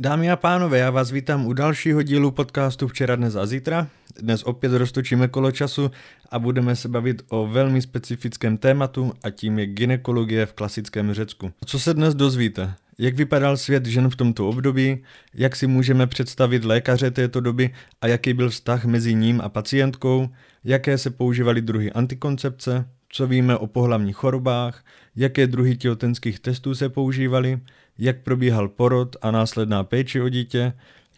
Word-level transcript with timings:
Dámy 0.00 0.30
a 0.30 0.36
pánové, 0.36 0.78
já 0.78 0.90
vás 0.90 1.10
vítám 1.10 1.46
u 1.46 1.52
dalšího 1.52 2.02
dílu 2.02 2.30
podcastu 2.30 2.88
Včera, 2.88 3.16
dnes 3.16 3.36
a 3.36 3.46
zítra. 3.46 3.88
Dnes 4.20 4.42
opět 4.42 4.72
roztočíme 4.72 5.28
kolo 5.28 5.50
času 5.50 5.90
a 6.30 6.38
budeme 6.38 6.76
se 6.76 6.88
bavit 6.88 7.22
o 7.28 7.46
velmi 7.46 7.82
specifickém 7.82 8.56
tématu 8.56 9.12
a 9.22 9.30
tím 9.30 9.58
je 9.58 9.66
ginekologie 9.66 10.46
v 10.46 10.52
klasickém 10.52 11.14
Řecku. 11.14 11.52
Co 11.64 11.78
se 11.78 11.94
dnes 11.94 12.14
dozvíte? 12.14 12.74
Jak 12.98 13.14
vypadal 13.14 13.56
svět 13.56 13.86
žen 13.86 14.10
v 14.10 14.16
tomto 14.16 14.48
období, 14.48 15.02
jak 15.34 15.56
si 15.56 15.66
můžeme 15.66 16.06
představit 16.06 16.64
lékaře 16.64 17.10
této 17.10 17.40
doby 17.40 17.70
a 18.00 18.06
jaký 18.06 18.32
byl 18.32 18.50
vztah 18.50 18.84
mezi 18.84 19.14
ním 19.14 19.40
a 19.40 19.48
pacientkou, 19.48 20.28
jaké 20.64 20.98
se 20.98 21.10
používaly 21.10 21.62
druhy 21.62 21.92
antikoncepce, 21.92 22.84
co 23.08 23.26
víme 23.26 23.56
o 23.56 23.66
pohlavních 23.66 24.16
chorobách, 24.16 24.84
jaké 25.16 25.46
druhy 25.46 25.76
těhotenských 25.76 26.40
testů 26.40 26.74
se 26.74 26.88
používaly, 26.88 27.60
jak 27.98 28.22
probíhal 28.22 28.68
porod 28.68 29.16
a 29.22 29.30
následná 29.30 29.84
péče 29.84 30.22
o 30.22 30.28
dítě, 30.28 30.72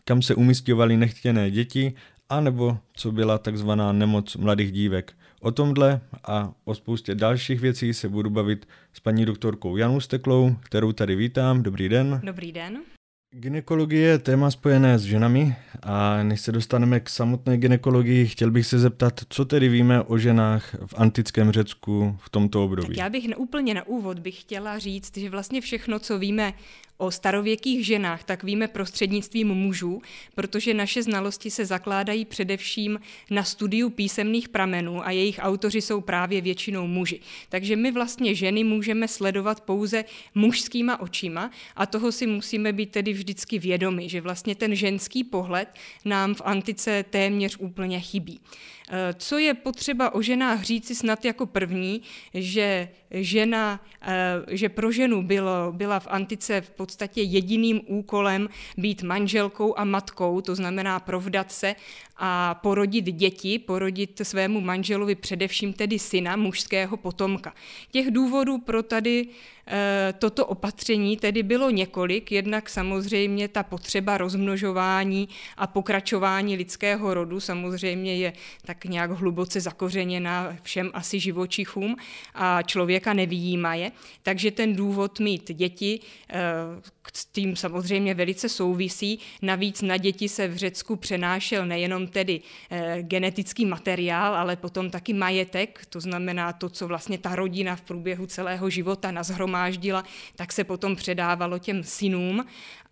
kam 0.04 0.22
se 0.22 0.34
umistěvaly 0.34 0.96
nechtěné 0.96 1.50
děti, 1.50 1.92
anebo 2.28 2.78
co 2.92 3.12
byla 3.12 3.38
takzvaná 3.38 3.92
nemoc 3.92 4.36
mladých 4.36 4.72
dívek. 4.72 5.12
O 5.41 5.50
tomhle 5.50 6.00
a 6.24 6.52
o 6.64 6.74
spoustě 6.74 7.14
dalších 7.14 7.60
věcí 7.60 7.95
se 7.95 8.08
budu 8.08 8.30
bavit 8.30 8.69
s 8.92 9.00
paní 9.00 9.24
doktorkou 9.24 9.77
Janou 9.77 10.00
Steklou, 10.00 10.56
kterou 10.62 10.92
tady 10.92 11.16
vítám. 11.16 11.62
Dobrý 11.62 11.88
den. 11.88 12.20
Dobrý 12.24 12.52
den. 12.52 12.78
Ginekologie 13.33 14.07
je 14.07 14.19
téma 14.19 14.51
spojené 14.51 14.98
s 14.98 15.02
ženami 15.02 15.57
a 15.83 16.23
než 16.23 16.41
se 16.41 16.52
dostaneme 16.52 17.01
k 17.01 17.09
samotné 17.09 17.56
ginekologii, 17.59 18.27
chtěl 18.27 18.51
bych 18.51 18.66
se 18.66 18.79
zeptat, 18.79 19.20
co 19.29 19.45
tedy 19.45 19.69
víme 19.69 20.03
o 20.03 20.19
ženách 20.19 20.75
v 20.87 20.95
antickém 20.97 21.53
Řecku 21.53 22.16
v 22.20 22.30
tomto 22.30 22.65
období. 22.65 22.89
Tak 22.89 22.97
já 22.97 23.09
bych 23.09 23.29
úplně 23.37 23.75
na 23.75 23.87
úvod 23.87 24.19
bych 24.19 24.41
chtěla 24.41 24.79
říct, 24.79 25.16
že 25.16 25.30
vlastně 25.30 25.61
všechno, 25.61 25.98
co 25.98 26.19
víme 26.19 26.53
o 27.00 27.10
starověkých 27.10 27.86
ženách, 27.86 28.24
tak 28.24 28.45
víme 28.45 28.68
prostřednictvím 28.68 29.48
mužů, 29.48 30.02
protože 30.34 30.74
naše 30.74 31.02
znalosti 31.02 31.50
se 31.50 31.66
zakládají 31.66 32.24
především 32.24 33.00
na 33.30 33.44
studiu 33.44 33.91
písemných 33.91 34.48
pramenů 34.48 35.06
a 35.06 35.10
jejich 35.10 35.38
autoři 35.42 35.80
jsou 35.80 36.00
právě 36.00 36.41
většinou 36.41 36.86
muži. 36.86 37.20
Takže 37.48 37.77
my 37.77 37.91
vlastně 37.91 38.34
ženy 38.34 38.64
můžeme 38.64 39.08
sledovat 39.08 39.60
pouze 39.60 40.05
mužskýma 40.34 41.00
očima 41.00 41.50
a 41.77 41.86
toho 41.86 42.12
si 42.12 42.27
musíme 42.27 42.72
být 42.72 42.91
tedy 42.91 43.12
vždycky 43.12 43.58
vědomi, 43.58 44.08
že 44.08 44.20
vlastně 44.20 44.55
ten 44.55 44.75
ženský 44.75 45.25
pohled 45.25 45.69
nám 46.05 46.34
v 46.34 46.42
antice 46.44 47.05
téměř 47.10 47.56
úplně 47.58 48.00
chybí. 48.00 48.41
Eh, 48.92 49.14
co 49.19 49.38
je 49.38 49.55
potřeba 49.55 50.14
o 50.14 50.22
ženách 50.22 50.62
říci 50.62 50.94
snad 50.94 51.25
jako 51.25 51.47
první, 51.47 52.03
že 52.34 52.88
žena, 53.11 53.80
eh, 54.03 54.56
že 54.56 54.69
pro 54.69 54.92
ženu 54.92 55.22
bylo, 55.22 55.72
byla 55.72 56.00
v 56.00 56.06
antice 56.11 56.61
v 56.61 56.70
podstatě 56.70 57.22
jediným 57.22 57.80
úkolem 57.86 58.48
být 58.77 59.03
manželkou 59.03 59.78
a 59.78 59.84
matkou, 59.84 60.41
to 60.41 60.55
znamená 60.55 61.00
provdat 61.00 61.53
se 61.53 61.75
a 62.22 62.55
porodit 62.55 63.05
děti, 63.05 63.58
porodit 63.58 64.20
svému 64.22 64.61
manželovi 64.61 65.14
především 65.14 65.72
tedy 65.72 65.98
syna, 65.98 66.36
mužského 66.36 66.97
potomka. 66.97 67.55
Těch 67.91 68.11
důvodů 68.11 68.58
pro 68.58 68.83
tady 68.83 69.27
e, 69.66 70.14
toto 70.19 70.47
opatření 70.47 71.16
tedy 71.16 71.42
bylo 71.42 71.70
několik, 71.70 72.33
jednak 72.33 72.69
samozřejmě 72.69 73.48
ta 73.48 73.62
potřeba 73.62 74.19
rozmnožování 74.19 75.28
a 75.56 75.66
pokračování 75.66 76.56
lidského 76.56 77.14
rodu 77.14 77.41
samozřejmě 77.41 78.16
je 78.16 78.33
tak 78.64 78.84
nějak 78.84 79.11
hluboce 79.11 79.61
zakořeněna 79.61 80.56
všem 80.62 80.91
asi 80.94 81.20
živočichům 81.20 81.97
a 82.34 82.62
člověka 83.01 83.12
nevýjímaje, 83.12 83.93
takže 84.23 84.51
ten 84.51 84.77
důvod 84.77 85.20
mít 85.20 85.53
děti 85.53 86.01
e, 86.29 86.41
s 87.15 87.25
tím 87.25 87.56
samozřejmě 87.56 88.15
velice 88.15 88.48
souvisí. 88.48 89.19
Navíc 89.43 89.83
na 89.83 89.97
děti 89.97 90.29
se 90.29 90.48
v 90.48 90.56
Řecku 90.56 90.97
přenášel 90.97 91.67
nejenom 91.67 92.06
tedy 92.06 92.41
e, 92.71 93.03
genetický 93.03 93.67
materiál, 93.67 94.34
ale 94.34 94.56
potom 94.56 94.91
taky 94.91 95.12
majetek, 95.12 95.87
to 95.89 96.01
znamená 96.01 96.53
to, 96.53 96.69
co 96.69 96.87
vlastně 96.87 97.19
ta 97.19 97.37
rodina 97.37 97.77
v 97.77 97.81
průběhu 97.81 98.27
celého 98.27 98.71
života 98.71 99.10
nazhromáždila, 99.10 100.05
tak 100.37 100.53
se 100.53 100.65
potom 100.65 100.97
předávalo 100.97 101.59
těm 101.59 101.83
synům 101.83 102.44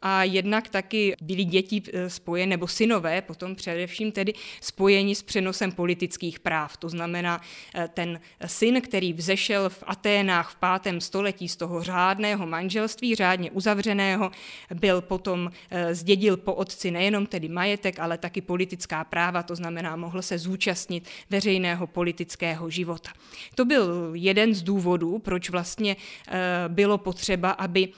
a 0.02 0.24
jednak 0.24 0.68
taky 0.68 1.16
byly 1.22 1.44
děti 1.44 1.82
eh, 1.92 2.10
spojené, 2.10 2.50
nebo 2.50 2.68
synové 2.68 3.22
potom 3.22 3.54
především 3.54 4.12
tedy 4.12 4.32
spojeni 4.60 5.14
s 5.14 5.22
přenosem 5.22 5.72
politických 5.72 6.40
práv. 6.40 6.76
To 6.76 6.88
znamená, 6.88 7.40
eh, 7.74 7.88
ten 7.94 8.20
syn, 8.46 8.80
který 8.80 9.12
vzešel 9.12 9.70
v 9.70 9.84
Aténách 9.86 10.50
v 10.50 10.56
pátém 10.56 11.00
století 11.00 11.48
z 11.48 11.56
toho 11.56 11.82
řádného 11.82 12.46
manželství, 12.46 13.14
řádně 13.14 13.50
uzavřeného, 13.50 14.30
byl 14.74 15.00
potom, 15.00 15.50
eh, 15.70 15.94
zdědil 15.94 16.36
po 16.36 16.54
otci 16.54 16.90
nejenom 16.90 17.26
tedy 17.26 17.48
majetek, 17.48 17.98
ale 17.98 18.18
taky 18.18 18.40
politická 18.40 19.04
práva, 19.04 19.42
to 19.42 19.56
znamená, 19.56 19.96
mohl 19.96 20.22
se 20.22 20.38
zúčastnit 20.38 21.08
veřejného 21.30 21.86
politického 21.86 22.70
života. 22.70 23.10
To 23.54 23.64
byl 23.64 24.10
jeden 24.14 24.54
z 24.54 24.62
důvodů, 24.62 25.18
proč 25.18 25.50
vlastně 25.50 25.96
bylo 26.68 26.98
potřeba, 26.98 27.50
aby 27.50 27.88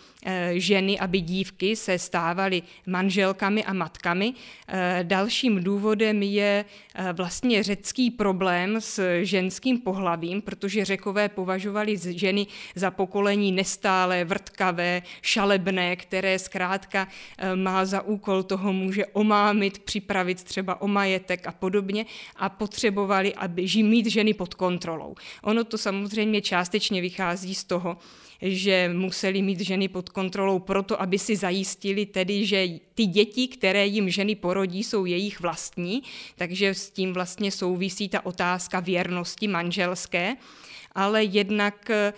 ženy, 0.52 0.98
aby 0.98 1.20
dívky 1.20 1.76
se 1.76 1.98
stávaly 1.98 2.62
manželkami 2.86 3.64
a 3.64 3.72
matkami. 3.72 4.34
Eh, 4.68 5.00
dalším 5.02 5.64
důvodem 5.64 6.22
je 6.22 6.64
eh, 6.94 7.12
vlastně 7.12 7.62
řecký 7.62 8.10
problém 8.10 8.76
s 8.80 9.22
ženským 9.22 9.80
pohlavím, 9.80 10.42
protože 10.42 10.84
řekové 10.84 11.28
považovali 11.28 11.96
ženy 11.96 12.46
za 12.74 12.90
pokolení 12.90 13.52
nestálé, 13.52 14.24
vrtkavé, 14.24 15.02
šalebné, 15.22 15.96
které 15.96 16.38
zkrátka 16.38 17.08
eh, 17.38 17.56
má 17.56 17.84
za 17.84 18.02
úkol 18.02 18.42
toho 18.42 18.72
může 18.72 19.06
omámit, 19.06 19.78
připravit 19.78 20.44
třeba 20.44 20.80
o 20.80 20.88
majetek 20.88 21.46
a 21.46 21.52
podobně 21.52 22.06
a 22.36 22.48
potřebovali, 22.48 23.34
aby 23.34 23.66
mít 23.82 24.06
ženy 24.06 24.34
pod 24.34 24.54
kontrolou. 24.54 25.14
Ono 25.42 25.64
to 25.64 25.78
samozřejmě 25.78 26.40
částečně 26.40 27.00
vychází 27.00 27.54
z 27.54 27.64
toho, 27.64 27.96
že 28.42 28.90
museli 28.92 29.42
mít 29.42 29.60
ženy 29.60 29.88
pod 29.88 30.08
kontrolou 30.08 30.58
proto, 30.58 31.02
aby 31.02 31.18
si 31.18 31.36
zajistili 31.36 32.06
tedy, 32.06 32.46
že 32.46 32.68
ty 32.94 33.06
děti, 33.06 33.48
které 33.48 33.86
jim 33.86 34.10
ženy 34.10 34.34
porodí, 34.34 34.84
jsou 34.84 35.04
jejich 35.04 35.40
vlastní, 35.40 36.02
takže 36.36 36.74
s 36.74 36.90
tím 36.90 37.12
vlastně 37.12 37.50
souvisí 37.50 38.08
ta 38.08 38.26
otázka 38.26 38.80
věrnosti 38.80 39.48
manželské 39.48 40.36
ale 40.94 41.24
jednak 41.24 41.90
eh, 41.90 42.12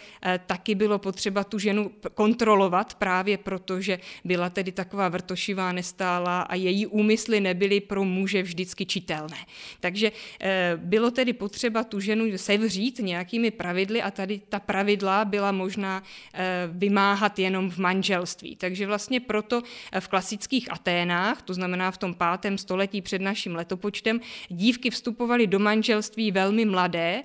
taky 0.46 0.74
bylo 0.74 0.98
potřeba 0.98 1.44
tu 1.44 1.58
ženu 1.58 1.90
kontrolovat 2.14 2.94
právě 2.94 3.38
proto, 3.38 3.80
že 3.80 3.98
byla 4.24 4.50
tedy 4.50 4.72
taková 4.72 5.08
vrtošivá, 5.08 5.72
nestála 5.72 6.42
a 6.42 6.54
její 6.54 6.86
úmysly 6.86 7.40
nebyly 7.40 7.80
pro 7.80 8.04
muže 8.04 8.42
vždycky 8.42 8.86
čitelné. 8.86 9.36
Takže 9.80 10.12
eh, 10.40 10.72
bylo 10.76 11.10
tedy 11.10 11.32
potřeba 11.32 11.84
tu 11.84 12.00
ženu 12.00 12.38
sevřít 12.38 12.98
nějakými 12.98 13.50
pravidly 13.50 14.02
a 14.02 14.10
tady 14.10 14.40
ta 14.48 14.60
pravidla 14.60 15.24
byla 15.24 15.52
možná 15.52 16.02
eh, 16.34 16.68
vymáhat 16.72 17.38
jenom 17.38 17.70
v 17.70 17.78
manželství. 17.78 18.56
Takže 18.56 18.86
vlastně 18.86 19.20
proto 19.20 19.62
v 20.00 20.08
klasických 20.08 20.72
Aténách, 20.72 21.42
to 21.42 21.54
znamená 21.54 21.90
v 21.90 21.98
tom 21.98 22.14
pátém 22.14 22.58
století 22.58 23.02
před 23.02 23.22
naším 23.22 23.54
letopočtem, 23.54 24.20
dívky 24.48 24.90
vstupovaly 24.90 25.46
do 25.46 25.58
manželství 25.58 26.30
velmi 26.30 26.64
mladé, 26.64 27.22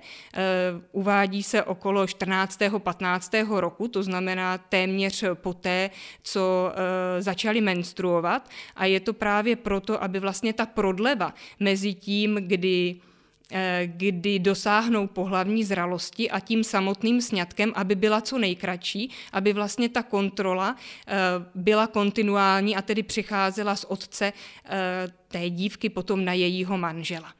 uvádí 0.92 1.37
uvádí 1.38 1.42
se 1.42 1.62
okolo 1.62 2.06
14. 2.06 2.58
15. 2.78 3.30
roku, 3.50 3.88
to 3.88 4.02
znamená 4.02 4.58
téměř 4.58 5.24
poté, 5.34 5.90
co 6.22 6.72
e, 6.72 7.22
začaly 7.22 7.60
menstruovat 7.60 8.48
a 8.76 8.86
je 8.86 9.00
to 9.00 9.12
právě 9.12 9.56
proto, 9.56 10.02
aby 10.02 10.20
vlastně 10.20 10.52
ta 10.52 10.66
prodleva 10.66 11.34
mezi 11.60 11.94
tím, 11.94 12.38
kdy 12.40 12.96
e, 13.52 13.86
kdy 13.86 14.38
dosáhnou 14.38 15.06
pohlavní 15.06 15.64
zralosti 15.64 16.30
a 16.30 16.40
tím 16.40 16.64
samotným 16.64 17.20
sňatkem, 17.20 17.72
aby 17.74 17.94
byla 17.94 18.20
co 18.20 18.38
nejkratší, 18.38 19.10
aby 19.32 19.52
vlastně 19.52 19.88
ta 19.88 20.02
kontrola 20.02 20.74
e, 20.74 21.16
byla 21.54 21.86
kontinuální 21.86 22.76
a 22.76 22.82
tedy 22.82 23.02
přicházela 23.02 23.76
z 23.76 23.84
otce 23.84 24.32
té 25.28 25.50
dívky 25.50 25.88
potom 25.88 26.24
na 26.24 26.32
jejího 26.32 26.78
manžela. 26.78 27.32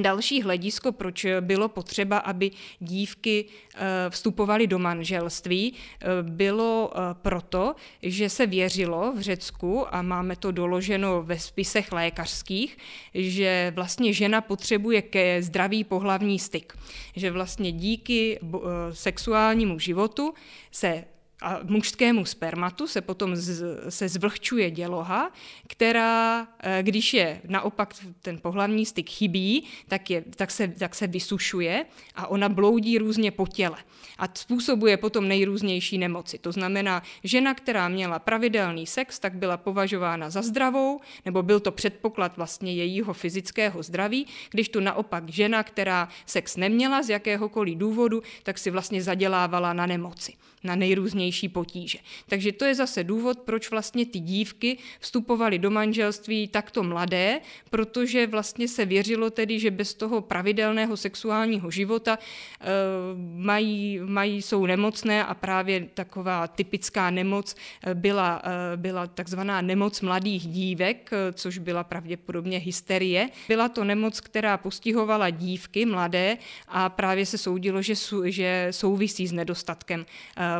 Další 0.00 0.42
hledisko, 0.42 0.92
proč 0.92 1.26
bylo 1.40 1.68
potřeba, 1.68 2.18
aby 2.18 2.50
dívky 2.80 3.44
eh, 3.74 3.78
vstupovaly 4.10 4.66
do 4.66 4.78
manželství, 4.78 5.74
eh, 5.74 6.06
bylo 6.22 6.92
eh, 6.94 7.00
proto, 7.22 7.74
že 8.02 8.28
se 8.28 8.46
věřilo 8.46 9.12
v 9.12 9.20
Řecku, 9.20 9.94
a 9.94 10.02
máme 10.02 10.36
to 10.36 10.50
doloženo 10.50 11.22
ve 11.22 11.38
spisech 11.38 11.92
lékařských, 11.92 12.78
že 13.14 13.72
vlastně 13.74 14.12
žena 14.12 14.40
potřebuje 14.40 15.02
ke 15.02 15.42
zdravý 15.42 15.84
pohlavní 15.84 16.38
styk. 16.38 16.78
Že 17.16 17.30
vlastně 17.30 17.72
díky 17.72 18.40
sexuálnímu 18.92 19.78
životu 19.78 20.34
se 20.70 21.04
a 21.42 21.60
mužskému 21.62 22.24
spermatu 22.24 22.86
se 22.86 23.00
potom 23.00 23.36
z, 23.36 23.64
se 23.88 24.08
zvlhčuje 24.08 24.70
děloha, 24.70 25.30
která, 25.68 26.48
eh, 26.60 26.82
když 26.82 27.14
je 27.14 27.40
naopak 27.48 27.94
ten 28.22 28.38
pohlavní 28.38 28.86
styk 28.86 29.10
chybí, 29.10 29.64
tak, 29.88 30.10
je, 30.10 30.24
tak, 30.36 30.50
se, 30.50 30.68
tak 30.68 30.94
se 30.94 31.06
vysušuje 31.06 31.86
a 32.14 32.26
ona 32.26 32.48
bloudí 32.48 32.98
různě 32.98 33.30
po 33.30 33.46
těle 33.46 33.76
a 34.18 34.28
způsobuje 34.34 34.96
potom 34.96 35.28
nejrůznější 35.28 35.98
nemoci. 35.98 36.38
To 36.38 36.52
znamená, 36.52 37.02
žena, 37.24 37.54
která 37.54 37.88
měla 37.88 38.18
pravidelný 38.18 38.86
sex, 38.86 39.18
tak 39.18 39.34
byla 39.34 39.56
považována 39.56 40.30
za 40.30 40.42
zdravou, 40.42 41.00
nebo 41.24 41.42
byl 41.42 41.60
to 41.60 41.72
předpoklad 41.72 42.36
vlastně 42.36 42.74
jejího 42.74 43.12
fyzického 43.12 43.82
zdraví, 43.82 44.26
když 44.50 44.68
tu 44.68 44.80
naopak 44.80 45.28
žena, 45.28 45.62
která 45.62 46.08
sex 46.26 46.56
neměla 46.56 47.02
z 47.02 47.08
jakéhokoliv 47.08 47.78
důvodu, 47.78 48.22
tak 48.42 48.58
si 48.58 48.70
vlastně 48.70 49.02
zadělávala 49.02 49.72
na 49.72 49.86
nemoci 49.86 50.34
na 50.64 50.74
nejrůznější 50.74 51.48
potíže. 51.48 51.98
Takže 52.28 52.52
to 52.52 52.64
je 52.64 52.74
zase 52.74 53.04
důvod, 53.04 53.38
proč 53.38 53.70
vlastně 53.70 54.06
ty 54.06 54.20
dívky 54.20 54.78
vstupovaly 55.00 55.58
do 55.58 55.70
manželství 55.70 56.48
takto 56.48 56.82
mladé, 56.82 57.40
protože 57.70 58.26
vlastně 58.26 58.68
se 58.68 58.84
věřilo 58.84 59.30
tedy, 59.30 59.58
že 59.58 59.70
bez 59.70 59.94
toho 59.94 60.20
pravidelného 60.20 60.96
sexuálního 60.96 61.70
života 61.70 62.18
e, 62.60 62.66
mají, 63.36 64.00
mají, 64.04 64.42
jsou 64.42 64.66
nemocné 64.66 65.24
a 65.24 65.34
právě 65.34 65.88
taková 65.94 66.46
typická 66.46 67.10
nemoc 67.10 67.56
eh, 67.84 67.94
byla, 67.94 68.42
e, 68.44 68.76
byla 68.76 69.06
takzvaná 69.06 69.60
nemoc 69.60 70.00
mladých 70.00 70.46
dívek, 70.46 71.10
což 71.32 71.58
byla 71.58 71.84
pravděpodobně 71.84 72.58
hysterie. 72.58 73.28
Byla 73.48 73.68
to 73.68 73.84
nemoc, 73.84 74.20
která 74.20 74.56
postihovala 74.56 75.30
dívky 75.30 75.86
mladé 75.86 76.38
a 76.68 76.88
právě 76.88 77.26
se 77.26 77.38
soudilo, 77.38 77.82
že, 77.82 77.94
že 78.24 78.68
souvisí 78.70 79.26
s 79.26 79.32
nedostatkem 79.32 80.06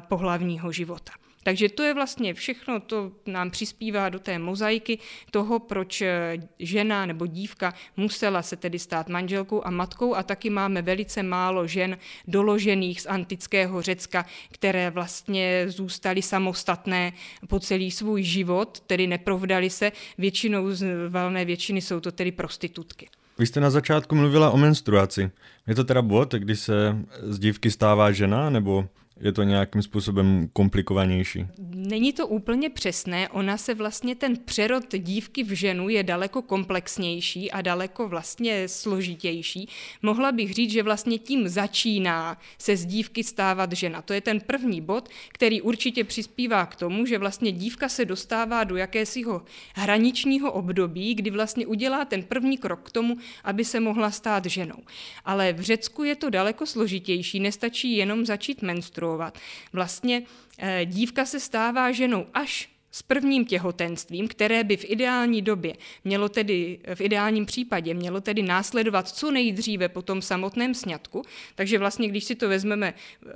pohlavního 0.00 0.72
života. 0.72 1.12
Takže 1.42 1.68
to 1.68 1.82
je 1.82 1.94
vlastně 1.94 2.34
všechno, 2.34 2.80
to 2.80 3.12
nám 3.26 3.50
přispívá 3.50 4.08
do 4.08 4.18
té 4.18 4.38
mozaiky 4.38 4.98
toho, 5.30 5.58
proč 5.58 6.02
eh, 6.02 6.36
žena 6.58 7.06
nebo 7.06 7.26
dívka 7.26 7.74
musela 7.96 8.42
se 8.42 8.56
tedy 8.56 8.78
stát 8.78 9.08
manželkou 9.08 9.66
a 9.66 9.70
matkou 9.70 10.14
a 10.14 10.22
taky 10.22 10.50
máme 10.50 10.82
velice 10.82 11.22
málo 11.22 11.66
žen 11.66 11.98
doložených 12.28 13.00
z 13.00 13.06
antického 13.06 13.82
Řecka, 13.82 14.26
které 14.52 14.90
vlastně 14.90 15.64
zůstaly 15.68 16.22
samostatné 16.22 17.12
po 17.48 17.60
celý 17.60 17.90
svůj 17.90 18.22
život, 18.22 18.80
tedy 18.80 19.06
neprovdali 19.06 19.70
se, 19.70 19.92
většinou 20.18 20.70
z 20.70 21.08
valné 21.08 21.44
většiny 21.44 21.80
jsou 21.80 22.00
to 22.00 22.12
tedy 22.12 22.32
prostitutky. 22.32 23.08
Vy 23.38 23.46
jste 23.46 23.60
na 23.60 23.70
začátku 23.70 24.14
mluvila 24.14 24.50
o 24.50 24.56
menstruaci. 24.56 25.30
Je 25.66 25.74
to 25.74 25.84
teda 25.84 26.02
bod, 26.02 26.34
kdy 26.34 26.56
se 26.56 26.96
z 27.22 27.38
dívky 27.38 27.70
stává 27.70 28.12
žena, 28.12 28.50
nebo 28.50 28.88
je 29.22 29.32
to 29.32 29.42
nějakým 29.42 29.82
způsobem 29.82 30.48
komplikovanější? 30.52 31.46
Není 31.74 32.12
to 32.12 32.26
úplně 32.26 32.70
přesné, 32.70 33.28
ona 33.28 33.56
se 33.56 33.74
vlastně 33.74 34.14
ten 34.14 34.36
přerod 34.44 34.84
dívky 34.98 35.44
v 35.44 35.50
ženu 35.50 35.88
je 35.88 36.02
daleko 36.02 36.42
komplexnější 36.42 37.50
a 37.50 37.62
daleko 37.62 38.08
vlastně 38.08 38.68
složitější. 38.68 39.68
Mohla 40.02 40.32
bych 40.32 40.54
říct, 40.54 40.70
že 40.70 40.82
vlastně 40.82 41.18
tím 41.18 41.48
začíná 41.48 42.38
se 42.58 42.76
z 42.76 42.86
dívky 42.86 43.24
stávat 43.24 43.72
žena. 43.72 44.02
To 44.02 44.12
je 44.12 44.20
ten 44.20 44.40
první 44.40 44.80
bod, 44.80 45.08
který 45.28 45.60
určitě 45.60 46.04
přispívá 46.04 46.66
k 46.66 46.76
tomu, 46.76 47.06
že 47.06 47.18
vlastně 47.18 47.52
dívka 47.52 47.88
se 47.88 48.04
dostává 48.04 48.64
do 48.64 48.76
jakésiho 48.76 49.42
hraničního 49.74 50.52
období, 50.52 51.14
kdy 51.14 51.30
vlastně 51.30 51.66
udělá 51.66 52.04
ten 52.04 52.22
první 52.22 52.58
krok 52.58 52.80
k 52.82 52.92
tomu, 52.92 53.16
aby 53.44 53.64
se 53.64 53.80
mohla 53.80 54.10
stát 54.10 54.46
ženou. 54.46 54.78
Ale 55.24 55.52
v 55.52 55.60
Řecku 55.60 56.04
je 56.04 56.16
to 56.16 56.30
daleko 56.30 56.66
složitější, 56.66 57.40
nestačí 57.40 57.96
jenom 57.96 58.26
začít 58.26 58.62
menstruovat 58.62 59.11
menstruovat. 59.12 59.38
Vlastně 59.72 60.22
eh, 60.58 60.86
dívka 60.86 61.24
se 61.24 61.40
stává 61.40 61.92
ženou 61.92 62.26
až 62.34 62.68
s 62.90 63.02
prvním 63.02 63.44
těhotenstvím, 63.44 64.28
které 64.28 64.64
by 64.64 64.76
v 64.76 64.84
ideální 64.84 65.42
době 65.42 65.74
mělo 66.04 66.28
tedy, 66.28 66.78
v 66.94 67.00
ideálním 67.00 67.46
případě 67.46 67.94
mělo 67.94 68.20
tedy 68.20 68.42
následovat 68.42 69.08
co 69.08 69.30
nejdříve 69.30 69.88
po 69.88 70.02
tom 70.02 70.22
samotném 70.22 70.74
sňatku. 70.74 71.22
Takže 71.54 71.78
vlastně, 71.78 72.08
když 72.08 72.24
si 72.24 72.34
to 72.34 72.48
vezmeme, 72.48 72.94
eh, 72.94 73.30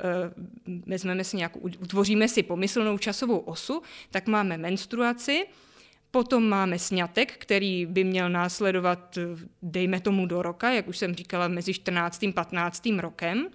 vezmeme 0.87 1.25
si 1.25 1.37
nějakou, 1.37 1.61
utvoříme 1.61 2.29
si 2.29 2.43
pomyslnou 2.43 2.99
časovou 2.99 3.39
osu, 3.39 3.83
tak 4.11 4.27
máme 4.27 4.57
menstruaci, 4.59 5.47
Potom 6.11 6.49
máme 6.49 6.79
sňatek, 6.79 7.33
který 7.33 7.87
by 7.87 8.05
měl 8.05 8.31
následovat, 8.31 9.19
dejme 9.63 10.01
tomu 10.01 10.27
do 10.27 10.43
roka, 10.43 10.71
jak 10.71 10.89
už 10.89 10.99
jsem 10.99 11.15
říkala, 11.15 11.49
mezi 11.49 11.75
14. 11.75 12.23
a 12.25 12.33
15. 12.33 12.83
rokem. 13.01 13.49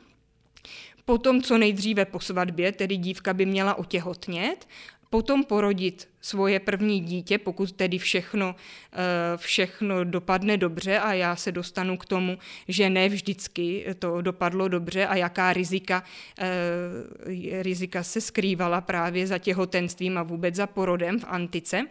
Potom 1.12 1.42
co 1.42 1.58
nejdříve 1.58 2.06
po 2.06 2.20
svatbě, 2.20 2.72
tedy 2.72 2.98
dívka 2.98 3.34
by 3.34 3.46
měla 3.46 3.76
otěhotnět, 3.76 4.68
potom 5.10 5.44
porodit 5.44 6.10
svoje 6.22 6.60
první 6.60 7.00
dítě, 7.00 7.38
pokud 7.38 7.72
tedy 7.72 7.98
všechno, 7.98 8.56
eh, 8.94 8.98
všechno 9.38 10.04
dopadne 10.04 10.58
dobře 10.58 11.00
a 11.00 11.14
já 11.14 11.36
se 11.36 11.52
dostanu 11.52 11.98
k 11.98 12.06
tomu, 12.06 12.38
že 12.68 12.90
ne 12.90 13.10
vždycky 13.10 13.86
to 14.00 14.22
dopadlo 14.22 14.68
dobře 14.68 15.08
a 15.08 15.16
jaká 15.16 15.54
rizika, 15.54 16.04
eh, 16.40 17.64
rizika 17.64 18.04
se 18.04 18.22
skrývala 18.22 18.82
právě 18.82 19.28
za 19.28 19.38
těhotenstvím 19.38 20.18
a 20.18 20.24
vůbec 20.24 20.56
za 20.56 20.68
porodem 20.68 21.20
v 21.20 21.26
antice. 21.28 21.88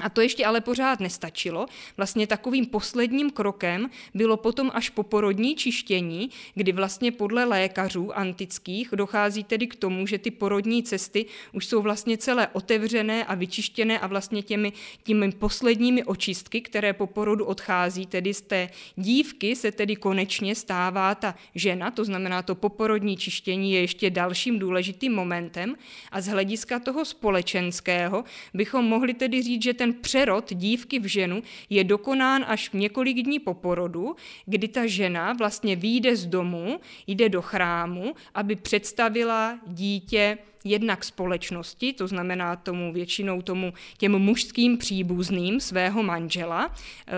A 0.00 0.08
to 0.08 0.20
ještě 0.20 0.46
ale 0.46 0.60
pořád 0.60 1.00
nestačilo. 1.00 1.66
Vlastně 1.96 2.26
takovým 2.26 2.66
posledním 2.66 3.30
krokem 3.30 3.90
bylo 4.14 4.36
potom 4.36 4.70
až 4.74 4.90
poporodní 4.90 5.56
čištění, 5.56 6.30
kdy 6.54 6.72
vlastně 6.72 7.12
podle 7.12 7.44
lékařů 7.44 8.18
antických 8.18 8.88
dochází 8.94 9.44
tedy 9.44 9.66
k 9.66 9.76
tomu, 9.76 10.06
že 10.06 10.18
ty 10.18 10.30
porodní 10.30 10.82
cesty 10.82 11.26
už 11.52 11.66
jsou 11.66 11.82
vlastně 11.82 12.18
celé 12.18 12.48
otevřené 12.48 13.24
a 13.24 13.34
vyčištěné 13.34 13.98
a 13.98 14.06
vlastně 14.06 14.42
těmi, 14.42 14.72
těmi 15.02 15.32
posledními 15.32 16.04
očistky, 16.04 16.60
které 16.60 16.92
po 16.92 17.06
porodu 17.06 17.44
odchází, 17.44 18.06
tedy 18.06 18.34
z 18.34 18.40
té 18.40 18.70
dívky 18.96 19.56
se 19.56 19.72
tedy 19.72 19.96
konečně 19.96 20.54
stává 20.54 21.14
ta 21.14 21.34
žena, 21.54 21.90
to 21.90 22.04
znamená 22.04 22.42
to 22.42 22.54
poporodní 22.54 23.16
čištění 23.16 23.72
je 23.72 23.80
ještě 23.80 24.10
dalším 24.10 24.58
důležitým 24.58 25.12
momentem 25.12 25.76
a 26.12 26.20
z 26.20 26.26
hlediska 26.26 26.78
toho 26.78 27.04
společenského 27.04 28.24
bychom 28.54 28.84
mohli 28.84 29.14
tedy 29.14 29.42
říct, 29.42 29.62
že 29.62 29.74
ten 29.74 29.83
ten 29.84 29.94
přerod 29.94 30.54
dívky 30.54 30.98
v 30.98 31.04
ženu 31.04 31.42
je 31.70 31.84
dokonán 31.84 32.44
až 32.48 32.70
několik 32.72 33.16
dní 33.16 33.38
po 33.38 33.54
porodu, 33.54 34.16
kdy 34.46 34.68
ta 34.68 34.86
žena 34.86 35.32
vlastně 35.32 35.76
vyjde 35.76 36.16
z 36.16 36.26
domu, 36.26 36.80
jde 37.06 37.28
do 37.28 37.42
chrámu, 37.42 38.14
aby 38.34 38.56
představila 38.56 39.58
dítě 39.66 40.38
jednak 40.64 41.04
společnosti, 41.04 41.92
to 41.92 42.08
znamená 42.08 42.56
tomu 42.56 42.92
většinou 42.92 43.42
tomu 43.42 43.72
těm 43.98 44.18
mužským 44.18 44.78
příbuzným 44.78 45.60
svého 45.60 46.02
manžela, 46.02 46.74
eh, 47.08 47.12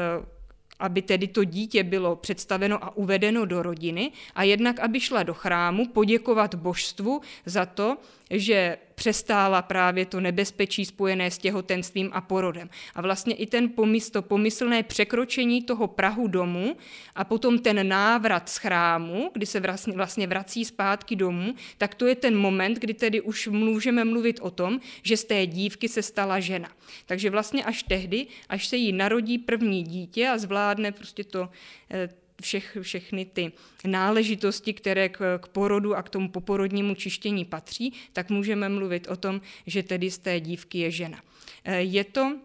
aby 0.79 1.03
tedy 1.03 1.27
to 1.27 1.45
dítě 1.45 1.83
bylo 1.83 2.17
představeno 2.17 2.85
a 2.85 2.97
uvedeno 2.97 3.45
do 3.45 3.63
rodiny 3.63 4.13
a 4.35 4.43
jednak, 4.43 4.81
aby 4.81 5.01
šla 5.01 5.23
do 5.23 5.35
chrámu 5.35 5.89
poděkovat 5.89 6.55
božstvu 6.55 7.21
za 7.47 7.67
to, 7.67 7.97
že 8.31 8.79
přestála 8.97 9.63
právě 9.63 10.07
to 10.07 10.21
nebezpečí 10.21 10.85
spojené 10.85 11.31
s 11.31 11.39
těhotenstvím 11.39 12.11
a 12.13 12.21
porodem. 12.21 12.71
A 12.95 13.03
vlastně 13.03 13.35
i 13.35 13.47
ten 13.47 13.69
pomysl, 13.69 14.11
to 14.13 14.23
pomyslné 14.23 14.83
překročení 14.83 15.63
toho 15.63 15.87
Prahu 15.87 16.29
domu 16.29 16.77
a 17.15 17.25
potom 17.25 17.59
ten 17.59 17.89
návrat 17.89 18.49
z 18.49 18.57
chrámu, 18.57 19.31
kdy 19.33 19.47
se 19.47 19.63
vlastně, 19.95 20.27
vrací 20.27 20.65
zpátky 20.65 21.17
domů, 21.17 21.55
tak 21.79 21.95
to 21.95 22.07
je 22.07 22.15
ten 22.15 22.37
moment, 22.37 22.79
kdy 22.79 22.95
tedy 22.95 23.21
už 23.21 23.49
můžeme 23.49 24.05
mluvit 24.05 24.41
o 24.43 24.51
tom, 24.51 24.81
že 25.03 25.17
z 25.17 25.25
té 25.25 25.47
dívky 25.47 25.89
se 25.89 26.03
stala 26.03 26.41
žena. 26.41 26.69
Takže 27.07 27.31
vlastně 27.31 27.65
až 27.65 27.83
tehdy, 27.83 28.27
až 28.49 28.67
se 28.67 28.77
jí 28.77 28.93
narodí 28.93 29.39
první 29.39 29.83
dítě 29.83 30.29
a 30.29 30.39
zvládne 30.39 30.93
prostě 30.93 31.25
to 31.25 31.49
eh, 31.91 32.09
všech, 32.43 32.77
všechny 32.81 33.25
ty 33.25 33.53
náležitosti, 33.85 34.73
které 34.73 35.09
k, 35.09 35.39
k 35.39 35.49
porodu 35.49 35.97
a 35.97 36.03
k 36.03 36.09
tomu 36.09 36.29
poporodnímu 36.29 36.95
čištění 36.95 37.45
patří, 37.45 37.93
tak 38.13 38.31
můžeme 38.31 38.69
mluvit 38.69 39.09
o 39.09 39.17
tom, 39.17 39.41
že 39.67 39.83
tedy 39.83 40.11
z 40.11 40.19
té 40.19 40.41
dívky 40.41 40.79
je 40.79 40.91
žena. 40.91 41.23
Eh, 41.65 41.83
je 41.83 42.05
to 42.05 42.39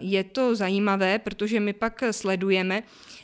je 0.00 0.24
to 0.24 0.56
zajímavé, 0.56 1.18
protože 1.18 1.60
my 1.60 1.72
pak 1.72 2.02
sledujeme, 2.10 2.82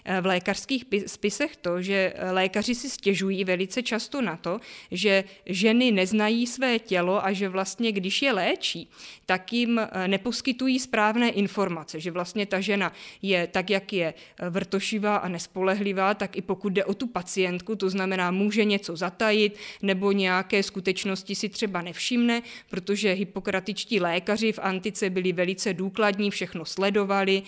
Eh, 0.09 0.21
v 0.21 0.27
lékařských 0.27 0.85
spisech 1.07 1.57
to, 1.57 1.83
že 1.83 2.13
eh, 2.15 2.31
lékaři 2.31 2.75
si 2.75 2.91
stěžují 2.91 3.45
velice 3.45 3.83
často 3.83 4.23
na 4.23 4.37
to, 4.37 4.61
že 4.91 5.25
ženy 5.47 5.91
neznají 5.91 6.47
své 6.47 6.79
tělo 6.79 7.25
a 7.27 7.33
že 7.33 7.49
vlastně, 7.49 7.93
když 7.93 8.23
je 8.23 8.33
léčí, 8.33 8.91
tak 9.27 9.53
jim 9.53 9.79
eh, 9.79 10.09
neposkytují 10.09 10.79
správné 10.79 11.31
informace, 11.31 12.01
že 12.01 12.11
vlastně 12.11 12.47
ta 12.47 12.61
žena 12.61 12.93
je 13.23 13.47
tak, 13.47 13.71
jak 13.71 13.93
je 13.93 14.15
vrtošivá 14.51 15.17
a 15.17 15.29
nespolehlivá, 15.29 16.15
tak 16.15 16.37
i 16.37 16.43
pokud 16.43 16.73
jde 16.73 16.85
o 16.85 16.95
tu 16.95 17.07
pacientku, 17.07 17.77
to 17.77 17.91
znamená, 17.91 18.31
může 18.31 18.65
něco 18.65 18.97
zatajit 18.97 19.57
nebo 19.83 20.13
nějaké 20.13 20.63
skutečnosti 20.63 21.35
si 21.35 21.49
třeba 21.49 21.83
nevšimne, 21.83 22.43
protože 22.71 23.13
hypokratičtí 23.13 24.01
lékaři 24.01 24.53
v 24.53 24.59
antice 24.63 25.11
byli 25.11 25.33
velice 25.33 25.75
důkladní 25.75 26.06
důkladní, 26.07 26.31
všechno 26.31 26.65
sledovali, 26.65 27.43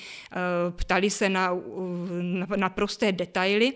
ptali 0.76 1.10
se 1.10 1.28
na, 1.28 1.54
na, 2.56 2.68
prosté 2.68 3.12
detaily, 3.12 3.72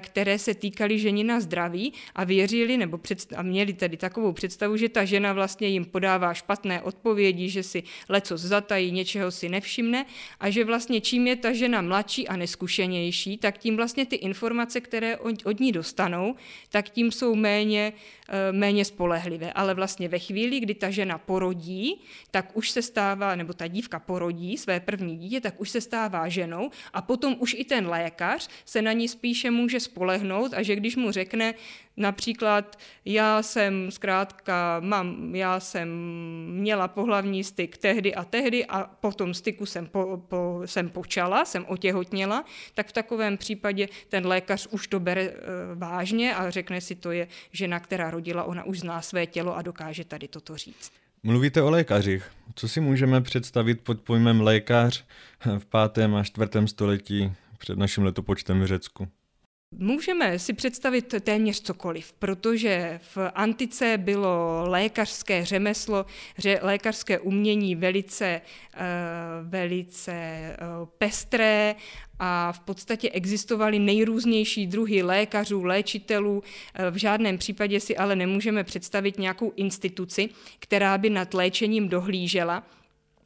které 0.00 0.38
se 0.38 0.54
týkaly 0.54 0.98
ženina 0.98 1.40
zdraví 1.40 1.92
a 2.14 2.24
věřili, 2.24 2.76
nebo 2.76 2.98
před, 2.98 3.32
a 3.36 3.42
měli 3.42 3.72
tedy 3.72 3.96
takovou 3.96 4.32
představu, 4.32 4.76
že 4.76 4.88
ta 4.88 5.04
žena 5.04 5.32
vlastně 5.32 5.68
jim 5.68 5.84
podává 5.84 6.34
špatné 6.34 6.82
odpovědi, 6.82 7.48
že 7.48 7.62
si 7.62 7.82
leco 8.08 8.36
zatají, 8.36 8.92
něčeho 8.92 9.30
si 9.30 9.48
nevšimne 9.48 10.06
a 10.40 10.50
že 10.50 10.64
vlastně 10.64 11.00
čím 11.00 11.26
je 11.26 11.36
ta 11.36 11.52
žena 11.52 11.82
mladší 11.82 12.28
a 12.28 12.36
neskušenější, 12.36 13.36
tak 13.38 13.58
tím 13.58 13.76
vlastně 13.76 14.06
ty 14.06 14.16
informace, 14.16 14.80
které 14.80 15.16
od 15.18 15.60
ní 15.60 15.72
dostanou, 15.72 16.34
tak 16.70 16.88
tím 16.90 17.12
jsou 17.12 17.34
méně, 17.34 17.92
eh, 18.28 18.52
méně 18.52 18.84
spolehlivé. 18.84 19.52
Ale 19.52 19.74
vlastně 19.74 20.08
ve 20.08 20.18
chvíli, 20.18 20.60
kdy 20.60 20.74
ta 20.74 20.90
žena 20.90 21.18
porodí, 21.18 22.00
tak 22.30 22.56
už 22.56 22.70
se 22.70 22.82
stává, 22.82 23.36
nebo 23.36 23.52
ta 23.52 23.66
dívka 23.66 23.98
porodí 23.98 24.21
své 24.56 24.80
první 24.80 25.16
dítě, 25.16 25.40
tak 25.40 25.60
už 25.60 25.70
se 25.70 25.80
stává 25.80 26.28
ženou 26.28 26.70
a 26.92 27.02
potom 27.02 27.36
už 27.38 27.54
i 27.58 27.64
ten 27.64 27.88
lékař 27.88 28.48
se 28.64 28.82
na 28.82 28.92
ní 28.92 29.08
spíše 29.08 29.50
může 29.50 29.80
spolehnout 29.80 30.54
a 30.54 30.62
že 30.62 30.76
když 30.76 30.96
mu 30.96 31.10
řekne, 31.10 31.54
Například 31.96 32.78
já 33.04 33.42
jsem 33.42 33.90
zkrátka, 33.90 34.80
mám, 34.80 35.34
já 35.34 35.60
jsem 35.60 35.88
měla 36.48 36.88
pohlavní 36.88 37.44
styk 37.44 37.76
tehdy 37.76 38.14
a 38.14 38.24
tehdy 38.24 38.66
a 38.66 38.84
po 38.84 39.12
tom 39.12 39.34
styku 39.34 39.66
jsem, 39.66 39.86
po, 39.86 40.22
po, 40.28 40.62
jsem 40.64 40.90
počala, 40.90 41.44
jsem 41.44 41.64
otěhotněla, 41.68 42.44
tak 42.74 42.86
v 42.86 42.92
takovém 42.92 43.36
případě 43.36 43.88
ten 44.08 44.26
lékař 44.26 44.66
už 44.70 44.86
to 44.86 45.00
bere 45.00 45.22
e, 45.22 45.34
vážně 45.74 46.34
a 46.34 46.50
řekne 46.50 46.80
si, 46.80 46.94
to 46.94 47.10
je 47.10 47.28
žena, 47.52 47.80
která 47.80 48.10
rodila, 48.10 48.44
ona 48.44 48.64
už 48.64 48.80
zná 48.80 49.02
své 49.02 49.26
tělo 49.26 49.56
a 49.56 49.62
dokáže 49.62 50.04
tady 50.04 50.28
toto 50.28 50.56
říct. 50.56 51.01
Mluvíte 51.24 51.62
o 51.62 51.70
lékařích. 51.70 52.30
Co 52.54 52.68
si 52.68 52.80
můžeme 52.80 53.20
představit 53.20 53.80
pod 53.80 54.00
pojmem 54.00 54.40
lékař 54.40 55.04
v 55.58 55.66
pátém 55.66 56.14
a 56.14 56.24
čtvrtém 56.24 56.68
století 56.68 57.32
před 57.58 57.78
naším 57.78 58.04
letopočtem 58.04 58.60
v 58.60 58.66
Řecku? 58.66 59.08
Můžeme 59.78 60.38
si 60.38 60.52
představit 60.52 61.14
téměř 61.20 61.60
cokoliv, 61.60 62.12
protože 62.12 63.00
v 63.14 63.18
antice 63.34 63.98
bylo 63.98 64.64
lékařské 64.66 65.44
řemeslo, 65.44 66.06
ře, 66.38 66.58
lékařské 66.62 67.18
umění 67.18 67.76
velice, 67.76 68.40
uh, 68.74 68.80
velice 69.48 70.12
uh, 70.60 70.88
pestré 70.98 71.74
a 72.18 72.52
v 72.52 72.60
podstatě 72.60 73.10
existovaly 73.10 73.78
nejrůznější 73.78 74.66
druhy 74.66 75.02
lékařů, 75.02 75.64
léčitelů. 75.64 76.42
Eh, 76.74 76.90
v 76.90 76.96
žádném 76.96 77.38
případě 77.38 77.80
si 77.80 77.96
ale 77.96 78.16
nemůžeme 78.16 78.64
představit 78.64 79.18
nějakou 79.18 79.52
instituci, 79.56 80.28
která 80.58 80.98
by 80.98 81.10
nad 81.10 81.34
léčením 81.34 81.88
dohlížela 81.88 82.62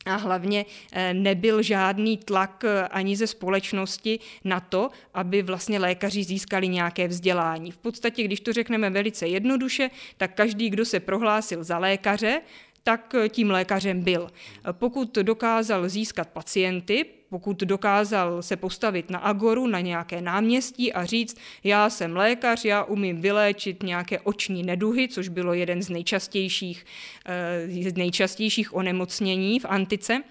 a 0.07 0.17
hlavně 0.17 0.65
eh, 0.93 1.15
nebyl 1.15 1.63
žádný 1.63 2.17
tlak 2.17 2.65
eh, 2.65 2.89
ani 2.89 3.17
ze 3.17 3.27
společnosti 3.27 4.19
na 4.45 4.61
to, 4.61 4.91
aby 5.15 5.43
vlastně 5.43 5.79
lékaři 5.79 6.25
získali 6.25 6.69
nějaké 6.69 7.09
vzdělání. 7.09 7.71
V 7.71 7.77
podstatě, 7.77 8.25
když 8.25 8.41
to 8.41 8.53
řekneme 8.53 8.91
velice 8.91 9.29
jednoduše, 9.29 9.91
tak 10.17 10.35
každý, 10.35 10.71
kdo 10.71 10.85
se 10.85 11.01
prohlásil 11.01 11.65
za 11.65 11.79
lékaře, 11.79 12.41
tak 12.87 13.15
tím 13.29 13.51
lékařem 13.51 14.01
byl. 14.01 14.31
Pokud 14.73 15.15
dokázal 15.15 15.89
získat 15.89 16.29
pacienty, 16.29 17.05
pokud 17.29 17.57
dokázal 17.61 18.43
se 18.43 18.57
postavit 18.57 19.11
na 19.11 19.19
agoru, 19.19 19.67
na 19.67 19.81
nějaké 19.81 20.21
náměstí 20.21 20.93
a 20.93 21.05
říct, 21.05 21.37
já 21.65 21.91
jsem 21.91 22.17
lékař, 22.17 22.65
já 22.65 22.85
umím 22.85 23.21
vyléčit 23.21 23.83
nějaké 23.83 24.21
oční 24.21 24.63
neduhy, 24.63 25.09
což 25.09 25.29
bylo 25.29 25.55
jeden 25.55 25.83
z 25.83 25.91
nejčastějších, 25.91 26.85
eh, 27.27 27.91
z 27.91 27.97
nejčastějších 27.97 28.75
onemocnění 28.75 29.61
v 29.61 29.65
antice, 29.65 30.23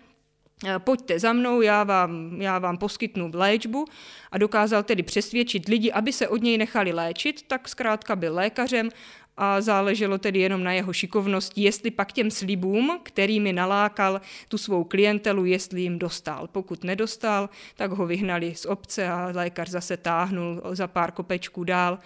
eh, 0.67 0.79
pojďte 0.79 1.19
za 1.19 1.33
mnou, 1.33 1.61
já 1.61 1.83
vám, 1.83 2.41
já 2.41 2.59
vám 2.59 2.77
poskytnu 2.77 3.31
léčbu 3.33 3.85
a 4.31 4.37
dokázal 4.37 4.83
tedy 4.83 5.03
přesvědčit 5.03 5.67
lidi, 5.67 5.91
aby 5.91 6.13
se 6.13 6.27
od 6.27 6.41
něj 6.41 6.57
nechali 6.57 6.93
léčit, 6.93 7.41
tak 7.47 7.69
zkrátka 7.69 8.15
byl 8.15 8.33
lékařem 8.33 8.89
a 9.37 9.61
záleželo 9.61 10.17
tedy 10.17 10.39
jenom 10.39 10.63
na 10.63 10.71
jeho 10.71 10.93
šikovnosti, 10.93 11.61
jestli 11.61 11.91
pak 11.91 12.11
těm 12.11 12.31
slibům, 12.31 12.99
kterými 13.03 13.53
nalákal 13.53 14.21
tu 14.47 14.57
svou 14.57 14.83
klientelu, 14.83 15.45
jestli 15.45 15.81
jim 15.81 15.99
dostal. 15.99 16.47
Pokud 16.47 16.83
nedostal, 16.83 17.49
tak 17.75 17.91
ho 17.91 18.05
vyhnali 18.07 18.55
z 18.55 18.65
obce 18.65 19.09
a 19.09 19.31
lékař 19.35 19.69
zase 19.69 19.97
táhnul 19.97 20.61
za 20.71 20.87
pár 20.87 21.11
kopečků 21.11 21.63
dál 21.63 21.99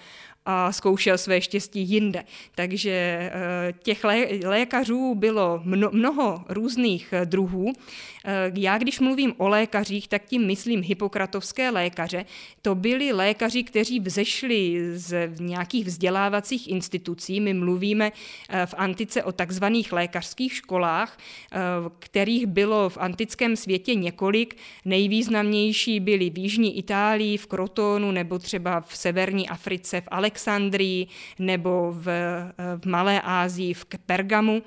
a 0.45 0.71
zkoušel 0.71 1.17
své 1.17 1.41
štěstí 1.41 1.81
jinde. 1.81 2.23
Takže 2.55 2.91
eh, 2.91 3.31
těch 3.83 4.03
lékařů 4.45 5.15
bylo 5.15 5.61
mnoho 5.91 6.43
různých 6.49 7.13
eh, 7.13 7.25
druhů. 7.25 7.73
Eh, 8.25 8.51
já, 8.55 8.77
když 8.77 8.99
mluvím 8.99 9.33
o 9.37 9.47
lékařích, 9.47 10.07
tak 10.07 10.25
tím 10.25 10.47
myslím 10.47 10.81
hypokratovské 10.81 11.69
lékaře. 11.69 12.25
To 12.61 12.75
byli 12.75 13.11
lékaři, 13.11 13.63
kteří 13.63 13.99
vzešli 13.99 14.79
z 14.93 15.39
nějakých 15.39 15.85
vzdělávacích 15.85 16.67
institucí. 16.67 17.41
My 17.41 17.53
mluvíme 17.53 18.11
v 18.65 18.73
antice 18.77 19.23
o 19.23 19.31
takzvaných 19.31 19.93
lékařských 19.93 20.53
školách, 20.53 21.17
kterých 21.99 22.45
bylo 22.45 22.89
v 22.89 22.97
antickém 22.97 23.55
světě 23.55 23.95
několik. 23.95 24.57
Nejvýznamnější 24.85 25.99
byly 25.99 26.29
v 26.29 26.37
Jižní 26.37 26.77
Itálii, 26.77 27.37
v 27.37 27.47
Krotonu 27.47 28.11
nebo 28.11 28.39
třeba 28.39 28.81
v 28.81 28.97
severní 28.97 29.49
Africe, 29.49 30.01
v 30.01 30.07
Alex 30.11 30.38
Alexandrii 30.39 31.07
nebo 31.39 31.91
v, 31.91 32.07
v 32.77 32.85
Malé 32.85 33.21
Ázii, 33.21 33.73
v 33.73 33.85
Pergamu. 34.05 34.63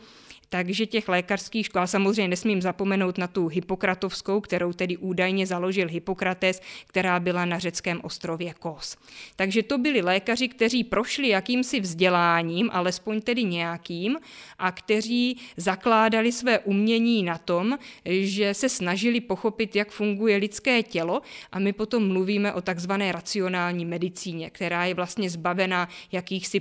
Takže 0.52 0.86
těch 0.86 1.08
lékařských 1.08 1.66
škol, 1.66 1.86
samozřejmě 1.86 2.28
nesmím 2.28 2.62
zapomenout 2.62 3.18
na 3.18 3.26
tu 3.26 3.48
Hippokratovskou, 3.48 4.40
kterou 4.40 4.72
tedy 4.72 4.96
údajně 4.96 5.46
založil 5.46 5.88
Hippokrates, 5.88 6.60
která 6.86 7.20
byla 7.20 7.44
na 7.44 7.58
řeckém 7.58 8.00
ostrově 8.02 8.54
Kos. 8.58 8.96
Takže 9.36 9.62
to 9.62 9.78
byli 9.78 10.02
lékaři, 10.02 10.48
kteří 10.48 10.84
prošli 10.84 11.28
jakýmsi 11.28 11.80
vzděláním, 11.80 12.70
alespoň 12.72 13.20
tedy 13.20 13.44
nějakým, 13.44 14.18
a 14.58 14.72
kteří 14.72 15.40
zakládali 15.56 16.32
své 16.32 16.58
umění 16.58 17.22
na 17.22 17.38
tom, 17.38 17.78
že 18.04 18.54
se 18.54 18.68
snažili 18.68 19.20
pochopit, 19.20 19.76
jak 19.76 19.90
funguje 19.90 20.36
lidské 20.36 20.82
tělo 20.82 21.22
a 21.52 21.58
my 21.58 21.72
potom 21.72 22.08
mluvíme 22.08 22.52
o 22.52 22.60
takzvané 22.60 23.12
racionální 23.12 23.84
medicíně, 23.84 24.50
která 24.50 24.84
je 24.84 24.94
vlastně 24.94 25.30
zbavená 25.30 25.88
jakýchsi 26.12 26.60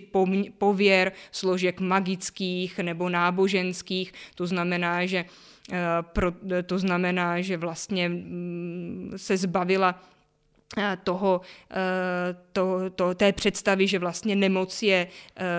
pověr, 0.57 1.11
složek 1.31 1.79
magických 1.79 2.79
nebo 2.79 3.09
náboženských, 3.09 3.80
vojenských, 3.81 4.13
to 4.35 4.47
znamená, 4.47 5.05
že 5.05 5.25
eh, 5.71 5.77
pro, 6.01 6.31
to 6.65 6.79
znamená, 6.79 7.41
že 7.41 7.57
vlastně 7.57 8.09
mm, 8.09 9.13
se 9.17 9.37
zbavila 9.37 9.95
eh, 10.77 10.97
toho, 11.03 11.41
eh, 11.71 12.35
to, 12.53 12.89
to, 12.95 13.15
té 13.15 13.33
představy, 13.33 13.87
že 13.87 13.99
vlastně 13.99 14.35
nemoc 14.35 14.83
je, 14.83 15.07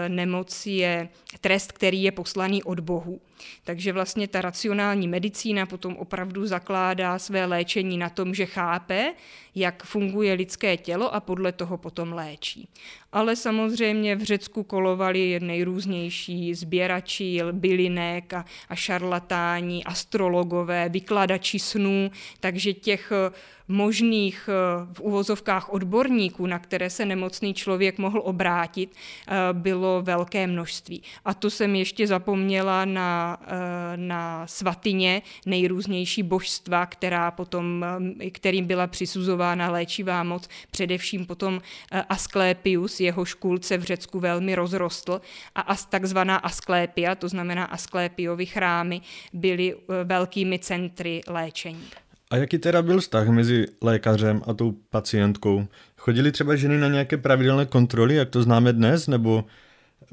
nemoc 0.09 0.67
je 0.67 1.09
trest, 1.41 1.73
který 1.73 2.03
je 2.03 2.13
poslaný 2.13 2.63
od 2.63 2.81
Bohu. 2.81 3.21
Takže 3.65 3.93
vlastně 3.93 4.29
ta 4.29 4.41
racionální 4.41 5.09
medicína 5.09 5.67
potom 5.67 5.97
opravdu 5.97 6.47
zakládá 6.47 7.19
své 7.19 7.45
léčení 7.45 7.99
na 7.99 8.09
tom, 8.09 8.35
že 8.35 8.47
chápe, 8.47 9.13
jak 9.55 9.83
funguje 9.83 10.35
lidské 10.35 10.77
tělo 10.77 11.15
a 11.15 11.21
podle 11.21 11.53
toho 11.53 11.79
potom 11.79 12.13
léčí. 12.13 12.69
Ale 13.13 13.37
samozřejmě 13.37 14.17
v 14.17 14.23
Řecku 14.23 14.63
kolovali 14.63 15.41
nejrůznější 15.41 16.55
sběrači 16.55 17.41
bylinek 17.53 18.35
a, 18.35 18.45
a 18.69 18.75
šarlatáni, 18.75 19.85
astrologové, 19.85 20.89
vykladači 20.89 21.59
snů, 21.59 22.11
takže 22.41 22.73
těch 22.73 23.13
eh, 23.13 23.33
možných 23.69 24.49
eh, 24.49 24.53
v 24.93 25.01
uvozovkách 25.01 25.73
odborníků, 25.73 26.47
na 26.47 26.59
které 26.59 26.91
se 26.91 27.05
nemocný 27.05 27.55
člověk 27.55 27.99
mohl 27.99 28.21
obrátit, 28.25 28.95
eh, 28.95 29.35
bylo 29.53 30.03
velké 30.03 30.47
množství. 30.47 31.03
A 31.25 31.35
to 31.35 31.51
jsem 31.51 31.75
ještě 31.75 32.07
zapomněla 32.07 32.85
na 32.85 33.32
Eh, 33.41 33.97
na, 33.97 34.47
svatyně 34.47 35.23
nejrůznější 35.47 36.23
božstva, 36.23 36.87
která 36.87 37.31
potom, 37.31 37.85
eh, 38.21 38.31
kterým 38.31 38.67
byla 38.67 38.87
přisuzována 38.87 39.71
léčivá 39.71 40.23
moc, 40.23 40.49
především 40.71 41.27
potom 41.27 41.61
eh, 41.93 42.03
Asklépius, 42.09 43.01
jeho 43.01 43.25
škůlce 43.25 43.79
v 43.79 43.83
Řecku 43.83 44.21
velmi 44.21 44.55
rozrostl 44.55 45.21
a 45.55 45.61
as, 45.61 45.85
takzvaná 45.85 46.37
Asklépia, 46.37 47.15
to 47.15 47.29
znamená 47.29 47.65
Asklépiovy 47.65 48.47
chrámy, 48.47 49.01
byly 49.33 49.77
velkými 50.05 50.59
centry 50.59 51.21
léčení. 51.29 51.85
A 52.31 52.37
jaký 52.37 52.59
teda 52.59 52.83
byl 52.83 53.01
vztah 53.01 53.29
mezi 53.29 53.67
lékařem 53.81 54.43
a 54.47 54.55
tou 54.55 54.73
pacientkou? 54.91 55.67
Chodili 55.97 56.33
třeba 56.33 56.57
ženy 56.57 56.79
na 56.79 56.89
nějaké 56.89 57.17
pravidelné 57.17 57.67
kontroly, 57.67 58.15
jak 58.15 58.31
to 58.31 58.43
známe 58.43 58.73
dnes, 58.73 59.07
nebo 59.07 59.45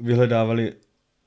vyhledávali 0.00 0.72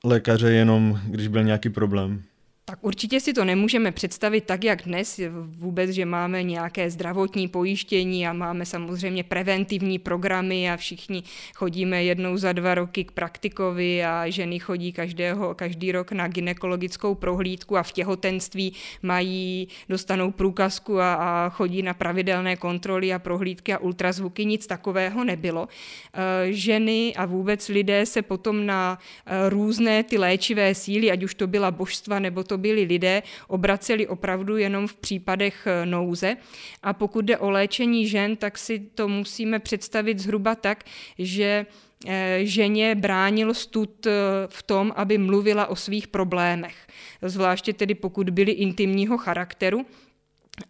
lékaře 0.04 0.52
jenom, 0.52 1.00
když 1.06 1.28
byl 1.28 1.44
nějaký 1.44 1.68
problém? 1.68 2.22
Tak 2.66 2.78
určitě 2.84 3.20
si 3.20 3.32
to 3.32 3.44
nemůžeme 3.44 3.92
představit 3.92 4.44
tak, 4.44 4.64
jak 4.64 4.82
dnes, 4.82 5.20
vůbec, 5.40 5.90
že 5.90 6.04
máme 6.04 6.42
nějaké 6.42 6.90
zdravotní 6.90 7.48
pojištění 7.48 8.26
a 8.26 8.32
máme 8.32 8.66
samozřejmě 8.66 9.24
preventivní 9.24 9.98
programy 9.98 10.70
a 10.70 10.76
všichni 10.76 11.22
chodíme 11.54 12.04
jednou 12.04 12.36
za 12.36 12.52
dva 12.52 12.74
roky 12.74 13.04
k 13.04 13.12
praktikovi 13.12 14.04
a 14.04 14.30
ženy 14.30 14.58
chodí 14.58 14.92
každého, 14.92 15.54
každý 15.54 15.92
rok 15.92 16.12
na 16.12 16.28
ginekologickou 16.28 17.14
prohlídku 17.14 17.76
a 17.76 17.82
v 17.82 17.92
těhotenství 17.92 18.72
mají, 19.02 19.68
dostanou 19.88 20.30
průkazku 20.30 21.00
a, 21.00 21.14
a 21.14 21.48
chodí 21.48 21.82
na 21.82 21.94
pravidelné 21.94 22.56
kontroly 22.56 23.12
a 23.12 23.18
prohlídky 23.18 23.72
a 23.72 23.78
ultrazvuky, 23.78 24.44
nic 24.44 24.66
takového 24.66 25.24
nebylo. 25.24 25.68
E, 26.14 26.52
ženy 26.52 27.14
a 27.16 27.26
vůbec 27.26 27.68
lidé 27.68 28.06
se 28.06 28.22
potom 28.22 28.66
na 28.66 28.98
e, 29.26 29.48
různé 29.50 30.02
ty 30.02 30.18
léčivé 30.18 30.74
síly, 30.74 31.10
ať 31.10 31.22
už 31.22 31.34
to 31.34 31.46
byla 31.46 31.70
božstva 31.70 32.18
nebo 32.18 32.44
to 32.44 32.53
to 32.54 32.58
byli 32.58 32.82
lidé, 32.82 33.22
obraceli 33.48 34.06
opravdu 34.06 34.56
jenom 34.56 34.86
v 34.86 34.94
případech 34.94 35.66
eh, 35.66 35.86
nouze. 35.86 36.36
A 36.82 36.92
pokud 36.92 37.24
jde 37.24 37.38
o 37.38 37.50
léčení 37.50 38.06
žen, 38.06 38.36
tak 38.36 38.58
si 38.58 38.78
to 38.94 39.08
musíme 39.08 39.58
představit 39.58 40.18
zhruba 40.18 40.54
tak, 40.54 40.84
že 41.18 41.66
eh, 42.06 42.38
ženě 42.42 42.94
bránil 42.94 43.54
stud 43.54 44.06
eh, 44.06 44.10
v 44.48 44.62
tom, 44.62 44.92
aby 44.96 45.18
mluvila 45.18 45.66
o 45.66 45.76
svých 45.76 46.08
problémech. 46.08 46.76
Zvláště 47.22 47.72
tedy 47.72 47.94
pokud 47.94 48.30
byly 48.30 48.52
intimního 48.52 49.18
charakteru 49.18 49.86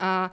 a 0.01 0.31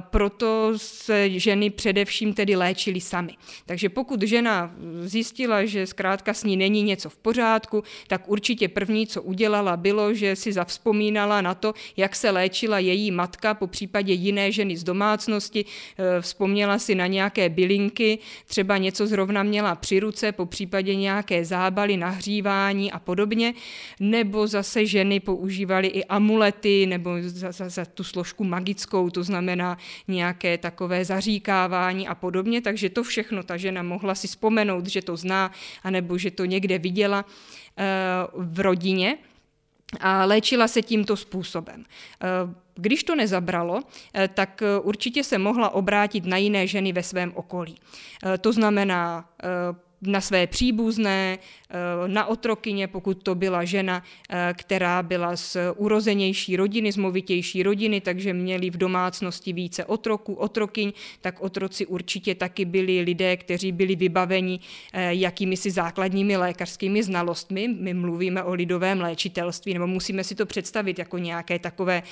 proto 0.00 0.72
se 0.76 1.30
ženy 1.30 1.70
především 1.70 2.34
tedy 2.34 2.56
léčily 2.56 3.00
sami. 3.00 3.36
Takže 3.66 3.88
pokud 3.88 4.22
žena 4.22 4.74
zjistila, 5.00 5.64
že 5.64 5.86
zkrátka 5.86 6.34
s 6.34 6.44
ní 6.44 6.56
není 6.56 6.82
něco 6.82 7.10
v 7.10 7.16
pořádku, 7.16 7.82
tak 8.06 8.28
určitě 8.28 8.68
první, 8.68 9.06
co 9.06 9.22
udělala, 9.22 9.76
bylo, 9.76 10.14
že 10.14 10.36
si 10.36 10.52
zavzpomínala 10.52 11.40
na 11.40 11.54
to, 11.54 11.74
jak 11.96 12.16
se 12.16 12.30
léčila 12.30 12.78
její 12.78 13.10
matka, 13.10 13.54
po 13.54 13.66
případě 13.66 14.12
jiné 14.12 14.52
ženy 14.52 14.76
z 14.76 14.84
domácnosti, 14.84 15.64
e, 15.64 16.20
vzpomněla 16.20 16.78
si 16.78 16.94
na 16.94 17.06
nějaké 17.06 17.48
bylinky, 17.48 18.18
třeba 18.46 18.78
něco 18.78 19.06
zrovna 19.06 19.42
měla 19.42 19.74
při 19.74 20.00
ruce, 20.00 20.32
po 20.32 20.46
případě 20.46 20.94
nějaké 20.94 21.44
zábaly, 21.44 21.96
nahřívání 21.96 22.92
a 22.92 22.98
podobně, 22.98 23.54
nebo 24.00 24.46
zase 24.46 24.86
ženy 24.86 25.20
používaly 25.20 25.88
i 25.88 26.04
amulety 26.04 26.86
nebo 26.86 27.10
za, 27.20 27.52
za, 27.52 27.68
za 27.68 27.84
tu 27.84 28.04
složku 28.04 28.44
magickou 28.44 28.91
láskou, 28.92 29.10
to 29.10 29.22
znamená 29.22 29.78
nějaké 30.08 30.58
takové 30.58 31.04
zaříkávání 31.04 32.08
a 32.08 32.14
podobně, 32.14 32.60
takže 32.60 32.90
to 32.90 33.02
všechno 33.02 33.42
ta 33.42 33.56
žena 33.56 33.82
mohla 33.82 34.14
si 34.14 34.28
vzpomenout, 34.28 34.86
že 34.86 35.02
to 35.02 35.16
zná, 35.16 35.50
anebo 35.82 36.18
že 36.18 36.30
to 36.30 36.44
někde 36.44 36.78
viděla 36.78 37.24
eh, 37.24 37.84
v 38.34 38.60
rodině 38.60 39.18
a 40.00 40.24
léčila 40.24 40.68
se 40.68 40.82
tímto 40.82 41.16
způsobem. 41.16 41.84
Eh, 41.84 42.28
když 42.74 43.04
to 43.04 43.14
nezabralo, 43.14 43.80
eh, 44.14 44.28
tak 44.28 44.62
určitě 44.82 45.24
se 45.24 45.38
mohla 45.38 45.70
obrátit 45.74 46.24
na 46.26 46.36
jiné 46.36 46.66
ženy 46.66 46.92
ve 46.92 47.02
svém 47.02 47.32
okolí. 47.34 47.76
To 48.40 48.52
znamená 48.52 49.24
na 50.02 50.20
své 50.20 50.46
příbuzné, 50.46 51.38
eh, 51.38 51.74
na 52.06 52.26
otrokyně, 52.26 52.88
pokud 52.88 53.22
to 53.22 53.34
byla 53.34 53.64
žena, 53.64 54.02
eh, 54.30 54.54
která 54.56 55.02
byla 55.02 55.36
z 55.36 55.56
urozenější 55.76 56.56
rodiny, 56.56 56.92
z 56.92 56.96
movitější 56.96 57.62
rodiny, 57.62 58.00
takže 58.00 58.32
měli 58.32 58.70
v 58.70 58.76
domácnosti 58.76 59.52
více 59.52 59.84
otroků, 59.84 60.34
otrokyň, 60.34 60.92
tak 61.20 61.40
otroci 61.40 61.86
určitě 61.86 62.34
taky 62.34 62.64
byli 62.64 63.00
lidé, 63.00 63.36
kteří 63.36 63.72
byli 63.72 63.96
vybaveni 63.96 64.60
eh, 64.92 65.14
jakými 65.14 65.56
si 65.56 65.70
základními 65.70 66.36
lékařskými 66.36 67.02
znalostmi. 67.02 67.68
My 67.68 67.94
mluvíme 67.94 68.42
o 68.42 68.54
lidovém 68.54 69.00
léčitelství, 69.00 69.74
nebo 69.74 69.86
musíme 69.86 70.24
si 70.24 70.34
to 70.34 70.46
představit 70.46 70.98
jako 70.98 71.18
nějaké 71.18 71.58
takové 71.58 72.02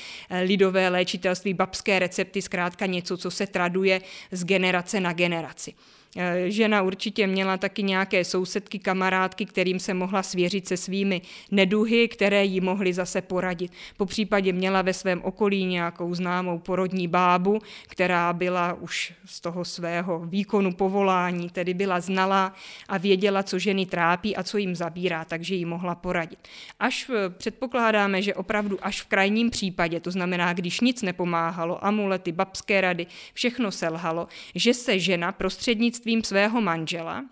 lidové 0.42 0.88
léčitelství, 0.88 1.54
babské 1.54 1.98
recepty, 1.98 2.42
zkrátka 2.42 2.86
něco, 2.86 3.16
co 3.16 3.30
se 3.30 3.46
traduje 3.46 4.00
z 4.30 4.44
generace 4.44 5.00
na 5.00 5.12
generaci. 5.12 5.74
Eh, 6.16 6.50
žena 6.50 6.82
určitě 6.82 7.26
měla 7.26 7.56
taky 7.56 7.82
nějaké 7.82 8.24
sousedky, 8.24 8.78
kamarádky, 8.78 9.46
kterým 9.46 9.78
se 9.78 9.94
mohla 9.94 10.22
svěřit 10.22 10.68
se 10.68 10.76
svými 10.76 11.22
neduhy, 11.50 12.08
které 12.08 12.44
jí 12.44 12.60
mohly 12.60 12.92
zase 12.92 13.22
poradit. 13.22 13.72
Po 13.96 14.06
případě 14.06 14.52
měla 14.52 14.82
ve 14.82 14.92
svém 14.92 15.22
okolí 15.22 15.64
nějakou 15.64 16.14
známou 16.14 16.58
porodní 16.58 17.08
bábu, 17.08 17.58
která 17.86 18.32
byla 18.32 18.74
už 18.74 19.12
z 19.24 19.40
toho 19.40 19.64
svého 19.64 20.26
výkonu 20.26 20.72
povolání, 20.72 21.50
tedy 21.50 21.74
byla 21.74 22.00
znalá 22.00 22.54
a 22.88 22.98
věděla, 22.98 23.42
co 23.42 23.58
ženy 23.58 23.86
trápí 23.86 24.36
a 24.36 24.42
co 24.42 24.58
jim 24.58 24.76
zabírá, 24.76 25.24
takže 25.24 25.54
jí 25.54 25.64
mohla 25.64 25.94
poradit. 25.94 26.48
Až 26.80 27.10
eh, 27.10 27.30
předpokládáme, 27.30 28.22
že 28.22 28.34
opravdu 28.34 28.78
až 28.82 29.02
v 29.02 29.06
krajním 29.06 29.50
případě, 29.50 30.00
to 30.00 30.10
znamená, 30.10 30.52
když 30.52 30.80
nic 30.80 31.02
nepomáhalo, 31.02 31.84
amulety, 31.84 32.32
babské 32.32 32.80
rady, 32.80 33.06
všechno 33.34 33.70
selhalo, 33.70 34.28
že 34.54 34.74
se 34.74 34.98
žena 34.98 35.32
prostřednictvím 35.32 35.99
prostřednictvím 36.00 36.24
svého 36.24 36.60
manžela 36.60 37.24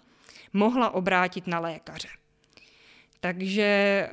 mohla 0.52 0.90
obrátit 0.90 1.46
na 1.46 1.60
lékaře. 1.60 2.08
Takže 3.20 3.62
eh, 3.62 4.08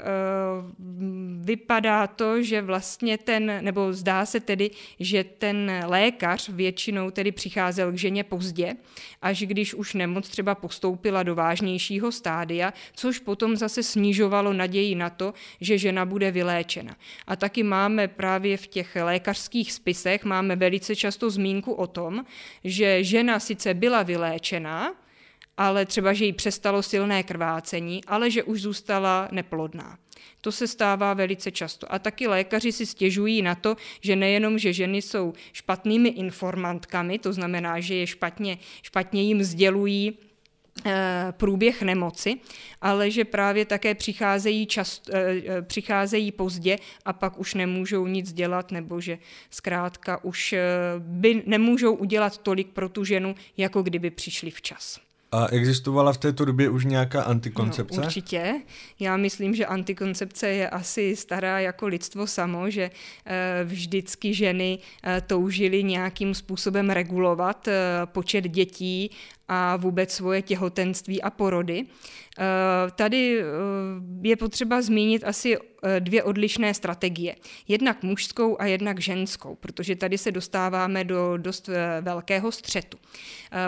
vypadá 1.40 2.08
to, 2.08 2.44
že 2.44 2.62
vlastně 2.62 3.18
ten, 3.18 3.58
nebo 3.62 3.94
zdá 3.94 4.26
se 4.26 4.40
tedy, 4.40 4.72
že 5.00 5.24
ten 5.24 5.72
lékař 5.86 6.50
většinou 6.50 7.12
tedy 7.12 7.32
přicházel 7.32 7.92
k 7.92 7.98
ženě 7.98 8.24
pozdě, 8.24 8.76
až 9.22 9.42
když 9.42 9.74
už 9.74 9.94
nemoc 9.94 10.30
třeba 10.30 10.56
postoupila 10.56 11.24
do 11.24 11.36
vážnějšího 11.36 12.12
stádia, 12.12 12.74
což 12.94 13.20
potom 13.20 13.56
zase 13.56 13.84
snižovalo 13.84 14.54
naději 14.54 14.96
na 14.96 15.10
to, 15.10 15.34
že 15.62 15.78
žena 15.78 16.06
bude 16.06 16.32
vyléčena. 16.32 16.96
A 17.28 17.36
taky 17.36 17.64
máme 17.64 18.08
právě 18.08 18.58
v 18.58 18.68
těch 18.68 18.96
lékařských 18.96 19.74
spisech, 19.74 20.24
máme 20.24 20.56
velice 20.56 20.96
často 20.96 21.30
zmínku 21.30 21.74
o 21.74 21.88
tom, 21.88 22.26
že 22.64 23.04
žena 23.04 23.40
sice 23.40 23.74
byla 23.74 24.04
vyléčena, 24.04 24.94
ale 25.58 25.86
třeba, 25.86 26.14
že 26.14 26.26
jí 26.26 26.34
přestalo 26.34 26.84
silné 26.84 27.24
krvácení, 27.24 28.04
ale 28.06 28.32
že 28.32 28.44
už 28.44 28.62
zůstala 28.62 29.28
neplodná. 29.32 29.98
To 30.42 30.52
se 30.52 30.68
stává 30.68 31.14
velice 31.14 31.52
často. 31.52 31.94
A 31.94 32.00
taky 32.00 32.28
lékaři 32.28 32.72
si 32.72 32.86
stěžují 32.86 33.42
na 33.42 33.56
to, 33.56 33.76
že 34.02 34.16
nejenom, 34.16 34.60
že 34.60 34.74
ženy 34.74 35.02
jsou 35.02 35.34
špatnými 35.54 36.10
informantkami, 36.10 37.20
to 37.20 37.34
znamená, 37.34 37.80
že 37.80 37.96
je 37.96 38.08
špatně, 38.08 38.58
špatně 38.82 39.24
jim 39.24 39.44
sdělují 39.44 40.18
eh, 40.86 41.28
průběh 41.32 41.82
nemoci, 41.82 42.36
ale 42.82 43.12
že 43.12 43.26
právě 43.26 43.66
také 43.66 43.96
přicházejí, 43.96 44.68
čast, 44.68 45.10
eh, 45.14 45.42
eh, 45.48 45.62
přicházejí 45.62 46.32
pozdě 46.32 46.78
a 47.06 47.14
pak 47.14 47.40
už 47.40 47.54
nemůžou 47.54 48.08
nic 48.08 48.34
dělat, 48.34 48.72
nebo 48.72 49.02
že 49.02 49.18
zkrátka 49.50 50.24
už 50.24 50.56
by 51.00 51.44
nemůžou 51.46 51.94
udělat 51.94 52.38
tolik 52.38 52.68
pro 52.68 52.90
tu 52.90 53.04
ženu, 53.04 53.36
jako 53.58 53.84
kdyby 53.84 54.10
přišli 54.10 54.52
včas. 54.52 55.05
A 55.36 55.48
existovala 55.52 56.14
v 56.14 56.18
této 56.18 56.46
době 56.46 56.70
už 56.70 56.86
nějaká 56.86 57.24
antikoncepce? 57.24 58.02
No, 58.02 58.06
určitě. 58.06 58.62
Já 59.00 59.18
myslím, 59.18 59.56
že 59.56 59.66
antikoncepce 59.66 60.50
je 60.50 60.70
asi 60.70 61.16
stará 61.16 61.60
jako 61.60 61.88
lidstvo 61.88 62.28
samo, 62.28 62.70
že 62.70 62.92
eh, 63.26 63.64
vždycky 63.64 64.34
ženy 64.34 64.80
eh, 65.04 65.22
toužily 65.28 65.84
nějakým 65.84 66.34
způsobem 66.34 66.90
regulovat 66.90 67.68
eh, 67.68 67.74
počet 68.06 68.42
dětí 68.42 69.12
a 69.48 69.76
vůbec 69.76 70.12
svoje 70.12 70.42
těhotenství 70.42 71.22
a 71.22 71.30
porody. 71.30 71.86
Eh, 72.40 72.92
tady 72.96 73.40
eh, 73.40 73.44
je 74.22 74.36
potřeba 74.36 74.82
zmínit 74.82 75.24
asi 75.24 75.58
eh, 75.58 76.00
dvě 76.00 76.24
odlišné 76.24 76.74
strategie. 76.74 77.36
Jednak 77.68 78.04
mužskou 78.04 78.62
a 78.62 78.66
jednak 78.66 79.00
ženskou, 79.00 79.56
protože 79.56 79.96
tady 79.96 80.18
se 80.18 80.32
dostáváme 80.32 81.04
do 81.04 81.38
dost 81.38 81.70
velkého 82.02 82.52
střetu. 82.52 82.98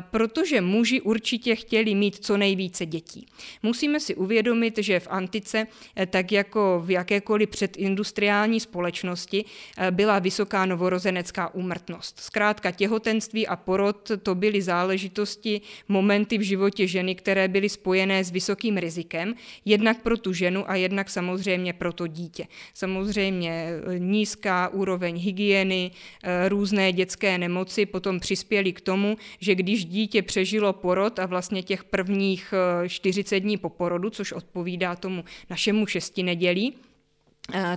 Protože 0.01 0.61
muži 0.61 1.01
určitě 1.01 1.55
chtěli 1.55 1.95
mít 1.95 2.25
co 2.25 2.37
nejvíce 2.37 2.85
dětí. 2.85 3.25
Musíme 3.63 3.99
si 3.99 4.15
uvědomit, 4.15 4.77
že 4.77 4.99
v 4.99 5.07
antice, 5.09 5.67
tak 6.07 6.31
jako 6.31 6.81
v 6.85 6.91
jakékoliv 6.91 7.49
předindustriální 7.49 8.59
společnosti, 8.59 9.45
byla 9.91 10.19
vysoká 10.19 10.65
novorozenecká 10.65 11.53
úmrtnost. 11.53 12.19
Zkrátka 12.19 12.71
těhotenství 12.71 13.47
a 13.47 13.55
porod 13.55 14.11
to 14.23 14.35
byly 14.35 14.61
záležitosti, 14.61 15.61
momenty 15.87 16.37
v 16.37 16.41
životě 16.41 16.87
ženy, 16.87 17.15
které 17.15 17.47
byly 17.47 17.69
spojené 17.69 18.23
s 18.23 18.31
vysokým 18.31 18.77
rizikem, 18.77 19.33
jednak 19.65 20.01
pro 20.01 20.17
tu 20.17 20.33
ženu 20.33 20.69
a 20.69 20.75
jednak 20.75 21.09
samozřejmě 21.09 21.73
pro 21.73 21.93
to 21.93 22.07
dítě. 22.07 22.47
Samozřejmě 22.73 23.51
e, 23.51 23.99
nízká 23.99 24.67
úroveň 24.69 25.17
hygieny, 25.17 25.91
e, 26.23 26.49
různé 26.49 26.91
dětské 26.91 27.37
nemoci 27.37 27.85
potom 27.85 28.19
přispěly 28.19 28.73
k 28.73 28.81
tomu, 28.81 29.17
že 29.39 29.55
když 29.55 29.85
dítě 29.85 30.21
přežilo 30.21 30.73
porod 30.73 31.19
a 31.19 31.25
vlastně 31.25 31.63
těch 31.63 31.83
prvních 31.83 32.53
40 32.87 33.35
e, 33.35 33.39
dní 33.39 33.57
po 33.57 33.69
porodu, 33.69 34.09
což 34.09 34.31
odpovídá 34.31 34.95
tomu 34.95 35.23
našemu 35.49 35.85
šesti 35.85 36.23
nedělí, 36.23 36.73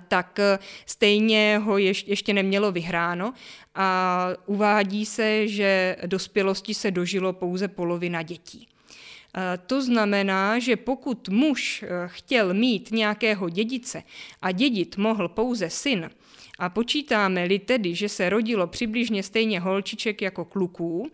tak 0.09 0.39
stejně 0.87 1.61
ho 1.65 1.79
ještě 1.79 2.33
nemělo 2.33 2.73
vyhráno 2.73 3.35
a 3.75 4.29
uvádí 4.47 5.07
se, 5.07 5.49
že 5.49 5.97
dospělosti 6.07 6.75
se 6.75 6.91
dožilo 6.91 7.33
pouze 7.33 7.69
polovina 7.69 8.23
dětí. 8.23 8.69
To 9.67 9.83
znamená, 9.83 10.59
že 10.59 10.77
pokud 10.77 11.29
muž 11.29 11.85
chtěl 12.07 12.55
mít 12.55 12.91
nějakého 12.93 13.49
dědice 13.49 14.03
a 14.43 14.53
dědit 14.53 14.97
mohl 14.97 15.29
pouze 15.29 15.71
syn, 15.71 16.11
a 16.61 16.69
počítáme-li 16.69 17.59
tedy, 17.59 17.95
že 17.95 18.09
se 18.09 18.31
rodilo 18.31 18.67
přibližně 18.67 19.23
stejně 19.23 19.61
holčiček 19.61 20.23
jako 20.23 20.45
kluků, 20.45 21.11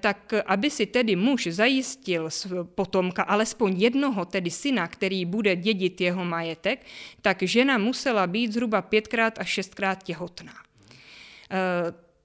tak 0.00 0.34
aby 0.46 0.70
si 0.70 0.86
tedy 0.86 1.16
muž 1.16 1.46
zajistil 1.50 2.28
potomka, 2.74 3.22
alespoň 3.22 3.80
jednoho 3.80 4.24
tedy 4.24 4.50
syna, 4.50 4.88
který 4.88 5.24
bude 5.24 5.56
dědit 5.56 6.00
jeho 6.00 6.24
majetek, 6.24 6.86
tak 7.22 7.42
žena 7.42 7.78
musela 7.78 8.26
být 8.26 8.52
zhruba 8.52 8.82
pětkrát 8.82 9.38
až 9.38 9.48
šestkrát 9.48 10.02
těhotná. 10.02 10.52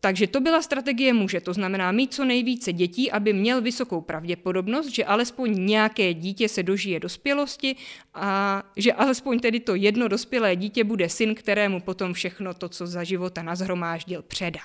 Takže 0.08 0.28
to 0.28 0.39
byla 0.41 0.62
strategie 0.62 1.13
muže, 1.13 1.41
to 1.41 1.54
znamená 1.54 1.91
mít 1.91 2.13
co 2.13 2.26
nejvíce 2.26 2.74
dětí, 2.74 3.12
aby 3.12 3.34
měl 3.34 3.62
vysokou 3.62 4.02
pravděpodobnost, 4.02 4.89
že 4.89 5.06
alespoň 5.06 5.65
nějaké 5.65 6.13
dítě 6.13 6.50
se 6.50 6.63
dožije 6.63 7.00
dospělosti 7.00 7.76
a 8.13 8.63
že 8.78 8.93
alespoň 8.93 9.39
tedy 9.39 9.60
to 9.60 9.76
jedno 9.76 10.08
dospělé 10.08 10.56
dítě 10.56 10.84
bude 10.84 11.10
syn, 11.10 11.36
kterému 11.36 11.82
potom 11.82 12.13
všechno 12.13 12.54
to, 12.54 12.70
co 12.70 12.88
za 12.88 13.04
života 13.04 13.43
nazhromáždil, 13.43 14.22
předá. 14.22 14.60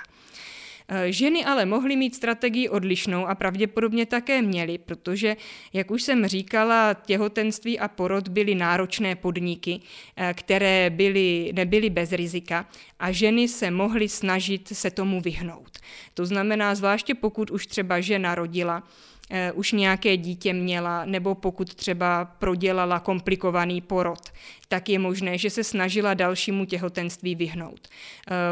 Eh, 0.89 1.13
ženy 1.13 1.45
ale 1.45 1.67
mohly 1.67 1.97
mít 1.97 2.15
strategii 2.15 2.69
odlišnou 2.69 3.27
a 3.27 3.35
pravděpodobně 3.35 4.07
také 4.07 4.43
měly, 4.43 4.79
protože, 4.79 5.37
jak 5.73 5.91
už 5.91 6.03
jsem 6.03 6.27
říkala, 6.27 6.95
těhotenství 6.95 7.79
a 7.79 7.89
porod 7.89 8.29
byly 8.29 8.55
náročné 8.55 9.17
podniky, 9.17 9.81
eh, 10.17 10.35
které 10.35 10.91
byly, 10.91 11.53
nebyly 11.55 11.91
bez 11.91 12.13
rizika 12.13 12.69
a 12.99 13.13
ženy 13.13 13.49
se 13.49 13.71
mohly 13.71 14.09
snažit 14.09 14.69
se 14.69 14.91
tomu 14.91 15.21
vyhnout. 15.21 15.79
To 16.15 16.27
znamená, 16.27 16.75
zvláště 16.75 17.15
pokud 17.15 17.51
už 17.51 17.67
třeba 17.67 18.01
žena 18.01 18.35
rodila, 18.35 18.83
Uh, 19.31 19.59
už 19.59 19.73
nějaké 19.73 20.17
dítě 20.17 20.53
měla, 20.53 21.05
nebo 21.05 21.35
pokud 21.35 21.75
třeba 21.75 22.25
prodělala 22.25 23.01
komplikovaný 23.01 23.81
porod, 23.81 24.33
tak 24.69 24.89
je 24.89 24.99
možné, 24.99 25.39
že 25.39 25.51
se 25.51 25.65
snažila 25.65 26.15
dalšímu 26.15 26.65
těhotenství 26.65 27.35
vyhnout. 27.35 27.89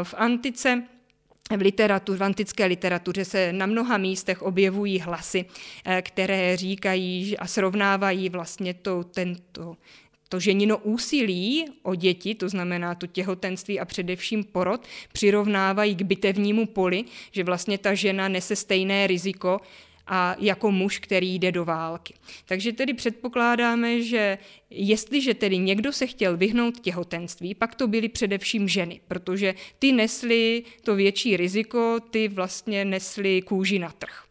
V 0.03 0.13
antice 0.17 0.83
v, 1.57 1.61
literatuře, 1.61 2.17
v 2.17 2.23
antické 2.23 2.65
literatuře 2.65 3.25
se 3.25 3.53
na 3.53 3.65
mnoha 3.65 3.97
místech 3.97 4.41
objevují 4.41 4.99
hlasy, 4.99 5.45
eh, 5.85 6.01
které 6.01 6.57
říkají 6.57 7.37
a 7.37 7.47
srovnávají 7.47 8.29
vlastně 8.29 8.73
to, 8.73 9.03
tento, 9.03 9.77
to 10.29 10.39
ženino 10.39 10.77
úsilí 10.77 11.65
o 11.83 11.95
děti, 11.95 12.35
to 12.35 12.49
znamená 12.49 12.95
to 12.95 13.07
těhotenství 13.07 13.79
a 13.79 13.85
především 13.85 14.43
porod, 14.43 14.87
přirovnávají 15.13 15.95
k 15.95 16.01
bitevnímu 16.01 16.65
poli, 16.65 17.03
že 17.31 17.43
vlastně 17.43 17.77
ta 17.77 17.93
žena 17.93 18.27
nese 18.27 18.55
stejné 18.55 19.07
riziko 19.07 19.61
a 20.13 20.35
jako 20.39 20.71
muž, 20.71 20.99
který 20.99 21.35
jde 21.35 21.51
do 21.51 21.65
války. 21.65 22.13
Takže 22.45 22.73
tedy 22.73 22.93
předpokládáme, 22.93 24.01
že 24.01 24.37
jestliže 24.69 25.33
tedy 25.33 25.57
někdo 25.57 25.93
se 25.93 26.07
chtěl 26.07 26.37
vyhnout 26.37 26.79
těhotenství, 26.79 27.55
pak 27.55 27.75
to 27.75 27.87
byly 27.87 28.09
především 28.09 28.67
ženy, 28.67 29.01
protože 29.07 29.55
ty 29.79 29.91
nesly 29.91 30.63
to 30.83 30.95
větší 30.95 31.37
riziko, 31.37 31.99
ty 32.11 32.27
vlastně 32.27 32.85
nesly 32.85 33.41
kůži 33.41 33.79
na 33.79 33.89
trh. 33.91 34.23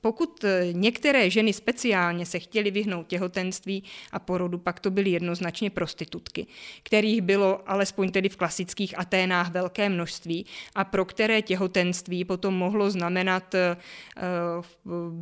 Pokud 0.00 0.44
eh, 0.44 0.68
některé 0.72 1.30
ženy 1.30 1.52
speciálně 1.52 2.26
se 2.26 2.38
chtěly 2.38 2.70
vyhnout 2.70 3.06
těhotenství 3.06 3.84
a 4.12 4.18
porodu, 4.18 4.58
pak 4.58 4.80
to 4.80 4.90
byly 4.90 5.10
jednoznačně 5.10 5.70
prostitutky, 5.70 6.46
kterých 6.82 7.22
bylo 7.22 7.70
alespoň 7.70 8.10
tedy 8.10 8.28
v 8.28 8.36
klasických 8.36 8.98
Aténách 8.98 9.50
velké 9.50 9.88
množství 9.88 10.46
a 10.74 10.84
pro 10.84 11.04
které 11.04 11.42
těhotenství 11.42 12.24
potom 12.24 12.54
mohlo 12.54 12.90
znamenat, 12.90 13.54
eh, 13.54 13.76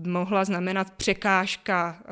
mohla 0.05 0.45
znamenat 0.45 0.91
překážka 0.91 2.03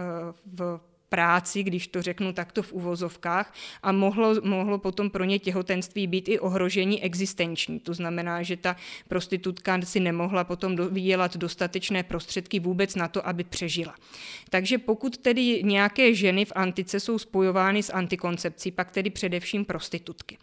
v 0.46 0.80
práci, 1.14 1.62
když 1.62 1.86
to 1.88 2.02
řeknu 2.02 2.32
takto 2.32 2.62
v 2.62 2.72
uvozovkách, 2.72 3.54
a 3.82 3.92
mohlo, 3.92 4.34
mohlo 4.42 4.78
potom 4.78 5.10
pro 5.10 5.24
ně 5.24 5.38
těhotenství 5.38 6.06
být 6.06 6.28
i 6.28 6.38
ohrožení 6.38 7.02
existenční. 7.02 7.80
To 7.80 7.94
znamená, 7.94 8.42
že 8.42 8.56
ta 8.56 8.76
prostitutka 9.08 9.80
si 9.82 10.00
nemohla 10.00 10.44
potom 10.44 10.76
vydělat 10.76 11.36
dostatečné 11.36 12.02
prostředky 12.02 12.60
vůbec 12.60 12.94
na 12.94 13.08
to, 13.08 13.26
aby 13.28 13.44
přežila. 13.44 13.94
Takže 14.50 14.78
pokud 14.78 15.16
tedy 15.16 15.62
nějaké 15.62 16.14
ženy 16.14 16.44
v 16.44 16.52
antice 16.54 17.00
jsou 17.00 17.18
spojovány 17.18 17.82
s 17.82 17.92
antikoncepcí, 17.92 18.70
pak 18.70 18.90
tedy 18.90 19.10
především 19.10 19.64
prostitutky. 19.64 20.38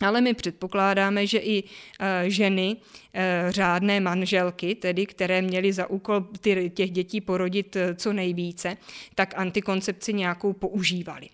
Ale 0.00 0.20
my 0.20 0.34
předpokládáme, 0.34 1.26
že 1.26 1.38
i 1.38 1.64
e, 2.00 2.30
ženy, 2.30 2.76
e, 3.14 3.46
řádné 3.48 4.00
manželky, 4.00 4.74
tedy 4.74 5.06
které 5.06 5.42
měly 5.42 5.72
za 5.72 5.90
úkol 5.90 6.26
těch 6.74 6.90
dětí 6.90 7.20
porodit 7.20 7.76
e, 7.76 7.94
co 7.94 8.12
nejvíce, 8.12 8.76
tak 9.14 9.34
antikoncepci 9.36 10.12
nějakou 10.12 10.52
používali. 10.52 11.28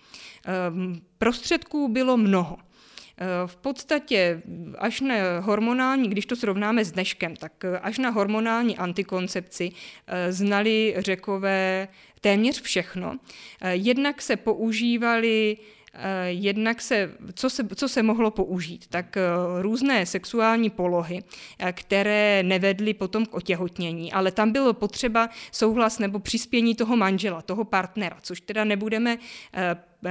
Prostředků 1.19 1.89
bylo 1.89 2.17
mnoho. 2.17 2.57
V 3.47 3.57
podstatě 3.57 4.43
až 4.79 5.01
na 5.01 5.15
hormonální, 5.41 6.09
když 6.09 6.27
to 6.27 6.37
srovnáme 6.37 6.85
s 6.85 6.93
dneškem, 6.93 7.37
tak 7.37 7.65
až 7.83 7.99
na 7.99 8.11
hormonální 8.11 8.77
antikoncepci 8.79 9.73
znali 10.29 10.95
řekové 10.99 11.89
téměř 12.21 12.63
všechno. 12.63 13.19
Jednak 13.73 14.23
se 14.23 14.37
používali 14.37 15.57
Eh, 15.57 15.80
jednak 16.27 16.81
se, 16.81 17.15
co 17.35 17.51
se, 17.51 17.69
co 17.75 17.89
se 17.89 18.03
mohlo 18.03 18.31
použít, 18.31 18.87
tak 18.87 19.17
eh, 19.17 19.23
různé 19.63 20.07
sexuální 20.07 20.71
polohy, 20.71 21.23
eh, 21.59 21.73
které 21.73 22.43
nevedly 22.43 22.95
potom 22.95 23.27
k 23.27 23.35
otěhotnění, 23.35 24.13
ale 24.13 24.33
tam 24.33 24.53
bylo 24.53 24.73
potřeba 24.73 25.29
souhlas 25.53 25.99
nebo 25.99 26.19
přispění 26.19 26.75
toho 26.75 26.97
manžela, 26.97 27.43
toho 27.43 27.65
partnera, 27.65 28.17
což 28.23 28.41
teda 28.41 28.65
nebudeme 28.65 29.19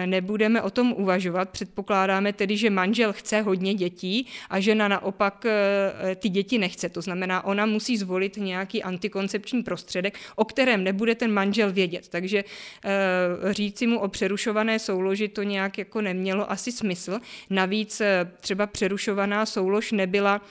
nebudeme 0.06 0.62
o 0.62 0.70
tom 0.70 0.92
uvažovat. 0.98 1.50
Předpokládáme 1.50 2.34
tedy, 2.34 2.58
že 2.58 2.70
manžel 2.70 3.14
chce 3.14 3.42
hodně 3.42 3.74
dětí 3.74 4.28
a 4.50 4.60
žena 4.60 4.88
naopak 4.88 5.46
eh, 5.46 6.16
ty 6.16 6.30
děti 6.30 6.58
nechce. 6.58 6.90
To 6.90 7.02
znamená, 7.02 7.46
ona 7.46 7.66
musí 7.66 7.98
zvolit 7.98 8.38
nějaký 8.38 8.84
antikoncepční 8.84 9.64
prostředek, 9.64 10.18
o 10.36 10.46
kterém 10.46 10.84
nebude 10.84 11.16
ten 11.16 11.34
manžel 11.34 11.72
vědět. 11.72 12.08
Takže 12.08 12.44
eh, 12.86 13.54
říci 13.54 13.88
mu 13.88 14.00
o 14.00 14.08
přerušované 14.08 14.80
souloži 14.80 15.28
to 15.28 15.44
nějak 15.44 15.78
jako 15.78 16.02
nemělo 16.02 16.52
asi 16.52 16.72
smysl. 16.72 17.20
Navíc 17.50 18.02
eh, 18.02 18.32
třeba 18.40 18.68
přerušovaná 18.68 19.46
soulož 19.46 19.92
nebyla 19.92 20.42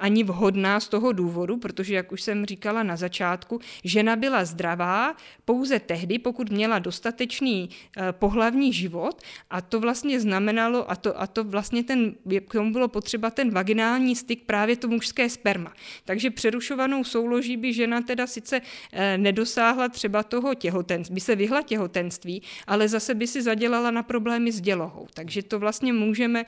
ani 0.00 0.24
vhodná 0.24 0.80
z 0.80 0.88
toho 0.88 1.12
důvodu, 1.12 1.56
protože, 1.56 1.94
jak 1.94 2.12
už 2.12 2.22
jsem 2.22 2.46
říkala 2.46 2.82
na 2.82 2.96
začátku, 2.96 3.60
žena 3.84 4.16
byla 4.16 4.44
zdravá 4.44 5.16
pouze 5.44 5.78
tehdy, 5.80 6.18
pokud 6.18 6.50
měla 6.50 6.78
dostatečný 6.78 7.70
eh, 7.96 8.12
pohlavní 8.12 8.72
život 8.72 9.22
a 9.50 9.60
to 9.60 9.80
vlastně 9.80 10.20
znamenalo, 10.20 10.90
a 10.90 10.96
to, 10.96 11.20
a 11.20 11.26
to 11.26 11.44
vlastně 11.44 11.84
ten, 11.84 12.14
k 12.48 12.52
tomu 12.52 12.72
bylo 12.72 12.88
potřeba 12.88 13.30
ten 13.30 13.50
vaginální 13.50 14.16
styk, 14.16 14.42
právě 14.46 14.76
to 14.76 14.88
mužské 14.88 15.28
sperma. 15.28 15.72
Takže 16.04 16.30
přerušovanou 16.30 17.04
souloží 17.04 17.56
by 17.56 17.72
žena 17.72 18.02
teda 18.02 18.26
sice 18.26 18.60
eh, 18.92 19.18
nedosáhla 19.18 19.88
třeba 19.88 20.22
toho 20.22 20.54
těhotenství, 20.54 21.14
by 21.14 21.20
se 21.20 21.36
vyhla 21.36 21.62
těhotenství, 21.62 22.42
ale 22.66 22.88
zase 22.88 23.14
by 23.14 23.26
si 23.26 23.42
zadělala 23.42 23.90
na 23.90 24.02
problémy 24.02 24.52
s 24.52 24.60
dělohou. 24.60 25.06
Takže 25.14 25.42
to 25.42 25.58
vlastně 25.58 25.92
můžeme 25.92 26.44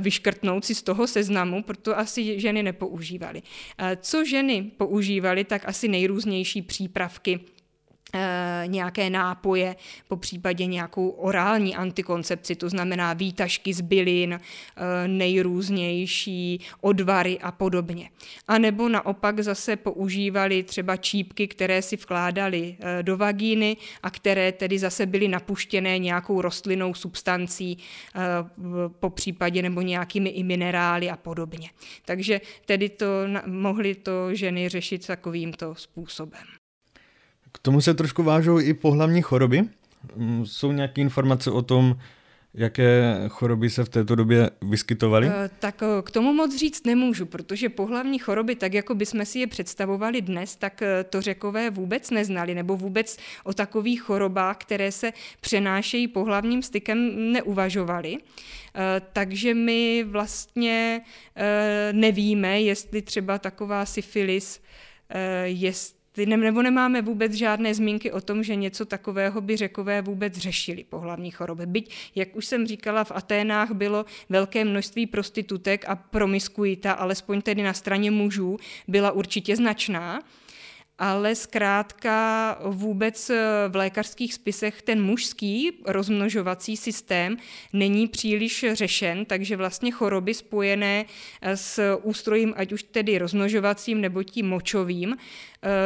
vyškrtnout 0.00 0.64
si 0.64 0.74
z 0.74 0.82
toho 0.82 1.06
seznamu, 1.06 1.62
proto 1.62 1.98
asi 1.98 2.40
ženy 2.40 2.49
nepoužívaly. 2.52 3.42
Eh, 3.78 3.96
co 4.00 4.24
ženy 4.24 4.70
používaly, 4.76 5.44
tak 5.44 5.68
asi 5.68 5.88
nejrůznější 5.88 6.62
přípravky 6.62 7.40
nějaké 8.66 9.10
nápoje, 9.10 9.76
po 10.08 10.16
případě 10.16 10.66
nějakou 10.66 11.08
orální 11.08 11.76
antikoncepci, 11.76 12.56
to 12.56 12.68
znamená 12.68 13.12
výtažky 13.12 13.74
z 13.74 13.80
bylin, 13.80 14.34
eh, 14.34 15.08
nejrůznější 15.08 16.60
odvary 16.80 17.38
a 17.38 17.52
podobně. 17.52 18.10
A 18.48 18.58
nebo 18.58 18.88
naopak 18.88 19.40
zase 19.40 19.76
používali 19.76 20.62
třeba 20.62 20.96
čípky, 20.96 21.48
které 21.48 21.82
si 21.82 21.96
vkládali 21.96 22.76
eh, 22.80 23.02
do 23.02 23.16
vagíny 23.16 23.76
a 24.02 24.10
které 24.10 24.52
tedy 24.52 24.78
zase 24.78 25.06
byly 25.06 25.28
napuštěné 25.28 25.98
nějakou 25.98 26.40
rostlinnou 26.40 26.94
substancí, 26.94 27.78
po 29.00 29.10
případě 29.10 29.62
nebo 29.62 29.80
nějakými 29.80 30.30
i 30.30 30.42
minerály 30.42 31.10
a 31.10 31.16
podobně. 31.16 31.70
Takže 32.04 32.40
tedy 32.66 32.88
to 32.88 33.06
mohly 33.46 33.94
to 33.94 34.34
ženy 34.34 34.68
řešit 34.68 35.06
takovýmto 35.06 35.74
způsobem. 35.74 36.59
K 37.52 37.58
tomu 37.58 37.80
se 37.80 37.94
trošku 37.94 38.22
vážou 38.22 38.60
i 38.60 38.74
pohlavní 38.74 39.22
choroby. 39.22 39.62
Mm, 40.16 40.46
jsou 40.46 40.72
nějaké 40.72 41.00
informace 41.00 41.50
o 41.50 41.62
tom, 41.62 41.96
Jaké 42.54 43.14
choroby 43.28 43.70
se 43.70 43.84
v 43.84 43.88
této 43.88 44.14
době 44.14 44.50
vyskytovaly? 44.62 45.26
Eh, 45.28 45.50
tak 45.58 45.82
eh, 45.82 46.02
k 46.02 46.10
tomu 46.10 46.32
moc 46.32 46.56
říct 46.56 46.86
nemůžu, 46.86 47.26
protože 47.26 47.68
pohlavní 47.68 48.18
choroby, 48.18 48.54
tak 48.54 48.74
jako 48.74 48.94
bychom 48.94 49.24
si 49.24 49.38
je 49.38 49.46
představovali 49.46 50.22
dnes, 50.22 50.56
tak 50.56 50.82
eh, 50.82 51.04
to 51.04 51.20
řekové 51.20 51.70
vůbec 51.70 52.10
neznali, 52.10 52.54
nebo 52.54 52.76
vůbec 52.76 53.16
o 53.44 53.52
takových 53.52 54.02
chorobách, 54.02 54.56
které 54.56 54.92
se 54.92 55.12
přenášejí 55.40 56.08
pohlavním 56.08 56.62
stykem, 56.62 57.32
neuvažovali. 57.32 58.16
Takže 59.12 59.54
my 59.54 60.04
vlastně 60.08 61.00
nevíme, 61.92 62.60
jestli 62.60 63.02
třeba 63.02 63.38
taková 63.38 63.86
syfilis, 63.86 64.60
jest 65.44 65.99
ty 66.12 66.26
ne, 66.26 66.36
nebo 66.36 66.62
nemáme 66.62 67.02
vůbec 67.02 67.32
žádné 67.32 67.74
zmínky 67.74 68.12
o 68.12 68.20
tom, 68.20 68.42
že 68.42 68.54
něco 68.54 68.84
takového 68.84 69.40
by 69.40 69.56
řekové 69.56 70.02
vůbec 70.02 70.36
řešili 70.36 70.84
pohlavní 70.84 71.30
choroby. 71.30 71.66
Byť, 71.66 71.94
jak 72.14 72.36
už 72.36 72.46
jsem 72.46 72.66
říkala, 72.66 73.04
v 73.04 73.12
Aténách 73.14 73.70
bylo 73.72 74.04
velké 74.28 74.64
množství 74.64 75.06
prostitutek 75.06 75.84
a 75.88 75.96
promiskuita, 75.96 76.92
alespoň 76.92 77.42
tedy 77.42 77.62
na 77.62 77.72
straně 77.72 78.10
mužů, 78.10 78.56
byla 78.88 79.10
určitě 79.10 79.56
značná 79.56 80.22
ale 81.00 81.34
zkrátka 81.34 82.58
vůbec 82.64 83.30
v 83.68 83.76
lékařských 83.76 84.34
spisech 84.34 84.82
ten 84.82 85.02
mužský 85.02 85.72
rozmnožovací 85.86 86.76
systém 86.76 87.36
není 87.72 88.08
příliš 88.08 88.64
řešen, 88.72 89.24
takže 89.24 89.56
vlastně 89.56 89.90
choroby 89.90 90.34
spojené 90.34 91.04
s 91.42 91.96
ústrojím, 92.02 92.54
ať 92.56 92.72
už 92.72 92.82
tedy 92.82 93.18
rozmnožovacím 93.18 94.00
nebo 94.00 94.22
tím 94.22 94.48
močovým, 94.48 95.16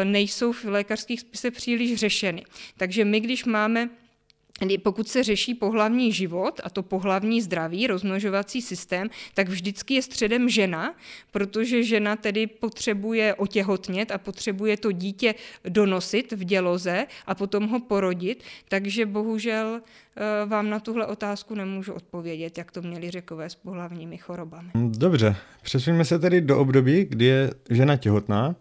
nejsou 0.05 0.53
v 0.53 0.65
lékařských 0.65 1.21
spisech 1.21 1.53
příliš 1.53 1.95
řešeny. 1.95 2.45
Takže 2.77 3.05
my, 3.05 3.21
když 3.21 3.45
máme 3.45 3.91
pokud 4.83 5.09
se 5.09 5.23
řeší 5.23 5.55
pohlavní 5.55 6.13
život 6.13 6.61
a 6.65 6.71
to 6.71 6.83
pohlavní 6.83 7.43
zdraví, 7.43 7.87
rozmnožovací 7.87 8.63
systém, 8.63 9.11
tak 9.35 9.49
vždycky 9.49 9.95
je 9.95 10.03
středem 10.03 10.49
žena, 10.49 10.95
protože 11.31 11.83
žena 11.83 12.17
tedy 12.17 12.47
potřebuje 12.47 13.35
otěhotnět 13.35 14.11
a 14.11 14.19
potřebuje 14.19 14.77
to 14.77 14.93
dítě 14.93 15.35
donosit 15.69 16.33
v 16.33 16.45
děloze 16.45 17.07
a 17.27 17.35
potom 17.35 17.69
ho 17.69 17.81
porodit, 17.81 18.43
takže 18.69 19.07
bohužel 19.07 19.81
eh, 20.17 20.47
vám 20.47 20.71
na 20.71 20.81
tuhle 20.81 21.07
otázku 21.07 21.55
nemůžu 21.55 21.93
odpovědět, 21.93 22.59
jak 22.59 22.71
to 22.71 22.83
měli 22.83 23.11
řekové 23.11 23.51
s 23.51 23.55
pohlavními 23.55 24.19
chorobami. 24.19 24.71
Dobře, 24.75 25.37
přesuňme 25.63 26.05
se 26.05 26.19
tedy 26.19 26.41
do 26.41 26.59
období, 26.59 27.05
kdy 27.05 27.25
je 27.25 27.51
žena 27.71 27.97
těhotná. 27.97 28.55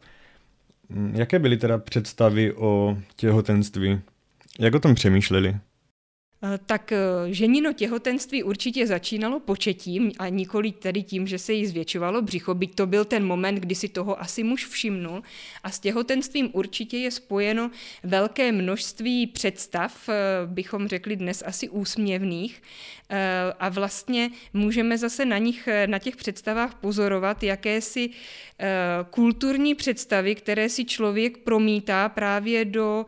Jaké 1.13 1.39
byly 1.39 1.57
teda 1.57 1.77
představy 1.77 2.53
o 2.53 2.97
těhotenství? 3.15 4.01
Jak 4.59 4.75
o 4.75 4.79
tom 4.79 4.95
přemýšleli? 4.95 5.57
Eh, 6.45 6.59
tak 6.65 6.91
eh, 6.91 6.97
ženino 7.27 7.73
těhotenství 7.73 8.43
určitě 8.43 8.87
začínalo 8.87 9.39
početím 9.39 10.11
a 10.19 10.27
nikoli 10.29 10.71
tedy 10.71 11.03
tím, 11.03 11.27
že 11.27 11.39
se 11.39 11.53
jí 11.53 11.65
zvětšovalo 11.65 12.21
břicho, 12.21 12.53
byť 12.53 12.75
to 12.75 12.85
byl 12.85 13.05
ten 13.05 13.25
moment, 13.25 13.55
kdy 13.55 13.75
si 13.75 13.87
toho 13.87 14.21
asi 14.21 14.43
muž 14.43 14.65
všimnul. 14.65 15.23
A 15.63 15.71
s 15.71 15.79
těhotenstvím 15.79 16.49
určitě 16.53 16.97
je 16.97 17.11
spojeno 17.11 17.71
velké 18.03 18.51
množství 18.51 19.27
představ, 19.27 20.09
eh, 20.09 20.13
bychom 20.45 20.87
řekli 20.87 21.15
dnes 21.15 21.43
asi 21.45 21.69
úsměvných. 21.69 22.61
A 23.59 23.69
vlastně 23.69 24.29
můžeme 24.53 24.97
zase 24.97 25.25
na 25.25 25.37
nich, 25.37 25.69
na 25.85 25.99
těch 25.99 26.15
představách 26.15 26.75
pozorovat 26.75 27.43
jakési 27.43 28.09
kulturní 29.09 29.75
představy, 29.75 30.35
které 30.35 30.69
si 30.69 30.85
člověk 30.85 31.37
promítá 31.37 32.09
právě 32.09 32.65
do, 32.65 33.05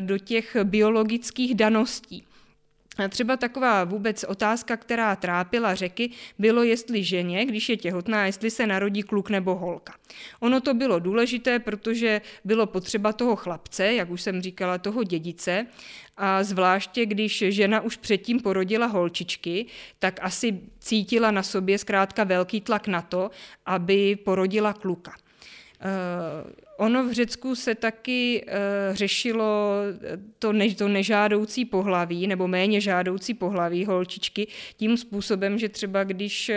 do 0.00 0.18
těch 0.18 0.56
biologických 0.64 1.54
daností. 1.54 2.24
Třeba 3.08 3.36
taková 3.36 3.84
vůbec 3.84 4.24
otázka, 4.24 4.76
která 4.76 5.16
trápila 5.16 5.74
řeky, 5.74 6.10
bylo, 6.38 6.62
jestli 6.62 7.04
ženě, 7.04 7.44
když 7.44 7.68
je 7.68 7.76
těhotná, 7.76 8.26
jestli 8.26 8.50
se 8.50 8.66
narodí 8.66 9.02
kluk 9.02 9.30
nebo 9.30 9.54
holka. 9.54 9.94
Ono 10.40 10.60
to 10.60 10.74
bylo 10.74 10.98
důležité, 10.98 11.58
protože 11.58 12.20
bylo 12.44 12.66
potřeba 12.66 13.12
toho 13.12 13.36
chlapce, 13.36 13.94
jak 13.94 14.10
už 14.10 14.22
jsem 14.22 14.42
říkala, 14.42 14.78
toho 14.78 15.04
dědice, 15.04 15.66
a 16.16 16.42
zvláště 16.42 17.06
když 17.06 17.44
žena 17.48 17.80
už 17.80 17.96
předtím 17.96 18.40
porodila 18.40 18.86
holčičky, 18.86 19.66
tak 19.98 20.20
asi 20.22 20.60
cítila 20.78 21.30
na 21.30 21.42
sobě 21.42 21.78
zkrátka 21.78 22.24
velký 22.24 22.60
tlak 22.60 22.86
na 22.88 23.02
to, 23.02 23.30
aby 23.66 24.16
porodila 24.16 24.72
kluka. 24.72 25.14
Ono 26.76 27.08
v 27.08 27.12
Řecku 27.12 27.56
se 27.56 27.74
taky 27.74 28.46
uh, 28.46 28.94
řešilo 28.96 29.72
to, 30.38 30.52
ne, 30.52 30.74
to 30.74 30.88
nežádoucí 30.88 31.64
pohlaví 31.64 32.26
nebo 32.26 32.48
méně 32.48 32.80
žádoucí 32.80 33.34
pohlaví 33.34 33.84
holčičky 33.84 34.46
tím 34.76 34.96
způsobem, 34.96 35.58
že 35.58 35.68
třeba 35.68 36.04
když 36.04 36.50
uh, 36.50 36.54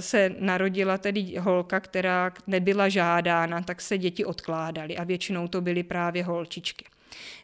se 0.00 0.34
narodila 0.38 0.98
tedy 0.98 1.34
holka, 1.38 1.80
která 1.80 2.32
nebyla 2.46 2.88
žádána, 2.88 3.62
tak 3.62 3.80
se 3.80 3.98
děti 3.98 4.24
odkládaly 4.24 4.96
a 4.96 5.04
většinou 5.04 5.48
to 5.48 5.60
byly 5.60 5.82
právě 5.82 6.24
holčičky. 6.24 6.84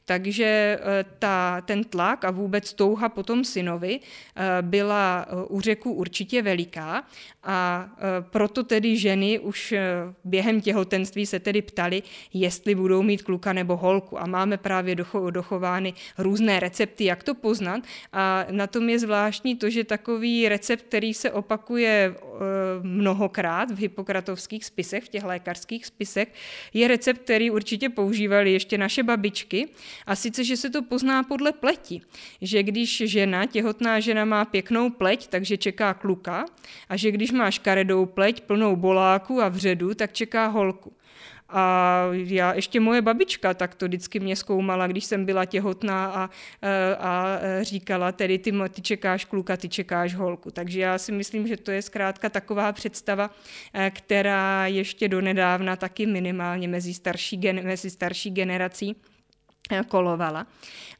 Takže 0.06 0.44
eh, 0.80 1.04
ta, 1.18 1.60
ten 1.60 1.84
tlak 1.84 2.24
a 2.24 2.30
vůbec 2.30 2.72
touha 2.72 3.08
po 3.08 3.22
tom 3.22 3.44
synovi 3.44 4.00
eh, 4.00 4.42
byla 4.62 5.26
eh, 5.28 5.34
u 5.48 5.60
řeku 5.60 5.92
určitě 5.92 6.42
veliká. 6.42 7.04
A 7.48 7.88
proto 8.20 8.64
tedy 8.64 8.96
ženy 8.96 9.38
už 9.38 9.74
během 10.24 10.60
těhotenství 10.60 11.26
se 11.26 11.40
tedy 11.40 11.62
ptali, 11.62 12.02
jestli 12.34 12.74
budou 12.74 13.02
mít 13.02 13.22
kluka 13.22 13.52
nebo 13.52 13.76
holku. 13.76 14.20
A 14.20 14.26
máme 14.26 14.56
právě 14.56 14.96
dochovány 15.30 15.94
různé 16.18 16.60
recepty, 16.60 17.04
jak 17.04 17.22
to 17.22 17.34
poznat. 17.34 17.82
A 18.12 18.46
na 18.50 18.66
tom 18.66 18.88
je 18.88 18.98
zvláštní 18.98 19.56
to, 19.56 19.70
že 19.70 19.84
takový 19.84 20.48
recept, 20.48 20.82
který 20.82 21.14
se 21.14 21.32
opakuje 21.32 22.14
mnohokrát 22.82 23.70
v 23.70 23.78
hypokratovských 23.78 24.64
spisech, 24.64 25.04
v 25.04 25.08
těch 25.08 25.24
lékařských 25.24 25.86
spisech, 25.86 26.28
je 26.74 26.88
recept, 26.88 27.18
který 27.18 27.50
určitě 27.50 27.88
používali 27.88 28.52
ještě 28.52 28.78
naše 28.78 29.02
babičky 29.02 29.55
a 30.06 30.16
sice, 30.16 30.44
že 30.44 30.56
se 30.56 30.70
to 30.70 30.82
pozná 30.82 31.22
podle 31.22 31.52
pleti, 31.52 32.00
že 32.42 32.62
když 32.62 33.02
žena, 33.06 33.46
těhotná 33.46 34.00
žena 34.00 34.24
má 34.24 34.44
pěknou 34.44 34.90
pleť, 34.90 35.26
takže 35.26 35.56
čeká 35.56 35.94
kluka 35.94 36.44
a 36.88 36.96
že 36.96 37.10
když 37.10 37.32
má 37.32 37.50
škaredou 37.50 38.06
pleť 38.06 38.40
plnou 38.40 38.76
boláku 38.76 39.42
a 39.42 39.48
vředu, 39.48 39.94
tak 39.94 40.12
čeká 40.12 40.46
holku. 40.46 40.92
A 41.48 42.02
já 42.12 42.54
ještě 42.54 42.80
moje 42.80 43.02
babička 43.02 43.54
tak 43.54 43.74
to 43.74 43.86
vždycky 43.86 44.20
mě 44.20 44.36
zkoumala, 44.36 44.86
když 44.86 45.04
jsem 45.04 45.24
byla 45.24 45.44
těhotná 45.44 46.06
a, 46.06 46.30
a 46.98 47.38
říkala 47.62 48.12
tedy 48.12 48.38
ty, 48.38 48.52
ty 48.70 48.82
čekáš 48.82 49.24
kluka, 49.24 49.56
ty 49.56 49.68
čekáš 49.68 50.14
holku. 50.14 50.50
Takže 50.50 50.80
já 50.80 50.98
si 50.98 51.12
myslím, 51.12 51.46
že 51.46 51.56
to 51.56 51.70
je 51.70 51.82
zkrátka 51.82 52.28
taková 52.28 52.72
představa, 52.72 53.30
eh, 53.74 53.90
která 53.94 54.66
ještě 54.66 55.08
donedávna 55.08 55.76
taky 55.76 56.06
minimálně 56.06 56.68
mezi 56.68 56.94
starší, 56.94 57.40
mezi 57.62 57.90
starší 57.90 58.30
generací 58.30 58.96
kolovala. 59.88 60.46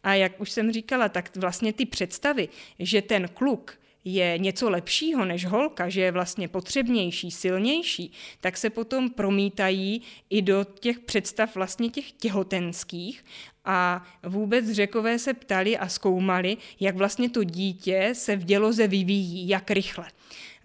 A 0.03 0.15
jak 0.15 0.41
už 0.41 0.51
jsem 0.51 0.73
říkala, 0.73 1.09
tak 1.09 1.37
vlastně 1.37 1.73
ty 1.73 1.87
představy, 1.87 2.49
že 2.79 3.03
ten 3.03 3.29
kluk 3.29 3.79
je 4.05 4.39
něco 4.39 4.71
lepšího 4.71 5.25
než 5.25 5.47
holka, 5.47 5.89
že 5.89 6.01
je 6.01 6.13
vlastně 6.13 6.49
potřebnější, 6.49 7.31
silnější, 7.31 8.13
tak 8.41 8.57
se 8.57 8.71
potom 8.71 9.11
promítají 9.11 10.03
i 10.31 10.43
do 10.43 10.67
těch 10.81 10.99
představ 10.99 11.55
vlastně 11.55 11.91
těch 11.91 12.13
těhotenských 12.13 13.25
a 13.67 14.03
vůbec 14.23 14.71
řekové 14.71 15.19
se 15.19 15.35
ptali 15.35 15.79
a 15.79 15.89
zkoumali, 15.89 16.57
jak 16.81 16.97
vlastně 16.97 17.31
to 17.31 17.45
dítě 17.45 18.11
se 18.13 18.37
v 18.37 18.45
děloze 18.45 18.89
vyvíjí, 18.89 19.49
jak 19.49 19.71
rychle. 19.71 20.07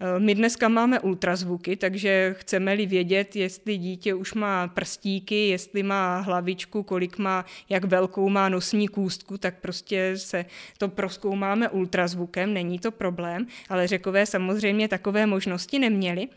Eh, 0.00 0.18
my 0.18 0.34
dneska 0.34 0.68
máme 0.68 1.00
ultrazvuky, 1.00 1.76
takže 1.76 2.34
chceme-li 2.38 2.86
vědět, 2.86 3.36
jestli 3.36 3.76
dítě 3.76 4.14
už 4.14 4.34
má 4.34 4.68
prstíky, 4.68 5.48
jestli 5.48 5.82
má 5.82 6.18
hlavičku, 6.18 6.82
kolik 6.82 7.18
má, 7.18 7.44
jak 7.68 7.84
velkou 7.84 8.28
má 8.28 8.48
nosní 8.48 8.88
kůstku, 8.88 9.38
tak 9.38 9.60
prostě 9.60 10.12
se 10.16 10.44
to 10.78 10.88
proskoumáme 10.88 11.68
ultrazvukem, 11.68 12.54
není 12.54 12.78
to 12.78 12.90
problém, 12.90 13.46
ale 13.68 13.86
řekové 13.86 14.26
samozřejmě 14.26 14.88
takové 14.88 15.26
možnosti 15.26 15.78
neměli. 15.78 16.28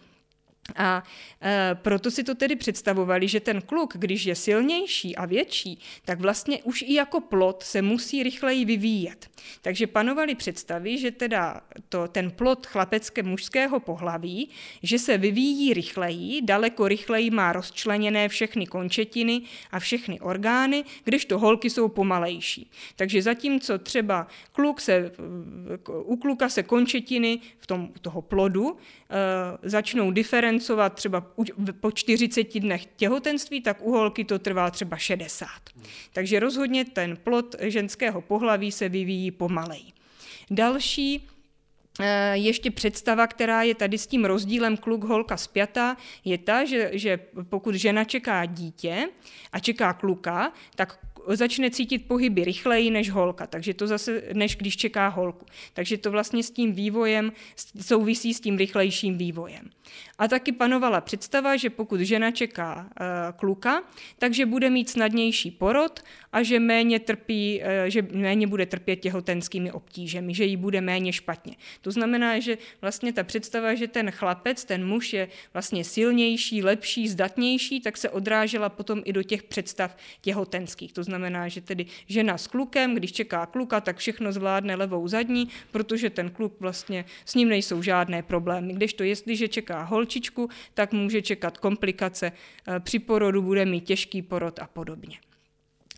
A 0.75 1.03
e, 1.41 1.75
proto 1.75 2.11
si 2.11 2.23
to 2.23 2.35
tedy 2.35 2.55
představovali, 2.55 3.27
že 3.27 3.39
ten 3.39 3.61
kluk, 3.61 3.93
když 3.97 4.25
je 4.25 4.35
silnější 4.35 5.15
a 5.15 5.25
větší, 5.25 5.79
tak 6.05 6.19
vlastně 6.19 6.63
už 6.63 6.81
i 6.81 6.93
jako 6.93 7.21
plot 7.21 7.63
se 7.63 7.81
musí 7.81 8.23
rychleji 8.23 8.65
vyvíjet. 8.65 9.29
Takže 9.61 9.87
panovaly 9.87 10.35
představy, 10.35 10.97
že 10.97 11.11
teda 11.11 11.61
to, 11.89 12.07
ten 12.07 12.31
plot 12.31 12.65
chlapecké 12.65 13.23
mužského 13.23 13.79
pohlaví, 13.79 14.49
že 14.83 14.99
se 14.99 15.17
vyvíjí 15.17 15.73
rychleji, 15.73 16.41
daleko 16.41 16.87
rychleji 16.87 17.31
má 17.31 17.53
rozčleněné 17.53 18.29
všechny 18.29 18.67
končetiny 18.67 19.41
a 19.71 19.79
všechny 19.79 20.19
orgány, 20.19 20.83
když 21.03 21.25
to 21.25 21.39
holky 21.39 21.69
jsou 21.69 21.87
pomalejší. 21.87 22.71
Takže 22.95 23.21
zatímco 23.21 23.77
třeba 23.77 24.27
kluk 24.51 24.81
se, 24.81 25.11
u 26.03 26.17
kluka 26.17 26.49
se 26.49 26.63
končetiny 26.63 27.39
v 27.59 27.67
tom, 27.67 27.89
toho 28.01 28.21
plodu 28.21 28.77
e, 28.77 29.69
začnou 29.69 30.11
diferencovat 30.11 30.54
diferencovat 30.55 30.93
třeba 30.93 31.21
po 31.79 31.91
40 31.91 32.59
dnech 32.59 32.85
těhotenství, 32.85 33.61
tak 33.61 33.81
u 33.81 33.91
holky 33.91 34.25
to 34.25 34.39
trvá 34.39 34.71
třeba 34.71 34.97
60. 34.97 35.47
Takže 36.13 36.39
rozhodně 36.39 36.85
ten 36.85 37.17
plod 37.17 37.55
ženského 37.59 38.21
pohlaví 38.21 38.71
se 38.71 38.89
vyvíjí 38.89 39.31
pomalej. 39.31 39.83
Další 40.51 41.27
eh, 41.99 42.37
ještě 42.37 42.71
představa, 42.71 43.27
která 43.27 43.63
je 43.63 43.75
tady 43.75 43.97
s 43.97 44.07
tím 44.07 44.25
rozdílem 44.25 44.77
kluk-holka 44.77 45.37
spjatá, 45.37 45.97
je 46.25 46.37
ta, 46.37 46.65
že, 46.65 46.91
že 46.93 47.19
pokud 47.49 47.75
žena 47.75 48.03
čeká 48.03 48.45
dítě 48.45 49.09
a 49.51 49.59
čeká 49.59 49.93
kluka, 49.93 50.53
tak 50.75 50.99
začne 51.27 51.71
cítit 51.71 52.07
pohyby 52.07 52.43
rychleji 52.43 52.91
než 52.91 53.09
holka, 53.09 53.47
takže 53.47 53.73
to 53.73 53.87
zase, 53.87 54.21
než 54.33 54.55
když 54.55 54.77
čeká 54.77 55.07
holku. 55.07 55.45
Takže 55.73 55.97
to 55.97 56.11
vlastně 56.11 56.43
s 56.43 56.51
tím 56.51 56.73
vývojem 56.73 57.31
souvisí 57.81 58.33
s 58.33 58.39
tím 58.39 58.57
rychlejším 58.57 59.17
vývojem. 59.17 59.69
A 60.17 60.27
taky 60.27 60.51
panovala 60.51 61.01
představa, 61.01 61.57
že 61.57 61.69
pokud 61.69 61.99
žena 61.99 62.31
čeká 62.31 62.89
e, 62.89 63.05
kluka, 63.33 63.83
takže 64.19 64.45
bude 64.45 64.69
mít 64.69 64.89
snadnější 64.89 65.51
porod 65.51 66.03
a 66.31 66.43
že 66.43 66.59
méně, 66.59 66.99
trpí, 66.99 67.61
e, 67.63 67.91
že 67.91 68.01
méně 68.01 68.47
bude 68.47 68.65
trpět 68.65 68.95
těhotenskými 68.95 69.71
obtížemi, 69.71 70.33
že 70.33 70.43
jí 70.45 70.57
bude 70.57 70.81
méně 70.81 71.13
špatně. 71.13 71.55
To 71.81 71.91
znamená, 71.91 72.39
že 72.39 72.57
vlastně 72.81 73.13
ta 73.13 73.23
představa, 73.23 73.75
že 73.75 73.87
ten 73.87 74.11
chlapec, 74.11 74.65
ten 74.65 74.87
muž 74.87 75.13
je 75.13 75.27
vlastně 75.53 75.83
silnější, 75.83 76.63
lepší, 76.63 77.07
zdatnější, 77.07 77.81
tak 77.81 77.97
se 77.97 78.09
odrážela 78.09 78.69
potom 78.69 79.01
i 79.05 79.13
do 79.13 79.23
těch 79.23 79.43
představ 79.43 79.97
těhotenských. 80.21 80.93
To 80.93 81.03
znamená, 81.03 81.47
že 81.47 81.61
tedy 81.61 81.85
žena 82.07 82.37
s 82.37 82.47
klukem, 82.47 82.95
když 82.95 83.11
čeká 83.11 83.45
kluka, 83.45 83.81
tak 83.81 83.97
všechno 83.97 84.31
zvládne 84.31 84.75
levou 84.75 85.07
zadní, 85.07 85.49
protože 85.71 86.09
ten 86.09 86.29
kluk 86.29 86.53
vlastně 86.59 87.05
s 87.25 87.35
ním 87.35 87.49
nejsou 87.49 87.81
žádné 87.81 88.23
problémy. 88.23 88.73
Když 88.73 88.93
to 88.93 89.03
jestliže 89.03 89.47
čeká 89.47 89.74
holčičku, 89.83 90.49
tak 90.73 90.91
může 90.93 91.21
čekat 91.21 91.57
komplikace 91.57 92.31
eh, 92.31 92.79
při 92.79 92.99
porodu, 92.99 93.41
bude 93.41 93.65
mít 93.65 93.81
těžký 93.81 94.21
porod 94.21 94.59
a 94.59 94.67
podobně. 94.67 95.17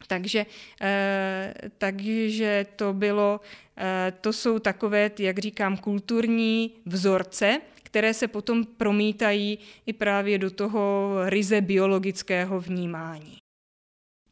Takže, 0.08 0.46
eh, 0.82 1.54
takže 1.78 2.66
to 2.76 2.94
bylo, 2.94 3.42
eh, 3.78 4.14
to 4.22 4.34
jsou 4.34 4.60
takové, 4.60 5.12
jak 5.20 5.40
říkám, 5.40 5.78
kulturní 5.78 6.72
vzorce, 6.86 7.62
které 7.84 8.14
se 8.14 8.28
potom 8.28 8.66
promítají 8.66 9.60
i 9.86 9.94
právě 9.94 10.38
do 10.38 10.52
toho 10.52 11.14
ryze 11.26 11.62
biologického 11.62 12.62
vnímání. 12.62 13.38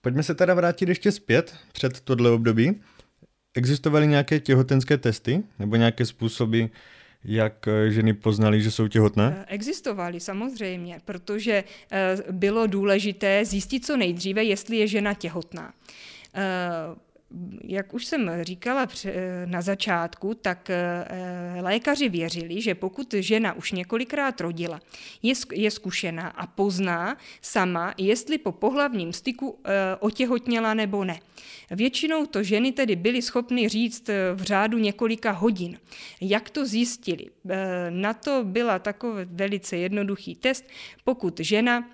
Pojďme 0.02 0.24
se 0.24 0.36
teda 0.36 0.54
vrátit 0.54 0.90
ještě 0.90 1.12
zpět 1.12 1.56
před 1.72 2.02
tohle 2.02 2.32
období. 2.32 2.82
Existovaly 3.58 4.08
nějaké 4.08 4.40
těhotenské 4.40 4.98
testy 4.98 5.44
nebo 5.60 5.76
nějaké 5.76 6.06
způsoby, 6.06 6.64
jak 7.26 7.68
eh, 7.68 7.92
ženy 7.92 8.14
poznaly, 8.14 8.62
že 8.62 8.72
jsou 8.72 8.88
těhotné? 8.88 9.36
Eh, 9.40 9.46
existovaly 9.48 10.20
samozřejmě, 10.20 11.00
protože 11.06 11.64
eh, 11.92 12.18
bylo 12.32 12.68
důležité 12.68 13.46
zjistit 13.46 13.86
co 13.86 13.98
nejdříve, 13.98 14.44
jestli 14.44 14.78
je 14.78 14.88
žena 14.88 15.14
těhotná 15.14 15.74
jak 17.64 17.94
už 17.94 18.06
jsem 18.06 18.32
říkala 18.42 18.88
na 19.46 19.62
začátku, 19.62 20.34
tak 20.34 20.70
eh, 20.70 21.62
lékaři 21.62 22.10
věřili, 22.10 22.62
že 22.62 22.76
pokud 22.76 23.14
žena 23.14 23.54
už 23.54 23.72
několikrát 23.72 24.42
rodila, 24.42 24.80
je 25.52 25.72
zkušená 25.72 26.28
a 26.28 26.48
pozná 26.48 27.18
sama, 27.42 27.94
jestli 27.98 28.38
po 28.38 28.52
pohlavním 28.52 29.14
styku 29.14 29.60
eh, 29.66 29.72
otěhotněla 30.00 30.74
nebo 30.74 31.04
ne. 31.04 31.20
Většinou 31.72 32.26
to 32.26 32.44
ženy 32.44 32.72
tedy 32.72 32.96
byly 32.96 33.22
schopny 33.22 33.70
říct 33.70 34.10
eh, 34.10 34.34
v 34.34 34.42
řádu 34.42 34.78
několika 34.78 35.32
hodin. 35.32 35.80
Jak 36.22 36.50
to 36.50 36.66
zjistili? 36.66 37.26
Na 37.90 38.14
to 38.14 38.44
byla 38.44 38.80
takový 38.80 39.26
velice 39.26 39.78
jednoduchý 39.78 40.36
test. 40.36 40.66
Pokud 41.04 41.40
žena 41.40 41.90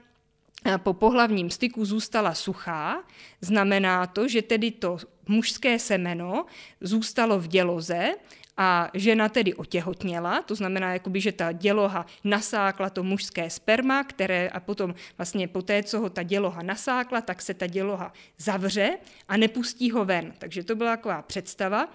po 0.77 0.93
pohlavním 0.93 1.49
styku 1.49 1.85
zůstala 1.85 2.33
suchá, 2.33 3.03
znamená 3.41 4.07
to, 4.07 4.27
že 4.27 4.41
tedy 4.41 4.71
to 4.71 4.97
mužské 5.27 5.79
semeno 5.79 6.45
zůstalo 6.81 7.39
v 7.39 7.47
děloze 7.47 8.11
a 8.57 8.89
žena 8.93 9.29
tedy 9.29 9.53
otěhotněla, 9.53 10.41
to 10.41 10.55
znamená, 10.55 10.93
jakoby, 10.93 11.21
že 11.21 11.31
ta 11.31 11.51
děloha 11.51 12.05
nasákla 12.23 12.89
to 12.89 13.03
mužské 13.03 13.49
sperma, 13.49 14.03
které 14.03 14.49
a 14.49 14.59
potom 14.59 14.95
vlastně 15.17 15.47
po 15.47 15.61
té, 15.61 15.83
co 15.83 15.99
ho 15.99 16.09
ta 16.09 16.23
děloha 16.23 16.61
nasákla, 16.61 17.21
tak 17.21 17.41
se 17.41 17.53
ta 17.53 17.67
děloha 17.67 18.13
zavře 18.37 18.97
a 19.27 19.37
nepustí 19.37 19.91
ho 19.91 20.05
ven. 20.05 20.33
Takže 20.37 20.63
to 20.63 20.75
byla 20.75 20.95
taková 20.95 21.21
představa. 21.21 21.89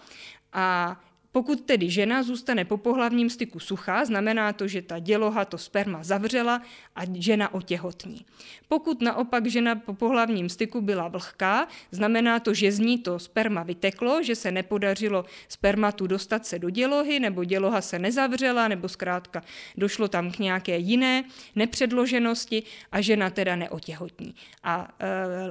A 0.53 0.97
pokud 1.37 1.61
tedy 1.61 1.90
žena 1.90 2.22
zůstane 2.22 2.64
po 2.64 2.77
pohlavním 2.77 3.31
styku 3.31 3.61
suchá, 3.61 4.05
znamená 4.05 4.53
to, 4.53 4.68
že 4.68 4.83
ta 4.83 4.99
děloha 4.99 5.44
to 5.44 5.59
sperma 5.59 6.03
zavřela 6.03 6.62
a 6.96 7.03
žena 7.14 7.55
otěhotní. 7.55 8.25
Pokud 8.68 9.03
naopak 9.03 9.46
žena 9.46 9.75
po 9.77 9.94
pohlavním 9.94 10.49
styku 10.49 10.81
byla 10.81 11.09
vlhká, 11.09 11.68
znamená 11.90 12.40
to, 12.40 12.55
že 12.55 12.72
z 12.72 12.79
ní 12.79 12.99
to 12.99 13.18
sperma 13.18 13.62
vyteklo, 13.62 14.22
že 14.22 14.35
se 14.35 14.51
nepodařilo 14.51 15.25
spermatu 15.49 16.07
dostat 16.07 16.46
se 16.46 16.59
do 16.59 16.70
dělohy, 16.70 17.20
nebo 17.20 17.44
děloha 17.44 17.81
se 17.81 17.99
nezavřela, 17.99 18.68
nebo 18.68 18.88
zkrátka 18.88 19.42
došlo 19.77 20.09
tam 20.09 20.31
k 20.31 20.38
nějaké 20.38 20.79
jiné 20.79 21.25
nepředloženosti 21.57 22.62
a 22.92 23.01
žena 23.01 23.31
teda 23.31 23.57
neotěhotní. 23.57 24.35
A 24.62 24.88
e, 24.99 25.07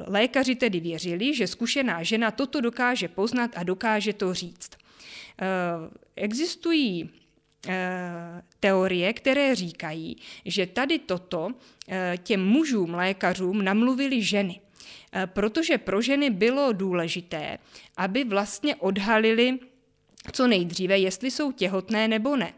lékaři 0.08 0.56
tedy 0.56 0.80
věřili, 0.80 1.34
že 1.34 1.48
zkušená 1.48 2.04
žena 2.04 2.32
toto 2.32 2.62
dokáže 2.62 3.08
poznat 3.08 3.52
a 3.56 3.64
dokáže 3.64 4.14
to 4.14 4.34
říct. 4.34 4.85
Eh, 5.42 5.46
existují 6.16 7.10
eh, 7.68 8.42
teorie, 8.60 9.14
které 9.14 9.56
říkají, 9.56 10.18
že 10.46 10.66
tady 10.66 11.00
toto 11.00 11.50
eh, 11.88 12.18
těm 12.24 12.46
mužům, 12.46 12.94
lékařům 12.94 13.64
namluvili 13.64 14.22
ženy. 14.22 14.62
Protože 15.26 15.78
pro 15.78 16.02
ženy 16.02 16.30
bylo 16.30 16.74
důležité, 16.74 17.58
aby 17.98 18.24
vlastně 18.24 18.76
odhalili 18.76 19.60
co 20.32 20.48
nejdříve, 20.48 20.98
jestli 20.98 21.32
jsou 21.32 21.52
těhotné 21.52 22.08
nebo 22.08 22.36
ne. 22.36 22.54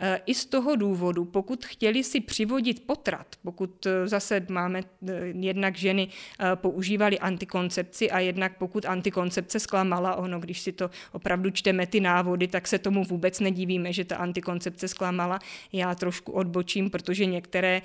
Eh, 0.00 0.20
I 0.26 0.34
z 0.34 0.46
toho 0.46 0.76
důvodu, 0.76 1.24
pokud 1.24 1.64
chtěli 1.64 2.04
si 2.04 2.20
přivodit 2.20 2.86
potrat, 2.86 3.26
pokud 3.42 3.86
eh, 3.86 4.08
zase 4.08 4.46
máme 4.48 4.82
eh, 5.08 5.12
jednak 5.40 5.76
ženy 5.76 6.08
používali 6.54 7.18
antikoncepci 7.18 8.10
a 8.10 8.18
jednak 8.18 8.58
pokud 8.58 8.84
antikoncepce 8.84 9.60
zklamala, 9.60 10.14
ono, 10.14 10.40
když 10.40 10.60
si 10.60 10.72
to 10.72 10.90
opravdu 11.12 11.50
čteme 11.50 11.86
ty 11.86 12.00
návody, 12.00 12.48
tak 12.48 12.68
se 12.68 12.78
tomu 12.78 13.04
vůbec 13.04 13.40
nedivíme, 13.40 13.92
že 13.92 14.04
ta 14.04 14.16
antikoncepce 14.16 14.88
zklamala. 14.88 15.38
Já 15.72 15.94
trošku 15.94 16.32
odbočím, 16.32 16.90
protože 16.90 17.26
některé 17.26 17.82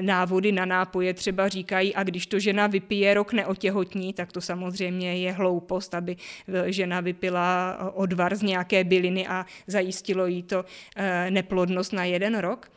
návody 0.00 0.52
na 0.52 0.64
nápoje 0.64 1.14
třeba 1.14 1.48
říkají, 1.48 1.94
a 1.94 2.02
když 2.02 2.26
to 2.26 2.38
žena 2.38 2.66
vypije 2.66 3.14
rok 3.14 3.32
neotěhotní, 3.32 4.12
tak 4.12 4.32
to 4.32 4.40
samozřejmě 4.40 5.16
je 5.16 5.32
hloupost, 5.32 5.94
aby 5.94 6.16
žena 6.66 7.00
vypila 7.00 7.78
odvar 7.94 8.36
z 8.36 8.42
nějaké 8.42 8.84
byliny 8.84 9.26
a 9.26 9.46
zajistilo 9.66 10.26
jí 10.26 10.42
to 10.42 10.64
ne 11.30 11.42
neplodnost 11.46 11.92
na 11.92 12.04
jeden 12.04 12.38
rok. 12.38 12.70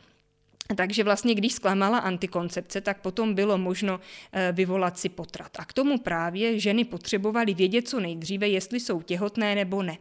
Takže 0.76 1.04
vlastně, 1.04 1.34
když 1.34 1.52
zklamala 1.52 1.98
antikoncepce, 1.98 2.80
tak 2.80 3.00
potom 3.00 3.34
bylo 3.34 3.58
možno 3.58 4.00
eh, 4.32 4.52
vyvolat 4.52 4.98
si 4.98 5.08
potrat. 5.08 5.50
A 5.58 5.64
k 5.64 5.72
tomu 5.72 5.98
právě 5.98 6.60
ženy 6.60 6.84
potřebovaly 6.84 7.54
vědět 7.54 7.88
co 7.88 8.00
nejdříve, 8.00 8.48
jestli 8.48 8.80
jsou 8.80 9.02
těhotné 9.02 9.54
nebo 9.54 9.82
ne. 9.82 9.98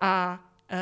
A 0.00 0.40
eh, 0.70 0.76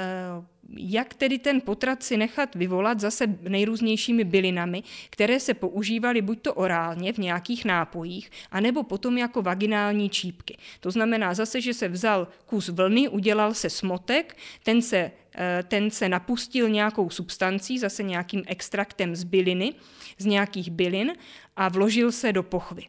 jak 0.76 1.14
tedy 1.14 1.38
ten 1.38 1.60
potrat 1.60 2.02
si 2.02 2.16
nechat 2.16 2.54
vyvolat 2.54 3.00
zase 3.00 3.26
nejrůznějšími 3.48 4.24
bylinami, 4.24 4.82
které 5.10 5.40
se 5.40 5.54
používaly 5.54 6.22
buď 6.22 6.40
to 6.42 6.54
orálně 6.54 7.12
v 7.12 7.18
nějakých 7.18 7.64
nápojích, 7.64 8.30
anebo 8.50 8.82
potom 8.82 9.18
jako 9.18 9.42
vaginální 9.42 10.10
čípky. 10.10 10.56
To 10.80 10.90
znamená 10.90 11.34
zase, 11.34 11.60
že 11.60 11.74
se 11.74 11.88
vzal 11.88 12.28
kus 12.46 12.68
vlny, 12.68 13.08
udělal 13.08 13.54
se 13.54 13.70
smotek, 13.70 14.36
ten 14.62 14.82
se, 14.82 15.10
eh, 15.34 15.64
ten 15.68 15.90
se 15.90 16.08
napustil 16.08 16.68
nějakou 16.68 17.10
substancí, 17.10 17.78
zase 17.78 18.02
nějakým 18.02 18.42
extraktem 18.46 19.16
z 19.16 19.24
byliny, 19.24 19.74
z 20.18 20.24
nějakých 20.24 20.70
bylin 20.70 21.12
a 21.56 21.68
vložil 21.68 22.12
se 22.12 22.32
do 22.32 22.42
pochvy. 22.42 22.82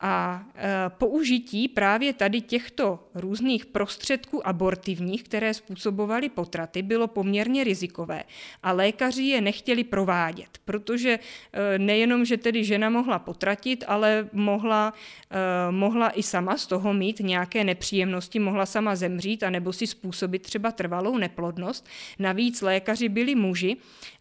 A 0.00 0.44
e, 0.54 0.90
použití 0.90 1.68
právě 1.68 2.12
tady 2.12 2.40
těchto 2.40 3.08
různých 3.14 3.66
prostředků 3.66 4.46
abortivních, 4.46 5.22
které 5.22 5.54
způsobovaly 5.54 6.28
potraty, 6.28 6.82
bylo 6.82 7.06
poměrně 7.06 7.64
rizikové 7.64 8.24
a 8.62 8.72
lékaři 8.72 9.22
je 9.22 9.40
nechtěli 9.40 9.84
provádět, 9.84 10.58
protože 10.64 11.18
e, 11.52 11.78
nejenom, 11.78 12.24
že 12.24 12.36
tedy 12.36 12.64
žena 12.64 12.90
mohla 12.90 13.18
potratit, 13.18 13.84
ale 13.86 14.28
mohla, 14.32 14.94
e, 15.30 15.72
mohla 15.72 16.10
i 16.10 16.22
sama 16.22 16.56
z 16.56 16.66
toho 16.66 16.94
mít 16.94 17.20
nějaké 17.20 17.64
nepříjemnosti, 17.64 18.38
mohla 18.38 18.66
sama 18.66 18.96
zemřít 18.96 19.42
a 19.42 19.50
nebo 19.50 19.72
si 19.72 19.86
způsobit 19.86 20.42
třeba 20.42 20.72
trvalou 20.72 21.18
neplodnost. 21.18 21.88
Navíc 22.18 22.62
lékaři 22.62 23.08
byli 23.08 23.34
muži 23.34 23.76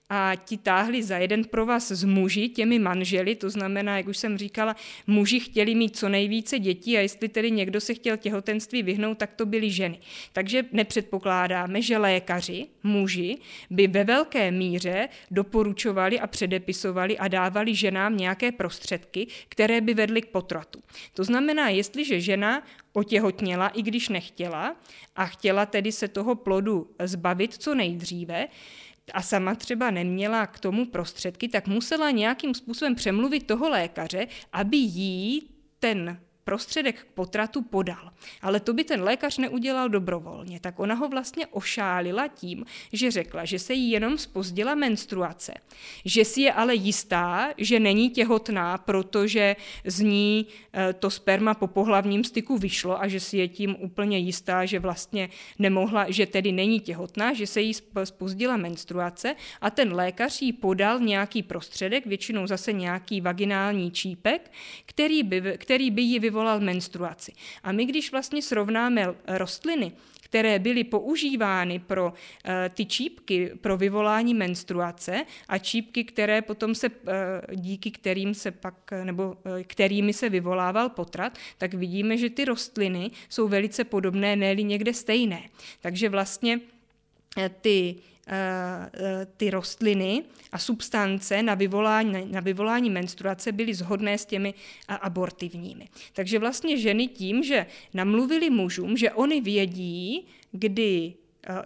a 0.09 0.35
ti 0.35 0.57
táhli 0.57 1.03
za 1.03 1.17
jeden 1.17 1.43
provaz 1.43 1.91
s 1.91 2.03
muži, 2.03 2.49
těmi 2.49 2.79
manželi, 2.79 3.35
to 3.35 3.49
znamená, 3.49 3.97
jak 3.97 4.07
už 4.07 4.17
jsem 4.17 4.37
říkala, 4.37 4.75
muži 5.07 5.39
chtěli 5.39 5.75
mít 5.75 5.97
co 5.97 6.09
nejvíce 6.09 6.59
dětí 6.59 6.97
a 6.97 7.01
jestli 7.01 7.29
tedy 7.29 7.51
někdo 7.51 7.81
se 7.81 7.93
chtěl 7.93 8.17
těhotenství 8.17 8.83
vyhnout, 8.83 9.17
tak 9.17 9.33
to 9.33 9.45
byly 9.45 9.71
ženy. 9.71 9.99
Takže 10.33 10.63
nepředpokládáme, 10.71 11.81
že 11.81 11.97
lékaři, 11.97 12.67
muži, 12.83 13.37
by 13.69 13.87
ve 13.87 14.03
velké 14.03 14.51
míře 14.51 15.09
doporučovali 15.31 16.19
a 16.19 16.27
předepisovali 16.27 17.17
a 17.17 17.27
dávali 17.27 17.75
ženám 17.75 18.17
nějaké 18.17 18.51
prostředky, 18.51 19.27
které 19.49 19.81
by 19.81 19.93
vedly 19.93 20.21
k 20.21 20.29
potratu. 20.29 20.79
To 21.13 21.23
znamená, 21.23 21.69
jestliže 21.69 22.21
žena 22.21 22.63
otěhotněla, 22.93 23.67
i 23.67 23.81
když 23.81 24.09
nechtěla, 24.09 24.75
a 25.15 25.25
chtěla 25.25 25.65
tedy 25.65 25.91
se 25.91 26.07
toho 26.07 26.35
plodu 26.35 26.89
zbavit 27.03 27.53
co 27.53 27.75
nejdříve, 27.75 28.47
a 29.13 29.21
sama 29.21 29.55
třeba 29.55 29.91
neměla 29.91 30.47
k 30.47 30.59
tomu 30.59 30.85
prostředky, 30.85 31.47
tak 31.47 31.67
musela 31.67 32.11
nějakým 32.11 32.53
způsobem 32.53 32.95
přemluvit 32.95 33.47
toho 33.47 33.69
lékaře, 33.69 34.27
aby 34.53 34.77
jí 34.77 35.49
ten 35.79 36.19
prostředek 36.49 36.99
k 37.01 37.05
potratu 37.13 37.61
podal. 37.61 38.09
Ale 38.41 38.59
to 38.59 38.73
by 38.73 38.83
ten 38.83 39.03
lékař 39.03 39.37
neudělal 39.37 39.89
dobrovolně, 39.89 40.59
tak 40.59 40.79
ona 40.79 40.95
ho 40.95 41.09
vlastně 41.09 41.47
ošálila 41.47 42.27
tím, 42.27 42.65
že 42.93 43.11
řekla, 43.11 43.45
že 43.45 43.59
se 43.59 43.73
jí 43.73 43.91
jenom 43.91 44.17
spozdila 44.17 44.75
menstruace, 44.75 45.53
že 46.05 46.25
si 46.25 46.41
je 46.41 46.53
ale 46.53 46.75
jistá, 46.75 47.53
že 47.57 47.79
není 47.79 48.09
těhotná, 48.09 48.77
protože 48.77 49.55
z 49.85 49.99
ní 49.99 50.47
eh, 50.73 50.93
to 50.93 51.09
sperma 51.09 51.53
po 51.53 51.67
pohlavním 51.67 52.23
styku 52.23 52.57
vyšlo 52.57 53.01
a 53.01 53.07
že 53.07 53.19
si 53.19 53.37
je 53.37 53.47
tím 53.47 53.75
úplně 53.79 54.17
jistá, 54.17 54.65
že 54.65 54.79
vlastně 54.79 55.29
nemohla, 55.59 56.09
že 56.09 56.25
tedy 56.25 56.51
není 56.51 56.79
těhotná, 56.79 57.33
že 57.33 57.47
se 57.47 57.61
jí 57.61 57.73
spozdila 58.03 58.57
menstruace 58.57 59.35
a 59.61 59.69
ten 59.69 59.93
lékař 59.93 60.41
jí 60.41 60.53
podal 60.53 60.99
nějaký 60.99 61.43
prostředek, 61.43 62.05
většinou 62.05 62.47
zase 62.47 62.73
nějaký 62.73 63.21
vaginální 63.21 63.91
čípek, 63.91 64.51
který 64.85 65.23
by, 65.23 65.53
který 65.57 65.91
by 65.91 66.01
jí 66.01 66.19
vyvolal 66.19 66.38
menstruaci. 66.59 67.33
A 67.63 67.71
my, 67.71 67.85
když 67.85 68.11
vlastně 68.11 68.41
srovnáme 68.41 69.15
rostliny, 69.27 69.91
které 70.29 70.59
byly 70.59 70.83
používány 70.83 71.79
pro 71.79 72.05
uh, 72.05 72.51
ty 72.73 72.85
čípky 72.85 73.51
pro 73.61 73.77
vyvolání 73.77 74.33
menstruace 74.33 75.25
a 75.47 75.57
čípky, 75.57 76.03
které 76.03 76.41
potom 76.41 76.75
se, 76.75 76.89
uh, 76.89 76.95
díky 77.55 77.91
kterým 77.91 78.33
se 78.33 78.51
pak, 78.51 78.75
nebo 79.03 79.23
uh, 79.23 79.35
kterými 79.67 80.13
se 80.13 80.29
vyvolával 80.29 80.89
potrat, 80.89 81.37
tak 81.57 81.73
vidíme, 81.73 82.17
že 82.17 82.29
ty 82.29 82.45
rostliny 82.45 83.11
jsou 83.29 83.47
velice 83.47 83.83
podobné, 83.83 84.35
ne 84.35 84.55
někde 84.55 84.93
stejné. 84.93 85.41
Takže 85.81 86.09
vlastně 86.09 86.59
ty 87.61 87.95
ty 89.37 89.49
rostliny 89.49 90.23
a 90.51 90.57
substance 90.57 91.43
na 91.43 91.55
vyvolání, 91.55 92.31
na 92.31 92.39
vyvolání 92.39 92.89
menstruace 92.89 93.51
byly 93.51 93.73
zhodné 93.73 94.17
s 94.17 94.25
těmi 94.25 94.53
abortivními. 94.87 95.87
Takže 96.13 96.39
vlastně 96.39 96.77
ženy 96.77 97.07
tím, 97.07 97.43
že 97.43 97.65
namluvili 97.93 98.49
mužům, 98.49 98.97
že 98.97 99.11
oni 99.11 99.41
vědí, 99.41 100.27
kdy 100.51 101.13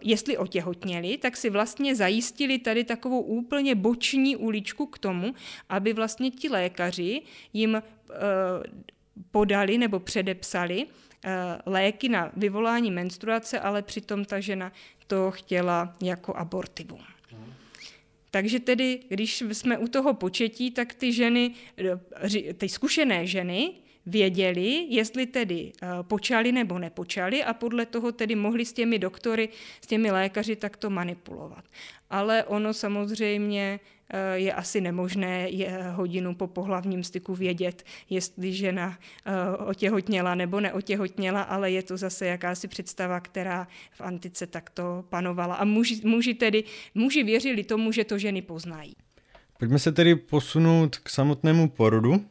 jestli 0.01 0.38
otěhotněli, 0.38 1.18
tak 1.18 1.38
si 1.38 1.49
vlastně 1.49 1.95
zajistili 1.95 2.59
tady 2.59 2.84
takovou 2.84 3.22
úplně 3.22 3.76
boční 3.76 4.36
uličku 4.36 4.86
k 4.86 4.99
tomu, 4.99 5.34
aby 5.70 5.93
vlastně 5.93 6.32
ti 6.32 6.49
lékaři 6.49 7.22
jim 7.53 7.84
podali 9.32 9.78
nebo 9.78 9.99
předepsali 9.99 10.86
léky 11.65 12.09
na 12.09 12.32
vyvolání 12.38 12.91
menstruace, 12.91 13.59
ale 13.59 13.82
přitom 13.82 14.26
ta 14.26 14.39
žena 14.39 14.71
to 15.07 15.32
chtěla 15.32 15.93
jako 16.01 16.36
abortivum. 16.36 16.99
Takže 18.32 18.59
tedy, 18.59 18.99
když 19.09 19.41
jsme 19.41 19.78
u 19.78 19.88
toho 19.88 20.13
početí, 20.13 20.71
tak 20.71 20.93
ty 20.93 21.13
ženy, 21.13 21.51
ty 22.57 22.69
zkušené 22.69 23.28
ženy, 23.28 23.74
věděli, 24.05 24.86
jestli 24.89 25.26
tedy 25.26 25.71
eh, 25.82 25.88
počali 26.01 26.51
nebo 26.51 26.80
nepočali 26.80 27.43
a 27.43 27.53
podle 27.53 27.86
toho 27.86 28.11
tedy 28.11 28.36
mohli 28.36 28.65
s 28.65 28.74
těmi 28.74 28.99
doktory, 28.99 29.49
s 29.82 29.88
těmi 29.88 30.11
lékaři 30.11 30.55
takto 30.55 30.89
manipulovat. 30.89 31.65
Ale 32.09 32.43
ono 32.43 32.74
samozřejmě 32.74 33.80
eh, 33.80 34.02
je 34.34 34.53
asi 34.53 34.82
nemožné 34.82 35.49
je 35.49 35.84
hodinu 35.91 36.36
po 36.36 36.47
pohlavním 36.47 37.03
styku 37.03 37.36
vědět, 37.36 37.84
jestli 38.09 38.53
žena 38.53 38.97
eh, 39.26 39.57
otěhotněla 39.57 40.36
nebo 40.36 40.59
neotěhotněla, 40.59 41.41
ale 41.41 41.72
je 41.72 41.84
to 41.84 41.97
zase 41.97 42.26
jakási 42.26 42.68
představa, 42.68 43.20
která 43.20 43.68
v 43.91 44.01
antice 44.01 44.47
takto 44.47 45.05
panovala. 45.09 45.55
A 45.55 45.66
muži, 45.66 46.01
muži 46.03 46.34
tedy, 46.34 46.64
muži 46.95 47.24
věřili 47.24 47.64
tomu, 47.64 47.91
že 47.91 48.03
to 48.03 48.18
ženy 48.18 48.41
poznají. 48.41 48.93
Pojďme 49.59 49.80
se 49.80 49.91
tedy 49.91 50.16
posunout 50.16 50.97
k 50.97 51.09
samotnému 51.09 51.70
porodu. 51.70 52.26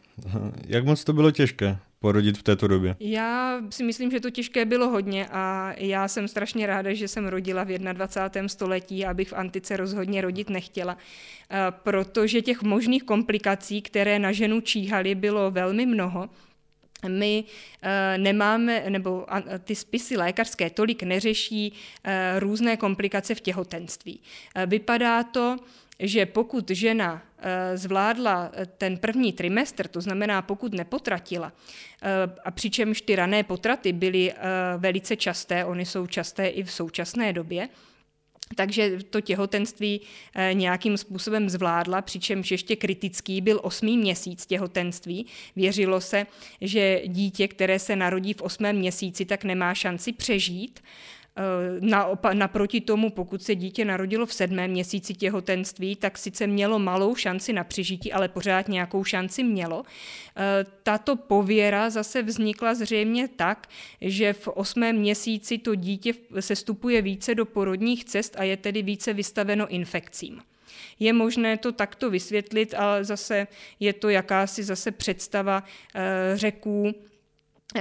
Jak 0.67 0.85
moc 0.85 1.05
to 1.05 1.13
bylo 1.13 1.31
těžké 1.31 1.79
porodit 2.03 2.39
v 2.39 2.43
této 2.43 2.69
době? 2.69 2.97
Já 3.01 3.61
si 3.71 3.85
myslím, 3.85 4.11
že 4.11 4.21
to 4.21 4.31
těžké 4.31 4.65
bylo 4.65 4.89
hodně 4.89 5.27
a 5.31 5.75
já 5.79 6.09
jsem 6.09 6.29
strašně 6.29 6.67
ráda, 6.67 6.95
že 6.95 7.09
jsem 7.09 7.27
rodila 7.27 7.65
v 7.65 7.79
21. 7.79 8.49
století, 8.49 9.07
abych 9.07 9.29
v 9.29 9.33
antice 9.33 9.77
rozhodně 9.77 10.21
rodit 10.21 10.51
nechtěla, 10.51 10.99
eh, 11.51 11.57
protože 11.71 12.43
těch 12.43 12.63
možných 12.63 13.03
komplikací, 13.03 13.83
které 13.83 14.19
na 14.19 14.33
ženu 14.33 14.61
číhaly, 14.61 15.15
bylo 15.15 15.51
velmi 15.51 15.87
mnoho 15.87 16.29
my 17.09 17.45
uh, 17.45 17.89
nemáme, 18.23 18.85
nebo 18.89 19.27
ty 19.65 19.75
spisy 19.75 20.17
lékařské 20.17 20.71
tolik 20.71 21.03
neřeší 21.03 21.73
uh, 21.73 22.13
různé 22.39 22.77
komplikace 22.77 23.35
v 23.35 23.41
těhotenství. 23.41 24.21
Vypadá 24.67 25.23
to, 25.23 25.57
že 26.03 26.27
pokud 26.27 26.71
žena 26.71 27.23
eh, 27.39 27.77
zvládla 27.77 28.51
eh, 28.53 28.67
ten 28.67 28.97
první 28.97 29.33
trimestr, 29.33 29.89
to 29.89 30.01
znamená 30.01 30.43
pokud 30.43 30.75
nepotratila, 30.75 31.53
eh, 32.03 32.09
a 32.45 32.51
přičemž 32.51 33.01
ty 33.03 33.17
rané 33.17 33.43
potraty 33.43 33.93
byly 33.93 34.35
velice 34.79 35.17
časté, 35.17 35.65
oni 35.65 35.87
jsou 35.87 36.07
časté 36.07 36.47
i 36.47 36.63
v 36.63 36.73
současné 36.73 37.33
době, 37.33 37.69
takže 38.57 38.99
to 39.11 39.21
těhotenství 39.21 40.01
nějakým 40.53 40.97
způsobem 40.97 41.51
zvládla, 41.51 42.03
přičemž 42.03 42.51
ještě 42.51 42.77
kritický 42.77 43.41
byl 43.41 43.61
osmý 43.63 43.99
měsíc 43.99 44.47
těhotenství. 44.47 45.27
Věřilo 45.57 46.01
se, 46.01 46.27
že 46.61 47.03
dítě, 47.07 47.49
které 47.49 47.79
se 47.79 47.97
narodí 47.97 48.33
v 48.33 48.43
osmém 48.43 48.77
měsíci, 48.77 49.25
tak 49.25 49.45
nemá 49.45 49.75
šanci 49.75 50.13
přežít. 50.13 50.81
Eh, 51.37 52.35
naproti 52.35 52.81
tomu, 52.81 53.11
pokud 53.11 53.43
se 53.43 53.55
dítě 53.55 53.85
narodilo 53.85 54.27
v 54.27 54.35
sedmém 54.35 54.71
měsíci 54.71 55.15
těhotenství, 55.15 55.97
tak 55.97 56.19
sice 56.19 56.47
mělo 56.47 56.79
malou 56.79 57.15
šanci 57.15 57.53
na 57.53 57.65
přežití, 57.65 58.13
ale 58.13 58.29
pořád 58.29 58.69
nějakou 58.69 59.05
šanci 59.05 59.43
mělo. 59.43 59.83
Eh, 60.37 60.67
tato 60.83 61.17
pověra 61.17 61.91
zase 61.91 62.23
vznikla 62.23 62.75
zřejmě 62.75 63.29
tak, 63.29 63.69
že 64.01 64.33
v 64.33 64.49
osmém 64.49 64.97
měsíci 64.97 65.59
to 65.59 65.75
dítě 65.75 66.15
se 66.41 66.57
stupuje 66.57 67.03
více 67.03 67.35
do 67.35 67.47
porodních 67.47 68.05
cest 68.05 68.37
a 68.39 68.45
je 68.45 68.57
tedy 68.57 68.83
více 68.83 69.13
vystaveno 69.13 69.69
infekcím. 69.69 70.41
Je 71.01 71.13
možné 71.13 71.57
to 71.57 71.73
takto 71.73 72.11
vysvětlit, 72.11 72.75
ale 72.75 73.05
zase 73.05 73.47
je 73.81 73.93
to 73.93 74.09
jakási 74.09 74.63
zase 74.63 74.91
představa 74.91 75.65
eh, 75.95 76.33
řeků, 76.37 76.95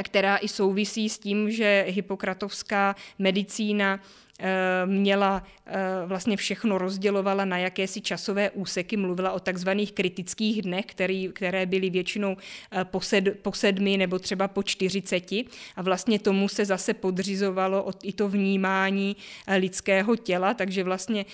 která 0.03 0.37
i 0.37 0.47
souvisí 0.47 1.09
s 1.09 1.19
tím, 1.19 1.51
že 1.51 1.85
hypokratovská 1.87 2.95
medicína 3.19 3.99
eh, 4.39 4.85
měla 4.85 5.43
eh, 5.65 5.73
vlastně 6.05 6.37
všechno 6.37 6.77
rozdělovala 6.77 7.45
na 7.45 7.57
jakési 7.57 8.01
časové 8.01 8.49
úseky, 8.49 8.97
mluvila 8.97 9.31
o 9.31 9.39
takzvaných 9.39 9.91
kritických 9.91 10.61
dnech, 10.61 10.85
který, 10.85 11.29
které 11.33 11.65
byly 11.65 11.89
většinou 11.89 12.37
eh, 12.71 12.85
po, 12.85 13.01
sed, 13.01 13.39
po 13.41 13.53
sedmi 13.53 13.97
nebo 13.97 14.19
třeba 14.19 14.47
po 14.47 14.63
čtyřiceti. 14.63 15.45
A 15.75 15.81
vlastně 15.81 16.19
tomu 16.19 16.47
se 16.49 16.65
zase 16.65 16.93
podřizovalo 16.93 17.91
i 18.03 18.13
to 18.13 18.29
vnímání 18.29 19.15
lidského 19.57 20.15
těla, 20.15 20.53
takže 20.53 20.83
vlastně 20.83 21.25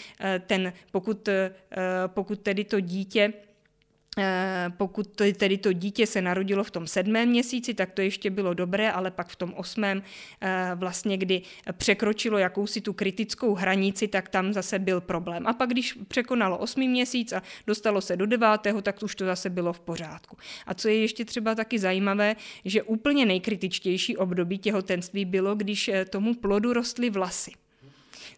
ten, 0.47 0.73
pokud, 0.91 1.29
pokud 2.13 2.39
tedy 2.39 2.63
to 2.63 2.79
dítě 2.79 3.33
pokud 4.77 5.07
to, 5.07 5.23
tedy 5.33 5.57
to 5.57 5.73
dítě 5.73 6.07
se 6.07 6.21
narodilo 6.21 6.63
v 6.63 6.71
tom 6.71 6.87
sedmém 6.87 7.29
měsíci, 7.29 7.73
tak 7.73 7.91
to 7.91 8.01
ještě 8.01 8.29
bylo 8.29 8.53
dobré, 8.53 8.91
ale 8.91 9.11
pak 9.11 9.27
v 9.27 9.35
tom 9.35 9.53
osmém, 9.53 10.03
eh, 10.41 10.71
vlastně 10.75 11.17
kdy 11.17 11.41
překročilo 11.71 12.37
jakousi 12.37 12.81
tu 12.81 12.93
kritickou 12.93 13.53
hranici, 13.53 14.07
tak 14.07 14.29
tam 14.29 14.53
zase 14.53 14.79
byl 14.79 15.01
problém. 15.01 15.47
A 15.47 15.53
pak, 15.53 15.69
když 15.69 15.93
překonalo 16.07 16.57
osmý 16.57 16.87
měsíc 16.87 17.33
a 17.33 17.41
dostalo 17.67 18.01
se 18.01 18.17
do 18.17 18.25
devátého, 18.25 18.81
tak 18.81 19.03
už 19.03 19.15
to 19.15 19.25
zase 19.25 19.49
bylo 19.49 19.73
v 19.73 19.79
pořádku. 19.79 20.37
A 20.65 20.73
co 20.73 20.87
je 20.87 21.01
ještě 21.01 21.25
třeba 21.25 21.55
taky 21.55 21.79
zajímavé, 21.79 22.35
že 22.65 22.83
úplně 22.83 23.25
nejkritičtější 23.25 24.17
období 24.17 24.57
těhotenství 24.57 25.25
bylo, 25.25 25.55
když 25.55 25.87
eh, 25.87 26.05
tomu 26.05 26.33
plodu 26.33 26.73
rostly 26.73 27.09
vlasy 27.09 27.51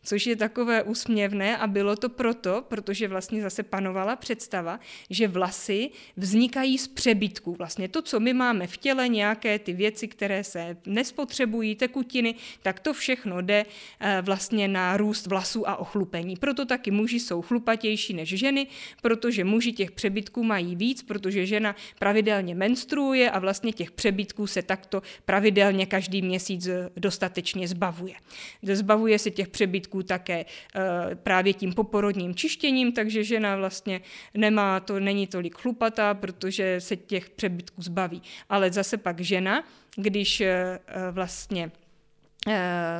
což 0.04 0.26
je 0.26 0.36
takové 0.36 0.84
úsměvné 0.84 1.58
a 1.58 1.68
bylo 1.68 1.96
to 1.96 2.10
proto, 2.10 2.64
protože 2.68 3.08
vlastně 3.08 3.42
zase 3.42 3.64
panovala 3.64 4.16
představa, 4.16 4.80
že 5.10 5.28
vlasy 5.28 5.90
vznikají 6.18 6.78
z 6.78 6.88
přebytků. 6.88 7.56
Vlastně 7.56 7.88
to, 7.88 8.02
co 8.02 8.20
my 8.20 8.34
máme 8.34 8.68
v 8.68 8.78
těle, 8.78 9.08
nějaké 9.08 9.60
ty 9.60 9.74
věci, 9.74 10.08
které 10.08 10.44
se 10.44 10.78
nespotřebují, 10.86 11.76
tekutiny, 11.76 12.36
tak 12.62 12.80
to 12.80 12.94
všechno 12.94 13.42
jde 13.42 13.66
eh, 14.00 14.22
vlastně 14.22 14.68
na 14.68 14.98
růst 14.98 15.28
vlasů 15.28 15.70
a 15.70 15.76
ochlupení. 15.76 16.36
Proto 16.36 16.66
taky 16.66 16.92
muži 16.92 17.20
jsou 17.20 17.42
chlupatější 17.42 18.14
než 18.14 18.30
ženy, 18.30 18.68
protože 19.02 19.44
muži 19.44 19.72
těch 19.72 19.92
přebytků 19.92 20.44
mají 20.44 20.76
víc, 20.76 21.04
protože 21.04 21.46
žena 21.46 21.76
pravidelně 22.00 22.56
menstruuje 22.56 23.32
a 23.32 23.40
vlastně 23.40 23.72
těch 23.72 23.92
přebytků 23.92 24.48
se 24.48 24.62
takto 24.62 25.02
pravidelně 25.26 25.86
každý 25.86 26.22
měsíc 26.22 26.68
eh, 26.68 26.90
dostatečně 26.98 27.68
zbavuje. 27.68 28.16
Zbavuje 28.64 29.20
se 29.20 29.32
těch 29.32 29.48
přebytků 29.48 29.89
přebytků 29.90 30.04
také 30.04 30.46
eh, 30.46 31.16
právě 31.16 31.54
tím 31.54 31.74
poporodním 31.74 32.36
čištěním, 32.36 32.92
takže 32.92 33.24
žena 33.24 33.56
vlastně 33.56 34.02
nemá 34.34 34.80
to, 34.80 35.00
není 35.00 35.28
tolik 35.28 35.58
chlupatá, 35.58 36.14
protože 36.14 36.82
se 36.82 36.96
těch 36.96 37.30
přebytků 37.30 37.82
zbaví. 37.82 38.22
Ale 38.50 38.72
zase 38.72 38.98
pak 38.98 39.20
žena, 39.20 39.64
když 39.98 40.42
eh, 40.42 40.80
vlastně 41.12 41.72
Eh, 41.72 41.79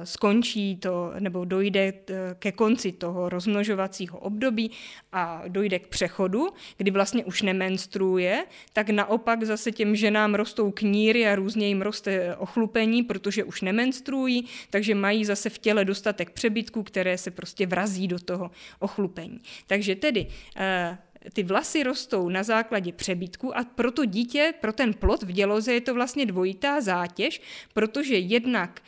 skončí 0.04 0.76
to, 0.76 1.14
nebo 1.20 1.46
dojde 1.46 1.94
ke 2.40 2.52
konci 2.52 2.92
toho 2.92 3.30
rozmnožovacího 3.30 4.20
období 4.20 4.72
a 5.12 5.44
dojde 5.48 5.80
k 5.80 5.88
přechodu, 5.88 6.48
kdy 6.78 6.92
vlastně 6.92 7.26
už 7.26 7.42
nemenstruuje, 7.42 8.46
tak 8.74 8.90
naopak 8.90 9.44
zase 9.44 9.72
těm 9.72 9.96
ženám 9.96 10.36
rostou 10.36 10.72
kníry 10.72 11.28
a 11.28 11.36
různě 11.36 11.68
jim 11.68 11.82
roste 11.82 12.36
ochlupení, 12.36 13.04
protože 13.04 13.44
už 13.44 13.62
nemenstruují, 13.62 14.46
takže 14.70 14.96
mají 14.96 15.26
zase 15.26 15.50
v 15.50 15.58
těle 15.58 15.86
dostatek 15.86 16.30
přebytků, 16.30 16.84
které 16.84 17.18
se 17.18 17.32
prostě 17.32 17.68
vrazí 17.68 18.08
do 18.08 18.20
toho 18.20 18.52
ochlupení. 18.80 19.40
Takže 19.68 19.96
tedy 19.96 20.28
eh, 20.58 20.98
ty 21.34 21.44
vlasy 21.44 21.84
rostou 21.84 22.30
na 22.30 22.44
základě 22.44 22.94
přebytku 22.94 23.58
a 23.58 23.64
pro 23.64 23.92
to 23.92 24.06
dítě, 24.06 24.54
pro 24.62 24.74
ten 24.74 24.94
plod 24.94 25.24
v 25.24 25.32
děloze 25.32 25.74
je 25.74 25.82
to 25.82 25.94
vlastně 25.94 26.26
dvojitá 26.26 26.82
zátěž, 26.82 27.42
protože 27.74 28.16
jednak 28.16 28.82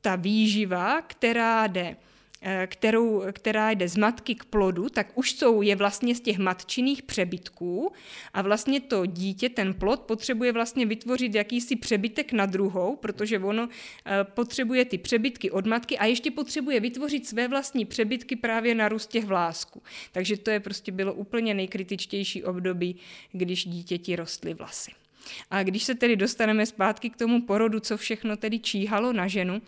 ta 0.00 0.16
výživa, 0.16 1.02
která 1.02 1.66
jde 1.66 1.96
Eh, 2.42 2.66
kterou, 2.66 3.22
která 3.32 3.70
jde 3.70 3.88
z 3.88 3.96
matky 3.96 4.34
k 4.34 4.44
plodu, 4.44 4.88
tak 4.88 5.18
už 5.18 5.32
jsou 5.32 5.62
je 5.62 5.76
vlastně 5.76 6.14
z 6.14 6.20
těch 6.20 6.38
matčiných 6.38 7.02
přebytků 7.02 7.92
a 8.34 8.42
vlastně 8.42 8.80
to 8.80 9.06
dítě, 9.06 9.48
ten 9.48 9.74
plod, 9.74 10.00
potřebuje 10.00 10.52
vlastně 10.52 10.86
vytvořit 10.86 11.34
jakýsi 11.34 11.76
přebytek 11.76 12.32
na 12.32 12.46
druhou, 12.46 12.96
protože 12.96 13.38
ono 13.38 13.68
eh, 14.06 14.24
potřebuje 14.24 14.84
ty 14.84 14.98
přebytky 14.98 15.50
od 15.50 15.66
matky 15.66 15.98
a 15.98 16.04
ještě 16.04 16.30
potřebuje 16.30 16.80
vytvořit 16.80 17.26
své 17.26 17.48
vlastní 17.48 17.84
přebytky 17.84 18.36
právě 18.36 18.74
na 18.74 18.88
růst 18.88 19.06
těch 19.06 19.24
vlásků. 19.24 19.82
Takže 20.12 20.36
to 20.36 20.50
je 20.50 20.60
prostě 20.60 20.92
bylo 20.92 21.14
úplně 21.14 21.54
nejkritičtější 21.54 22.44
období, 22.44 22.96
když 23.32 23.66
dítěti 23.66 24.16
rostly 24.16 24.54
vlasy. 24.54 25.07
A 25.50 25.62
když 25.62 25.84
se 25.84 25.94
tedy 25.94 26.16
dostaneme 26.16 26.66
zpátky 26.66 27.10
k 27.10 27.16
tomu 27.16 27.42
porodu, 27.42 27.80
co 27.80 27.96
všechno 27.96 28.36
tedy 28.36 28.58
číhalo 28.58 29.12
na 29.12 29.28
ženu, 29.28 29.62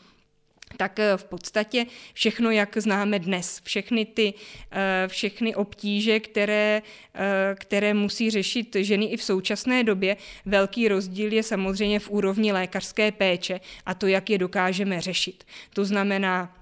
tak 0.76 0.98
eh, 0.98 1.16
v 1.16 1.24
podstatě 1.24 1.86
všechno, 2.12 2.50
jak 2.50 2.76
známe 2.78 3.18
dnes, 3.18 3.60
všechny 3.64 4.04
ty 4.04 4.34
eh, 4.72 5.08
všechny 5.08 5.54
obtíže, 5.54 6.20
které, 6.20 6.82
eh, 7.14 7.54
které 7.58 7.94
musí 7.94 8.30
řešit 8.30 8.76
ženy 8.80 9.04
i 9.04 9.16
v 9.16 9.22
současné 9.22 9.84
době, 9.84 10.16
velký 10.46 10.88
rozdíl 10.88 11.32
je 11.32 11.42
samozřejmě 11.42 11.98
v 12.00 12.10
úrovni 12.10 12.52
lékařské 12.52 13.12
péče 13.12 13.60
a 13.86 13.94
to, 13.94 14.06
jak 14.06 14.30
je 14.30 14.38
dokážeme 14.38 15.00
řešit. 15.00 15.44
To 15.74 15.84
znamená, 15.84 16.56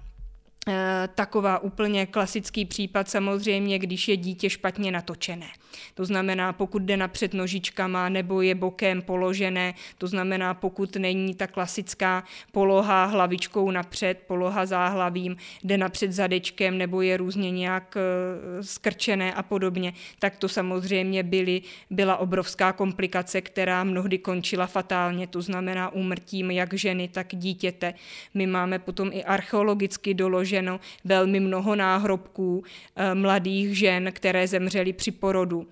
taková 1.15 1.59
úplně 1.59 2.05
klasický 2.05 2.65
případ 2.65 3.09
samozřejmě, 3.09 3.79
když 3.79 4.07
je 4.07 4.17
dítě 4.17 4.49
špatně 4.49 4.91
natočené. 4.91 5.47
To 5.93 6.05
znamená, 6.05 6.53
pokud 6.53 6.81
jde 6.81 6.97
napřed 6.97 7.33
nožičkama 7.33 8.09
nebo 8.09 8.41
je 8.41 8.55
bokem 8.55 9.01
položené, 9.01 9.73
to 9.97 10.07
znamená, 10.07 10.53
pokud 10.53 10.95
není 10.95 11.35
ta 11.35 11.47
klasická 11.47 12.23
poloha 12.51 13.05
hlavičkou 13.05 13.71
napřed, 13.71 14.19
poloha 14.27 14.65
záhlavím, 14.65 15.37
jde 15.63 15.77
napřed 15.77 16.11
zadečkem 16.11 16.77
nebo 16.77 17.01
je 17.01 17.17
různě 17.17 17.51
nějak 17.51 17.97
eh, 17.97 18.63
skrčené 18.63 19.33
a 19.33 19.43
podobně, 19.43 19.93
tak 20.19 20.37
to 20.37 20.49
samozřejmě 20.49 21.23
byly, 21.23 21.61
byla 21.89 22.17
obrovská 22.17 22.73
komplikace, 22.73 23.41
která 23.41 23.83
mnohdy 23.83 24.17
končila 24.17 24.67
fatálně, 24.67 25.27
to 25.27 25.41
znamená 25.41 25.89
úmrtím 25.89 26.51
jak 26.51 26.73
ženy, 26.73 27.07
tak 27.07 27.27
dítěte. 27.31 27.93
My 28.33 28.47
máme 28.47 28.79
potom 28.79 29.09
i 29.13 29.23
archeologicky 29.23 30.13
doloženo 30.13 30.79
velmi 31.05 31.39
mnoho 31.39 31.75
náhrobků 31.75 32.63
eh, 32.95 33.15
mladých 33.15 33.77
žen, 33.77 34.11
které 34.11 34.47
zemřely 34.47 34.93
při 34.93 35.11
porodu 35.11 35.67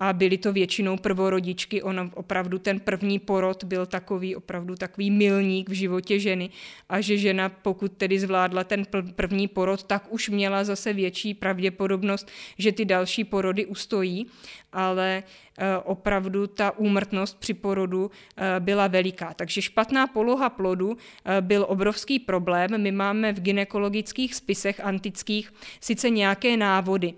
a 0.00 0.12
byly 0.12 0.38
to 0.38 0.52
většinou 0.52 0.96
prvorodičky. 0.96 1.82
Ono 1.82 2.10
opravdu 2.14 2.58
ten 2.58 2.80
první 2.80 3.18
porod 3.18 3.64
byl 3.64 3.86
takový 3.86 4.36
opravdu 4.36 4.76
takový 4.76 5.10
milník 5.10 5.68
v 5.68 5.72
životě 5.72 6.20
ženy 6.20 6.50
a 6.88 7.00
že 7.00 7.18
žena, 7.18 7.48
pokud 7.48 7.92
tedy 7.92 8.18
zvládla 8.18 8.64
ten 8.64 8.86
první 9.14 9.48
porod, 9.48 9.82
tak 9.82 10.12
už 10.12 10.28
měla 10.28 10.64
zase 10.64 10.92
větší 10.92 11.34
pravděpodobnost, 11.34 12.30
že 12.58 12.72
ty 12.72 12.84
další 12.84 13.24
porody 13.24 13.66
ustojí, 13.66 14.26
ale 14.72 15.22
eh, 15.58 15.78
opravdu 15.78 16.46
ta 16.46 16.78
úmrtnost 16.78 17.40
při 17.40 17.54
porodu 17.54 18.10
eh, 18.36 18.60
byla 18.60 18.86
veliká. 18.86 19.34
Takže 19.34 19.62
špatná 19.62 20.06
poloha 20.06 20.50
plodu 20.50 20.96
eh, 21.24 21.40
byl 21.40 21.66
obrovský 21.68 22.18
problém. 22.18 22.82
My 22.82 22.92
máme 22.92 23.32
v 23.32 23.40
ginekologických 23.40 24.34
spisech 24.34 24.80
antických 24.80 25.52
sice 25.80 26.10
nějaké 26.10 26.56
návody, 26.56 27.14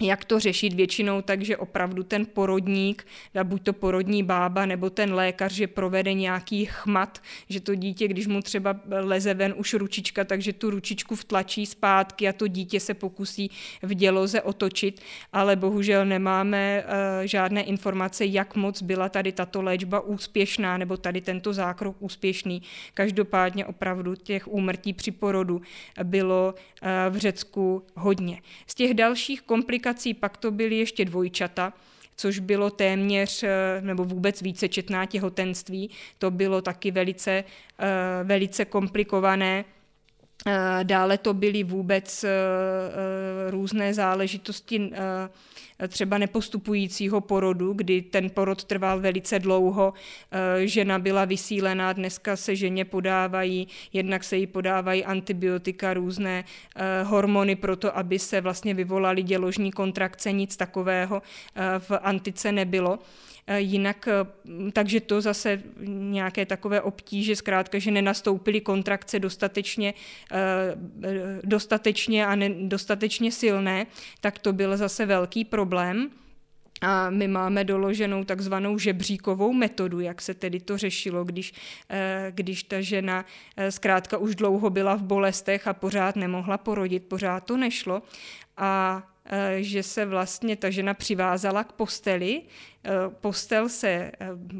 jak 0.00 0.24
to 0.24 0.40
řešit 0.40 0.72
většinou 0.72 1.22
tak, 1.22 1.42
že 1.42 1.56
opravdu 1.56 2.02
ten 2.02 2.26
porodník, 2.26 3.06
buď 3.42 3.62
to 3.62 3.72
porodní 3.72 4.22
bába 4.22 4.66
nebo 4.66 4.90
ten 4.90 5.14
lékař, 5.14 5.52
že 5.52 5.66
provede 5.66 6.12
nějaký 6.12 6.64
chmat, 6.64 7.18
že 7.48 7.60
to 7.60 7.74
dítě, 7.74 8.08
když 8.08 8.26
mu 8.26 8.42
třeba 8.42 8.80
leze 8.88 9.34
ven 9.34 9.54
už 9.56 9.74
ručička, 9.74 10.24
takže 10.24 10.52
tu 10.52 10.70
ručičku 10.70 11.16
vtlačí 11.16 11.66
zpátky 11.66 12.28
a 12.28 12.32
to 12.32 12.46
dítě 12.46 12.80
se 12.80 12.94
pokusí 12.94 13.50
v 13.82 13.94
děloze 13.94 14.42
otočit, 14.42 15.00
ale 15.32 15.56
bohužel 15.56 16.06
nemáme 16.06 16.84
uh, 16.84 16.90
žádné 17.26 17.62
informace, 17.62 18.26
jak 18.26 18.56
moc 18.56 18.82
byla 18.82 19.08
tady 19.08 19.32
tato 19.32 19.62
léčba 19.62 20.00
úspěšná 20.00 20.78
nebo 20.78 20.96
tady 20.96 21.20
tento 21.20 21.52
zákrok 21.52 21.96
úspěšný. 22.00 22.62
Každopádně 22.94 23.66
opravdu 23.66 24.14
těch 24.14 24.48
úmrtí 24.48 24.92
při 24.92 25.10
porodu 25.10 25.60
bylo 26.02 26.54
uh, 26.54 26.88
v 27.14 27.16
Řecku 27.16 27.82
hodně. 27.94 28.42
Z 28.66 28.74
těch 28.74 28.94
dalších 28.94 29.42
komplikací 29.42 29.89
komplikací 29.90 30.14
pak 30.14 30.36
to 30.36 30.50
byly 30.50 30.78
ještě 30.78 31.04
dvojčata, 31.04 31.72
což 32.16 32.38
bylo 32.38 32.70
téměř 32.70 33.42
eh, 33.42 33.80
nebo 33.80 34.04
vůbec 34.04 34.42
vícečetná 34.42 35.06
těhotenství. 35.06 35.90
To 36.18 36.30
bylo 36.30 36.62
taky 36.62 36.90
velice, 36.90 37.44
eh, 37.78 38.24
velice 38.24 38.64
komplikované. 38.64 39.64
Eh, 40.46 40.84
dále 40.84 41.18
to 41.18 41.34
byly 41.34 41.64
vůbec 41.64 42.24
různé 43.50 43.94
záležitosti 43.94 44.90
třeba 45.88 46.18
nepostupujícího 46.18 47.20
porodu, 47.20 47.72
kdy 47.72 48.02
ten 48.02 48.30
porod 48.30 48.64
trval 48.64 49.00
velice 49.00 49.38
dlouho, 49.38 49.92
eh, 50.32 50.66
žena 50.66 50.98
byla 50.98 51.24
vysílená, 51.24 51.92
dneska 51.92 52.36
se 52.36 52.56
ženě 52.56 52.84
podávají, 52.84 53.68
jednak 53.92 54.24
se 54.24 54.36
jí 54.36 54.46
podávají 54.46 55.04
antibiotika, 55.04 55.94
různé 55.94 56.44
eh, 56.76 57.02
hormony 57.02 57.56
pro 57.56 57.76
to, 57.76 57.98
aby 57.98 58.18
se 58.18 58.40
vlastně 58.40 58.74
vyvolaly 58.74 59.22
děložní 59.22 59.72
kontrakce, 59.72 60.32
nic 60.32 60.56
takového 60.56 61.22
eh, 61.54 61.62
v 61.78 61.90
antice 62.02 62.52
nebylo. 62.52 62.98
Jinak, 63.56 64.08
takže 64.72 65.00
to 65.00 65.20
zase 65.20 65.62
nějaké 65.86 66.46
takové 66.46 66.80
obtíže, 66.80 67.36
zkrátka, 67.36 67.78
že 67.78 67.90
nenastoupily 67.90 68.60
kontrakce 68.60 69.18
dostatečně, 69.18 69.94
dostatečně 71.44 72.26
a 72.26 72.36
dostatečně 72.62 73.32
silné, 73.32 73.86
tak 74.20 74.38
to 74.38 74.52
byl 74.52 74.76
zase 74.76 75.06
velký 75.06 75.44
problém. 75.44 76.10
A 76.80 77.10
my 77.10 77.28
máme 77.28 77.64
doloženou 77.64 78.24
takzvanou 78.24 78.78
žebříkovou 78.78 79.52
metodu, 79.52 80.00
jak 80.00 80.22
se 80.22 80.34
tedy 80.34 80.60
to 80.60 80.78
řešilo, 80.78 81.24
když, 81.24 81.52
eh, 81.90 82.32
když 82.34 82.62
ta 82.62 82.80
žena 82.80 83.24
eh, 83.56 83.72
zkrátka 83.72 84.16
už 84.16 84.34
dlouho 84.34 84.70
byla 84.70 84.94
v 84.94 85.02
bolestech 85.02 85.68
a 85.68 85.72
pořád 85.72 86.16
nemohla 86.16 86.58
porodit, 86.58 87.04
pořád 87.04 87.40
to 87.40 87.56
nešlo. 87.56 88.02
A 88.56 89.02
eh, 89.02 89.19
že 89.56 89.82
se 89.82 90.04
vlastně 90.04 90.56
ta 90.56 90.70
žena 90.70 90.94
přivázala 90.94 91.64
k 91.64 91.72
posteli, 91.72 92.42
Eh, 92.84 92.90
postel 93.20 93.68
se, 93.68 93.88
eh, 93.88 94.12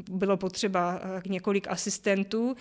bylo 0.09 0.37
potřeba 0.37 0.99
eh, 1.03 1.21
několik 1.27 1.67
asistentů, 1.67 2.55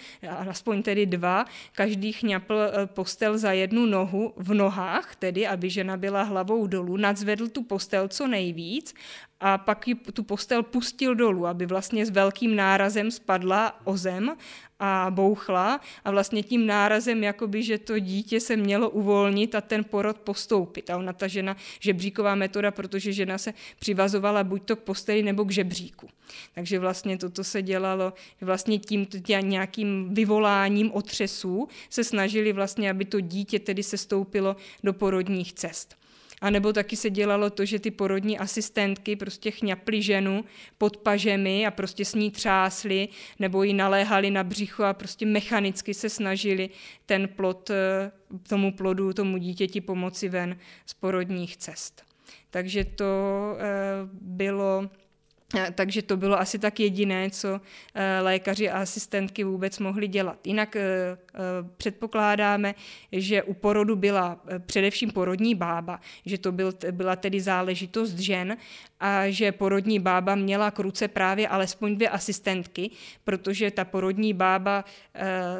aspoň 0.48 0.82
tedy 0.82 1.06
dva, 1.06 1.44
každý 1.72 2.12
chňapl 2.12 2.54
postel 2.84 3.38
za 3.38 3.52
jednu 3.52 3.86
nohu 3.86 4.32
v 4.36 4.54
nohách, 4.54 5.16
tedy 5.16 5.46
aby 5.46 5.70
žena 5.70 5.96
byla 5.96 6.22
hlavou 6.22 6.66
dolů, 6.66 6.96
nadzvedl 6.96 7.48
tu 7.48 7.62
postel 7.62 8.08
co 8.08 8.26
nejvíc 8.26 8.94
a 9.40 9.58
pak 9.58 9.88
ji 9.88 9.94
tu 9.94 10.22
postel 10.22 10.62
pustil 10.62 11.14
dolů, 11.14 11.46
aby 11.46 11.66
vlastně 11.66 12.06
s 12.06 12.10
velkým 12.10 12.56
nárazem 12.56 13.10
spadla 13.10 13.80
o 13.84 13.96
zem 13.96 14.36
a 14.80 15.06
bouchla 15.10 15.80
a 16.04 16.10
vlastně 16.10 16.42
tím 16.42 16.66
nárazem, 16.66 17.24
jakoby, 17.24 17.62
že 17.62 17.78
to 17.78 17.98
dítě 17.98 18.40
se 18.40 18.56
mělo 18.56 18.90
uvolnit 18.90 19.54
a 19.54 19.60
ten 19.60 19.84
porod 19.84 20.18
postoupit. 20.18 20.90
A 20.90 20.96
ona 20.96 21.12
ta 21.12 21.26
žena, 21.26 21.56
žebříková 21.80 22.34
metoda, 22.34 22.70
protože 22.70 23.12
žena 23.12 23.38
se 23.38 23.54
přivazovala 23.78 24.44
buď 24.44 24.62
to 24.62 24.76
k 24.76 24.80
posteli 24.80 25.22
nebo 25.22 25.44
k 25.44 25.50
žebříku. 25.50 26.08
Takže 26.54 26.78
vlastně 26.78 27.18
toto 27.18 27.44
se 27.44 27.62
dělalo 27.62 28.12
vlastně 28.40 28.78
tím 28.78 29.06
nějakým 29.40 30.14
vyvoláním 30.14 30.92
otřesů 30.92 31.68
se 31.90 32.04
snažili 32.04 32.52
vlastně, 32.52 32.90
aby 32.90 33.04
to 33.04 33.20
dítě 33.20 33.58
tedy 33.58 33.82
se 33.82 33.96
stoupilo 33.96 34.56
do 34.84 34.92
porodních 34.92 35.52
cest. 35.52 35.99
A 36.40 36.50
nebo 36.50 36.72
taky 36.72 36.96
se 36.96 37.10
dělalo 37.10 37.50
to, 37.50 37.64
že 37.64 37.78
ty 37.78 37.90
porodní 37.90 38.38
asistentky 38.38 39.16
prostě 39.16 39.50
chňaply 39.50 40.02
ženu 40.02 40.44
pod 40.78 40.96
pažemi 40.96 41.66
a 41.66 41.70
prostě 41.70 42.04
s 42.04 42.14
ní 42.14 42.30
třásly, 42.30 43.08
nebo 43.38 43.62
ji 43.62 43.74
naléhali 43.74 44.30
na 44.30 44.44
břicho 44.44 44.84
a 44.84 44.92
prostě 44.92 45.26
mechanicky 45.26 45.94
se 45.94 46.08
snažili 46.08 46.70
ten 47.06 47.28
plod, 47.28 47.70
eh, 47.70 48.12
tomu 48.48 48.72
plodu, 48.72 49.12
tomu 49.12 49.38
dítěti 49.38 49.80
pomoci 49.80 50.28
ven 50.28 50.56
z 50.86 50.94
porodních 50.94 51.56
cest. 51.56 52.02
Takže 52.50 52.84
to 52.84 53.04
eh, 53.58 53.64
bylo 54.12 54.90
takže 55.74 56.02
to 56.02 56.16
bylo 56.16 56.40
asi 56.40 56.58
tak 56.58 56.80
jediné, 56.80 57.30
co 57.30 57.60
eh, 57.94 58.20
lékaři 58.20 58.70
a 58.70 58.82
asistentky 58.82 59.44
vůbec 59.44 59.78
mohli 59.78 60.08
dělat. 60.08 60.46
Jinak 60.46 60.76
eh, 60.76 60.82
předpokládáme, 61.76 62.74
že 63.12 63.42
u 63.42 63.54
porodu 63.54 63.96
byla 63.96 64.40
především 64.66 65.10
porodní 65.10 65.54
bába, 65.54 66.00
že 66.26 66.38
to 66.38 66.52
byl, 66.52 66.72
byla 66.90 67.16
tedy 67.16 67.40
záležitost 67.40 68.18
žen 68.18 68.56
a 69.00 69.30
že 69.30 69.52
porodní 69.52 69.98
bába 69.98 70.34
měla 70.34 70.70
k 70.70 70.78
ruce 70.78 71.08
právě 71.08 71.48
alespoň 71.48 71.94
dvě 71.94 72.08
asistentky, 72.08 72.90
protože 73.24 73.70
ta 73.70 73.84
porodní 73.84 74.34
bába 74.34 74.84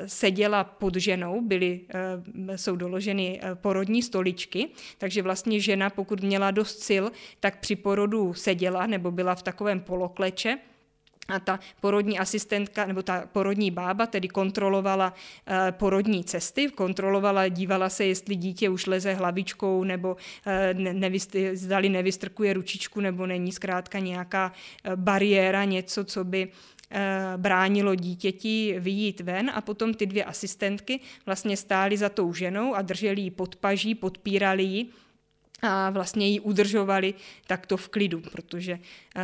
seděla 0.07 0.65
pod 0.65 0.97
ženou, 0.97 1.41
byly, 1.41 1.81
jsou 2.57 2.77
doloženy 2.77 3.41
porodní 3.55 4.03
stoličky, 4.03 4.69
takže 4.99 5.23
vlastně 5.23 5.61
žena, 5.61 5.91
pokud 5.91 6.21
měla 6.21 6.51
dost 6.51 6.83
sil, 6.89 7.05
tak 7.41 7.61
při 7.61 7.77
porodu 7.77 8.35
seděla 8.35 8.87
nebo 8.87 9.11
byla 9.11 9.35
v 9.35 9.43
takovém 9.43 9.81
polokleče 9.81 10.59
a 11.29 11.41
ta 11.41 11.61
porodní 11.81 12.19
asistentka 12.19 12.87
nebo 12.87 13.03
ta 13.03 13.27
porodní 13.33 13.71
bába 13.71 14.07
tedy 14.07 14.29
kontrolovala 14.29 15.15
e, 15.69 15.73
porodní 15.73 16.25
cesty, 16.25 16.69
kontrolovala, 16.69 17.49
dívala 17.49 17.89
se, 17.89 18.05
jestli 18.05 18.37
dítě 18.37 18.69
už 18.69 18.87
leze 18.87 19.15
hlavičkou 19.15 19.85
nebo 19.85 20.17
e, 20.47 20.75
nevyst, 20.75 21.37
zdali 21.53 21.89
nevystrkuje 21.89 22.53
ručičku 22.53 23.01
nebo 23.01 23.27
není 23.27 23.53
zkrátka 23.53 23.99
nějaká 23.99 24.53
e, 24.85 24.97
bariéra, 24.97 25.65
něco, 25.65 26.05
co 26.05 26.25
by 26.25 26.49
bránilo 27.37 27.95
dítěti 27.95 28.77
vyjít 28.79 29.21
ven. 29.21 29.51
A 29.55 29.61
potom 29.61 29.95
ty 29.95 30.07
dvě 30.07 30.25
asistentky 30.25 31.01
vlastně 31.27 31.57
stály 31.57 31.97
za 31.97 32.09
tou 32.09 32.35
ženou 32.35 32.75
a 32.75 32.83
drželi 32.83 33.21
ji 33.21 33.31
pod 33.31 33.57
paží, 33.57 33.95
podpírali 33.95 34.63
ji 34.63 34.87
a 35.63 35.91
vlastně 35.91 36.29
ji 36.29 36.41
udržovali 36.41 37.15
takto 37.47 37.77
v 37.77 37.89
klidu, 37.89 38.21
protože, 38.33 38.73
uh, 38.73 39.23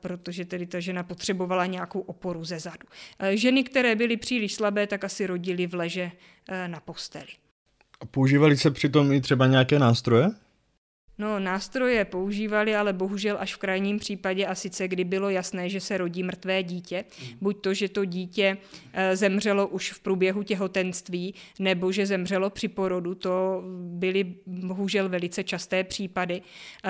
protože 0.00 0.44
tedy 0.44 0.66
ta 0.66 0.80
žena 0.80 1.02
potřebovala 1.02 1.66
nějakou 1.66 2.00
oporu 2.00 2.44
ze 2.44 2.58
zadu. 2.58 2.86
Uh, 3.22 3.28
ženy, 3.28 3.64
které 3.64 3.96
byly 3.96 4.16
příliš 4.16 4.54
slabé, 4.54 4.86
tak 4.86 5.04
asi 5.04 5.26
rodily 5.26 5.66
v 5.66 5.74
leže 5.74 6.04
uh, 6.04 6.68
na 6.68 6.80
posteli. 6.80 7.32
A 8.00 8.06
používali 8.06 8.56
se 8.56 8.70
přitom 8.70 9.12
i 9.12 9.20
třeba 9.20 9.46
nějaké 9.46 9.78
nástroje? 9.78 10.30
No, 11.18 11.40
nástroje 11.40 12.04
používali, 12.04 12.76
ale 12.76 12.92
bohužel 12.92 13.36
až 13.40 13.54
v 13.54 13.58
krajním 13.58 13.98
případě 13.98 14.46
a 14.46 14.54
sice 14.54 14.88
kdy 14.88 15.04
bylo 15.04 15.30
jasné, 15.30 15.68
že 15.68 15.80
se 15.80 15.98
rodí 15.98 16.22
mrtvé 16.22 16.62
dítě. 16.62 17.04
Mm. 17.22 17.28
Buď 17.40 17.60
to, 17.60 17.74
že 17.74 17.88
to 17.88 18.04
dítě 18.04 18.56
eh, 18.92 19.16
zemřelo 19.16 19.66
už 19.66 19.92
v 19.92 20.00
průběhu 20.00 20.42
těhotenství, 20.42 21.34
nebo 21.58 21.92
že 21.92 22.06
zemřelo 22.06 22.50
při 22.50 22.68
porodu, 22.68 23.14
to 23.14 23.62
byly 23.78 24.34
bohužel 24.46 25.08
velice 25.08 25.44
časté 25.44 25.84
případy. 25.84 26.42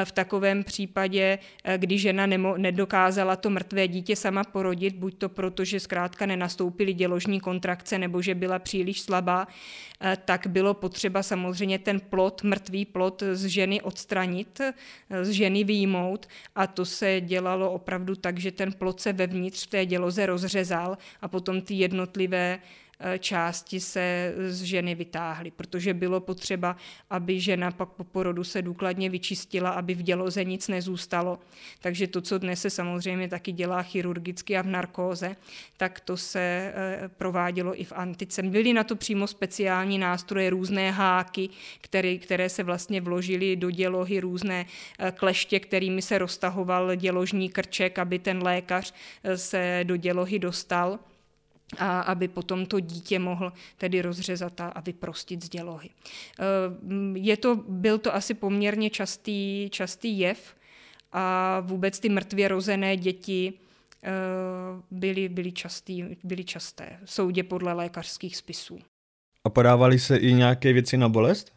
V 0.04 0.12
takovém 0.12 0.64
případě, 0.64 1.38
eh, 1.64 1.78
kdy 1.78 1.98
žena 1.98 2.26
nemo, 2.26 2.56
nedokázala 2.56 3.36
to 3.36 3.50
mrtvé 3.50 3.88
dítě 3.88 4.16
sama 4.16 4.44
porodit, 4.44 4.96
buď 4.96 5.18
to 5.18 5.28
proto, 5.28 5.64
že 5.64 5.80
zkrátka 5.80 6.26
nenastoupily 6.26 6.92
děložní 6.92 7.40
kontrakce, 7.40 7.98
nebo 7.98 8.22
že 8.22 8.34
byla 8.34 8.58
příliš 8.58 9.00
slabá, 9.00 9.46
eh, 10.00 10.16
tak 10.24 10.46
bylo 10.46 10.74
potřeba 10.74 11.22
samozřejmě 11.22 11.78
ten 11.78 12.00
plot, 12.00 12.42
mrtvý 12.42 12.84
plot 12.84 13.22
z 13.32 13.46
ženy 13.46 13.82
odstranit 13.82 14.15
odstranit, 14.16 14.60
eh, 14.60 15.24
z 15.24 15.30
ženy 15.30 15.64
výjmout 15.64 16.26
a 16.54 16.66
to 16.66 16.84
se 16.84 17.20
dělalo 17.20 17.72
opravdu 17.72 18.14
tak, 18.16 18.38
že 18.38 18.50
ten 18.50 18.72
plot 18.72 19.00
se 19.00 19.12
vevnitř 19.12 19.66
v 19.66 19.70
té 19.70 19.86
děloze 19.86 20.26
rozřezal 20.26 20.98
a 21.22 21.28
potom 21.28 21.60
ty 21.60 21.74
jednotlivé 21.74 22.58
části 23.18 23.80
se 23.80 24.34
z 24.49 24.62
ženy 24.62 24.94
vytáhly, 24.94 25.51
protože 25.51 25.94
bylo 25.94 26.20
potřeba, 26.20 26.76
aby 27.11 27.40
žena 27.40 27.70
pak 27.70 27.88
po 27.88 28.05
porodu 28.05 28.44
se 28.44 28.62
důkladně 28.62 29.11
vyčistila, 29.11 29.70
aby 29.70 29.94
v 29.94 30.03
děloze 30.03 30.44
nic 30.44 30.68
nezůstalo. 30.68 31.38
Takže 31.80 32.07
to, 32.07 32.20
co 32.20 32.38
dnes 32.38 32.61
se 32.61 32.70
samozřejmě 32.70 33.28
taky 33.28 33.53
dělá 33.53 33.82
chirurgicky 33.82 34.57
a 34.57 34.62
v 34.62 34.66
narkóze, 34.66 35.36
tak 35.76 36.01
to 36.01 36.16
se 36.16 36.40
eh, 36.40 37.09
provádělo 37.09 37.80
i 37.80 37.84
v 37.84 37.92
antice. 37.92 38.42
Byly 38.42 38.72
na 38.72 38.84
to 38.84 38.97
přímo 38.97 39.26
speciální 39.26 39.99
nástroje, 39.99 40.51
různé 40.51 40.90
háky, 40.90 41.49
které, 41.80 42.18
které 42.18 42.49
se 42.49 42.62
vlastně 42.62 43.01
vložily 43.01 43.57
do 43.57 43.70
dělohy, 43.70 44.20
různé 44.20 44.66
eh, 44.99 45.12
kleště, 45.12 45.61
kterými 45.61 46.03
se 46.03 46.18
roztahoval 46.18 46.94
děložní 46.97 47.49
krček, 47.49 47.99
aby 47.99 48.18
ten 48.18 48.42
lékař 48.42 48.94
se 49.36 49.80
do 49.84 49.97
dělohy 49.97 50.38
dostal 50.38 50.99
a 51.78 52.00
aby 52.00 52.28
potom 52.28 52.66
to 52.66 52.80
dítě 52.80 53.18
mohl 53.18 53.52
tedy 53.76 54.02
rozřezat 54.02 54.60
a 54.60 54.80
vyprostit 54.80 55.44
z 55.44 55.48
dělohy. 55.48 55.90
Eh, 55.90 56.44
je 57.18 57.36
to, 57.36 57.56
byl 57.68 57.98
to 57.98 58.14
asi 58.14 58.34
poměrně 58.34 58.90
častý, 58.90 59.68
častý 59.70 60.18
jev 60.18 60.56
a 61.12 61.60
vůbec 61.60 62.00
ty 62.00 62.08
mrtvě 62.08 62.48
rozené 62.48 62.96
děti 62.96 63.52
eh, 64.02 64.10
byly, 64.90 65.28
byly, 65.28 65.52
častý, 65.52 66.04
byly 66.24 66.44
časté 66.44 66.98
soudě 67.04 67.42
podle 67.42 67.72
lékařských 67.72 68.36
spisů. 68.36 68.78
A 69.44 69.50
podávaly 69.50 69.98
se 69.98 70.16
i 70.16 70.32
nějaké 70.32 70.72
věci 70.72 70.96
na 70.96 71.08
bolest? 71.08 71.52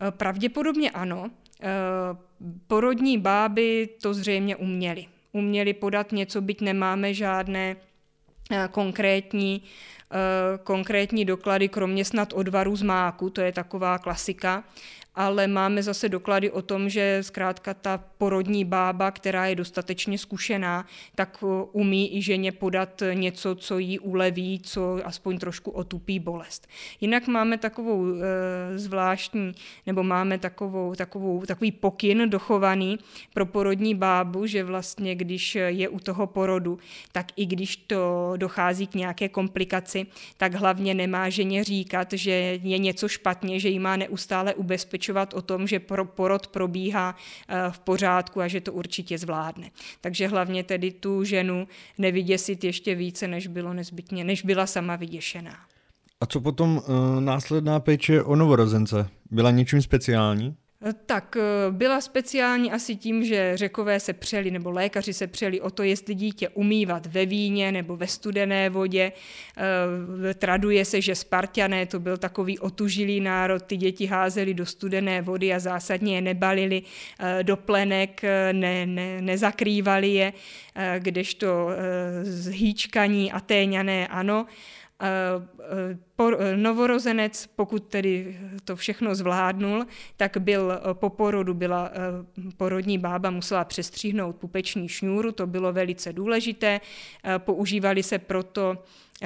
Eh, 0.00 0.10
pravděpodobně 0.10 0.90
ano. 0.90 1.30
Porodní 2.66 3.18
báby 3.18 3.88
to 4.02 4.14
zřejmě 4.14 4.56
uměly. 4.56 5.06
Uměli 5.32 5.74
podat 5.74 6.12
něco, 6.12 6.40
byť 6.40 6.60
nemáme 6.60 7.14
žádné 7.14 7.76
konkrétní, 8.70 9.62
eh, 10.12 10.58
konkrétní 10.64 11.24
doklady, 11.24 11.68
kromě 11.68 12.04
snad 12.04 12.32
odvaru 12.32 12.76
z 12.76 12.82
máku, 12.82 13.30
to 13.30 13.40
je 13.40 13.52
taková 13.52 13.98
klasika, 13.98 14.64
ale 15.16 15.46
máme 15.46 15.82
zase 15.82 16.08
doklady 16.08 16.50
o 16.50 16.62
tom, 16.62 16.88
že 16.88 17.18
zkrátka 17.22 17.74
ta 17.74 18.04
porodní 18.18 18.64
bába, 18.64 19.10
která 19.10 19.46
je 19.46 19.54
dostatečně 19.54 20.18
zkušená, 20.18 20.86
tak 21.14 21.38
eh, 21.42 21.46
umí 21.72 22.16
i 22.16 22.22
ženě 22.22 22.52
podat 22.52 23.02
něco, 23.12 23.54
co 23.54 23.78
jí 23.78 23.98
uleví, 23.98 24.60
co 24.60 25.00
aspoň 25.04 25.38
trošku 25.38 25.70
otupí 25.70 26.18
bolest. 26.18 26.68
Jinak 27.00 27.26
máme 27.28 27.58
takovou 27.58 28.06
e, 28.06 28.78
zvláštní, 28.78 29.52
nebo 29.86 30.02
máme 30.02 30.38
takovou, 30.38 30.94
takovou, 30.94 31.46
takový 31.46 31.72
pokyn 31.72 32.30
dochovaný 32.30 32.98
pro 33.34 33.46
porodní 33.46 33.94
bábu, 33.94 34.46
že 34.46 34.64
vlastně 34.64 35.14
když 35.14 35.54
je 35.54 35.88
u 35.88 36.00
toho 36.00 36.26
porodu, 36.26 36.78
tak 37.12 37.26
i 37.36 37.46
když 37.46 37.76
to 37.76 38.32
dochází 38.36 38.86
k 38.86 38.94
nějaké 38.94 39.28
komplikaci, 39.28 40.06
tak 40.36 40.54
hlavně 40.54 40.94
nemá 40.94 41.28
ženě 41.28 41.64
říkat, 41.64 42.12
že 42.12 42.30
je 42.62 42.78
něco 42.78 43.08
špatně, 43.08 43.60
že 43.60 43.68
jí 43.68 43.78
má 43.78 43.96
neustále 43.96 44.54
ubezpečovat, 44.54 45.05
přesvědčovat 45.06 45.34
o 45.34 45.42
tom, 45.42 45.66
že 45.66 45.80
porod 46.04 46.46
probíhá 46.46 47.14
eh, 47.48 47.70
v 47.70 47.78
pořádku 47.78 48.40
a 48.40 48.48
že 48.48 48.60
to 48.60 48.72
určitě 48.72 49.18
zvládne. 49.18 49.70
Takže 50.00 50.28
hlavně 50.28 50.64
tedy 50.64 50.90
tu 50.90 51.24
ženu 51.24 51.68
nevyděsit 51.98 52.64
ještě 52.64 52.94
více, 52.94 53.28
než 53.28 53.46
bylo 53.46 53.74
nezbytně, 53.74 54.24
než 54.24 54.42
byla 54.42 54.66
sama 54.66 54.96
vyděšená. 54.96 55.56
A 56.20 56.26
co 56.26 56.40
potom 56.40 56.76
uh, 56.76 57.20
následná 57.20 57.80
péče 57.80 58.22
o 58.22 58.36
novorozence? 58.36 59.08
Byla 59.30 59.50
něčím 59.50 59.82
speciální? 59.82 60.56
Tak 61.06 61.36
eh, 61.36 61.42
byla 61.70 62.00
speciální 62.00 62.72
asi 62.72 62.96
tím, 62.96 63.24
že 63.24 63.56
řekové 63.56 64.00
se 64.00 64.12
přeli, 64.12 64.50
nebo 64.50 64.70
lékaři 64.70 65.12
se 65.12 65.26
přeli 65.26 65.60
o 65.60 65.70
to, 65.70 65.82
jestli 65.82 66.14
dítě 66.14 66.48
umývat 66.48 67.06
ve 67.06 67.26
víně 67.26 67.72
nebo 67.72 67.96
ve 67.96 68.06
studené 68.06 68.70
vodě. 68.70 69.12
Eh, 70.28 70.34
traduje 70.34 70.84
se, 70.84 71.00
že 71.00 71.14
Spartané, 71.14 71.86
to 71.86 72.00
byl 72.00 72.16
takový 72.16 72.58
otužilý 72.58 73.20
národ, 73.20 73.62
ty 73.62 73.76
děti 73.76 74.06
házeli 74.06 74.54
do 74.54 74.66
studené 74.66 75.22
vody 75.22 75.54
a 75.54 75.58
zásadně 75.58 76.14
je 76.14 76.20
nebalili 76.20 76.82
eh, 77.18 77.42
do 77.42 77.56
plenek, 77.56 78.22
ne, 78.52 78.86
ne, 78.86 79.22
nezakrývali 79.22 80.14
je, 80.14 80.32
kdežto 80.98 81.68
zhýčkaní 82.22 83.32
a 83.32 83.40
téňané 83.40 84.08
ano. 84.08 84.46
Novorozenec, 86.56 87.46
pokud 87.56 87.88
tedy 87.88 88.40
to 88.64 88.76
všechno 88.76 89.14
zvládnul, 89.14 89.86
tak 90.16 90.36
byl 90.38 90.80
po 90.92 91.10
porodu, 91.10 91.54
byla 91.54 91.90
porodní 92.56 92.98
bába 92.98 93.30
musela 93.30 93.64
přestříhnout 93.64 94.36
pupeční 94.36 94.88
šňůru, 94.88 95.32
to 95.32 95.46
bylo 95.46 95.72
velice 95.72 96.12
důležité. 96.12 96.80
Používali 97.38 98.02
se 98.02 98.18
proto 98.18 98.78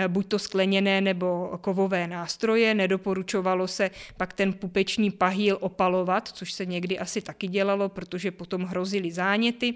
buď 0.09 0.27
to 0.27 0.39
skleněné 0.39 1.01
nebo 1.01 1.59
kovové 1.61 2.07
nástroje. 2.07 2.75
Nedoporučovalo 2.75 3.69
se 3.69 3.91
pak 4.17 4.33
ten 4.33 4.53
pupeční 4.53 5.11
pahýl 5.11 5.59
opalovat, 5.61 6.29
což 6.29 6.53
se 6.53 6.67
někdy 6.67 6.99
asi 6.99 7.21
taky 7.21 7.49
dělalo, 7.49 7.89
protože 7.89 8.31
potom 8.31 8.63
hrozily 8.63 9.11
záněty 9.11 9.75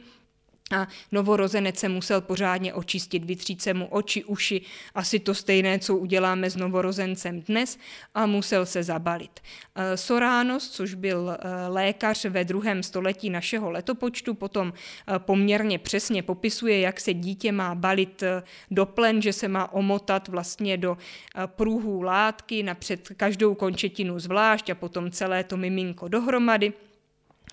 a 0.72 0.88
novorozenec 1.12 1.78
se 1.78 1.88
musel 1.88 2.20
pořádně 2.20 2.74
očistit, 2.74 3.24
vytřít 3.24 3.62
se 3.62 3.74
mu 3.74 3.86
oči, 3.86 4.24
uši, 4.24 4.60
asi 4.94 5.18
to 5.18 5.34
stejné, 5.34 5.78
co 5.78 5.96
uděláme 5.96 6.50
s 6.50 6.56
novorozencem 6.56 7.40
dnes, 7.40 7.78
a 8.14 8.26
musel 8.26 8.66
se 8.66 8.82
zabalit. 8.82 9.40
Eh, 9.74 9.96
Sorános, 9.96 10.70
což 10.70 10.94
byl 10.94 11.30
eh, 11.30 11.68
lékař 11.68 12.24
ve 12.24 12.44
druhém 12.44 12.82
století 12.82 13.30
našeho 13.30 13.70
letopočtu, 13.70 14.34
potom 14.34 14.72
eh, 14.72 15.18
poměrně 15.18 15.78
přesně 15.78 16.22
popisuje, 16.22 16.80
jak 16.80 17.00
se 17.00 17.14
dítě 17.14 17.52
má 17.52 17.74
balit 17.74 18.22
do 18.70 18.86
plen, 18.86 19.22
že 19.22 19.32
se 19.32 19.48
má 19.48 19.72
omotat 19.72 20.28
vlastně 20.28 20.76
do 20.76 20.98
pruhů 21.46 22.02
látky, 22.02 22.62
napřed 22.62 23.08
každou 23.16 23.54
končetinu 23.54 24.18
zvlášť 24.18 24.70
a 24.70 24.74
potom 24.74 25.10
celé 25.10 25.44
to 25.44 25.56
miminko 25.56 26.08
dohromady. 26.08 26.72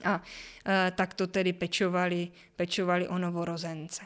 A 0.03 0.21
e, 0.65 0.91
tak 0.91 1.13
to 1.13 1.27
tedy 1.27 1.53
pečovali, 1.53 2.31
pečovali 2.55 3.07
o 3.07 3.17
novorozence. 3.17 4.01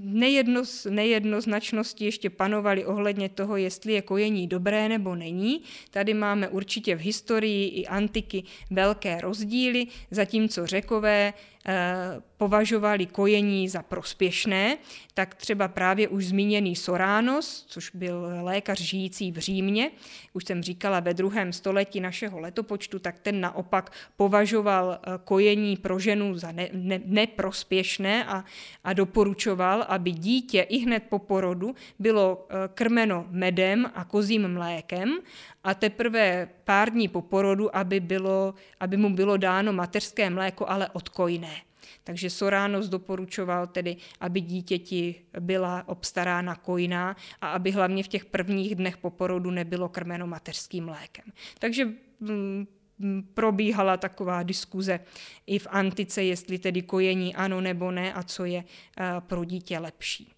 nejednos, 0.00 0.86
nejednoznačnosti 0.90 2.04
ještě 2.04 2.30
panovaly 2.30 2.84
ohledně 2.84 3.28
toho, 3.28 3.56
jestli 3.56 3.92
je 3.92 4.02
kojení 4.02 4.48
dobré 4.48 4.88
nebo 4.88 5.14
není. 5.14 5.62
Tady 5.90 6.14
máme 6.14 6.48
určitě 6.48 6.96
v 6.96 7.00
historii 7.00 7.68
i 7.68 7.86
antiky 7.86 8.42
velké 8.70 9.20
rozdíly, 9.20 9.86
zatímco 10.10 10.66
řekové 10.66 11.32
Eh, 11.68 12.20
považovali 12.36 13.06
kojení 13.06 13.68
za 13.68 13.82
prospěšné, 13.82 14.78
tak 15.14 15.34
třeba 15.34 15.68
právě 15.68 16.08
už 16.08 16.26
zmíněný 16.26 16.76
Sorános, 16.76 17.64
což 17.68 17.90
byl 17.94 18.28
lékař 18.42 18.80
žijící 18.80 19.32
v 19.32 19.38
Římě, 19.38 19.90
už 20.32 20.44
jsem 20.44 20.62
říkala 20.62 21.00
ve 21.00 21.14
druhém 21.14 21.52
století 21.52 22.00
našeho 22.00 22.40
letopočtu, 22.40 22.98
tak 22.98 23.18
ten 23.18 23.40
naopak 23.40 23.92
považoval 24.16 24.98
eh, 25.02 25.10
kojení 25.24 25.76
pro 25.76 25.98
ženu 25.98 26.38
za 26.38 26.52
ne, 26.52 26.68
ne, 26.72 27.00
neprospěšné 27.04 28.24
a, 28.24 28.44
a 28.84 28.92
doporučoval, 28.92 29.84
aby 29.88 30.12
dítě 30.12 30.62
i 30.62 30.78
hned 30.78 31.02
po 31.08 31.18
porodu 31.18 31.74
bylo 31.98 32.46
eh, 32.48 32.54
krmeno 32.74 33.26
medem 33.30 33.90
a 33.94 34.04
kozím 34.04 34.48
mlékem 34.48 35.18
a 35.64 35.74
teprve 35.74 36.48
pár 36.64 36.90
dní 36.90 37.08
po 37.08 37.22
porodu, 37.22 37.76
aby, 37.76 38.00
bylo, 38.00 38.54
aby 38.80 38.96
mu 38.96 39.10
bylo 39.10 39.36
dáno 39.36 39.72
mateřské 39.72 40.30
mléko, 40.30 40.68
ale 40.68 40.88
odkojné. 40.92 41.66
Takže 42.04 42.30
Sorános 42.30 42.88
doporučoval 42.88 43.66
tedy, 43.66 43.96
aby 44.20 44.40
dítěti 44.40 45.14
byla 45.40 45.88
obstarána 45.88 46.54
kojná 46.54 47.16
a 47.40 47.48
aby 47.48 47.70
hlavně 47.70 48.02
v 48.02 48.08
těch 48.08 48.24
prvních 48.24 48.74
dnech 48.74 48.96
po 48.96 49.10
porodu 49.10 49.50
nebylo 49.50 49.88
krmeno 49.88 50.26
mateřským 50.26 50.84
mlékem. 50.84 51.24
Takže 51.58 51.84
mm, 52.20 52.66
mm, 52.98 53.22
probíhala 53.34 53.96
taková 53.96 54.42
diskuze 54.42 55.00
i 55.46 55.58
v 55.58 55.66
antice, 55.70 56.22
jestli 56.24 56.58
tedy 56.58 56.82
kojení 56.82 57.34
ano 57.34 57.60
nebo 57.60 57.90
ne 57.90 58.12
a 58.12 58.22
co 58.22 58.44
je 58.44 58.64
eh, 58.64 59.04
pro 59.20 59.44
dítě 59.44 59.78
lepší. 59.78 60.35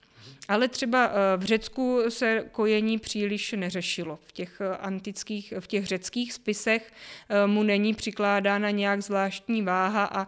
Ale 0.48 0.68
třeba 0.68 1.06
eh, 1.06 1.36
v 1.36 1.44
Řecku 1.44 2.00
se 2.08 2.44
kojení 2.52 2.98
příliš 2.98 3.52
neřešilo. 3.52 4.18
V 4.26 4.32
těch 4.32 4.60
eh, 4.60 4.76
antických, 4.76 5.54
v 5.60 5.66
těch 5.66 5.86
řeckých 5.86 6.32
spisech 6.32 6.92
eh, 7.28 7.46
mu 7.46 7.62
není 7.62 7.94
přikládána 7.94 8.70
nějak 8.70 9.02
zvláštní 9.02 9.62
váha 9.62 10.04
a 10.04 10.26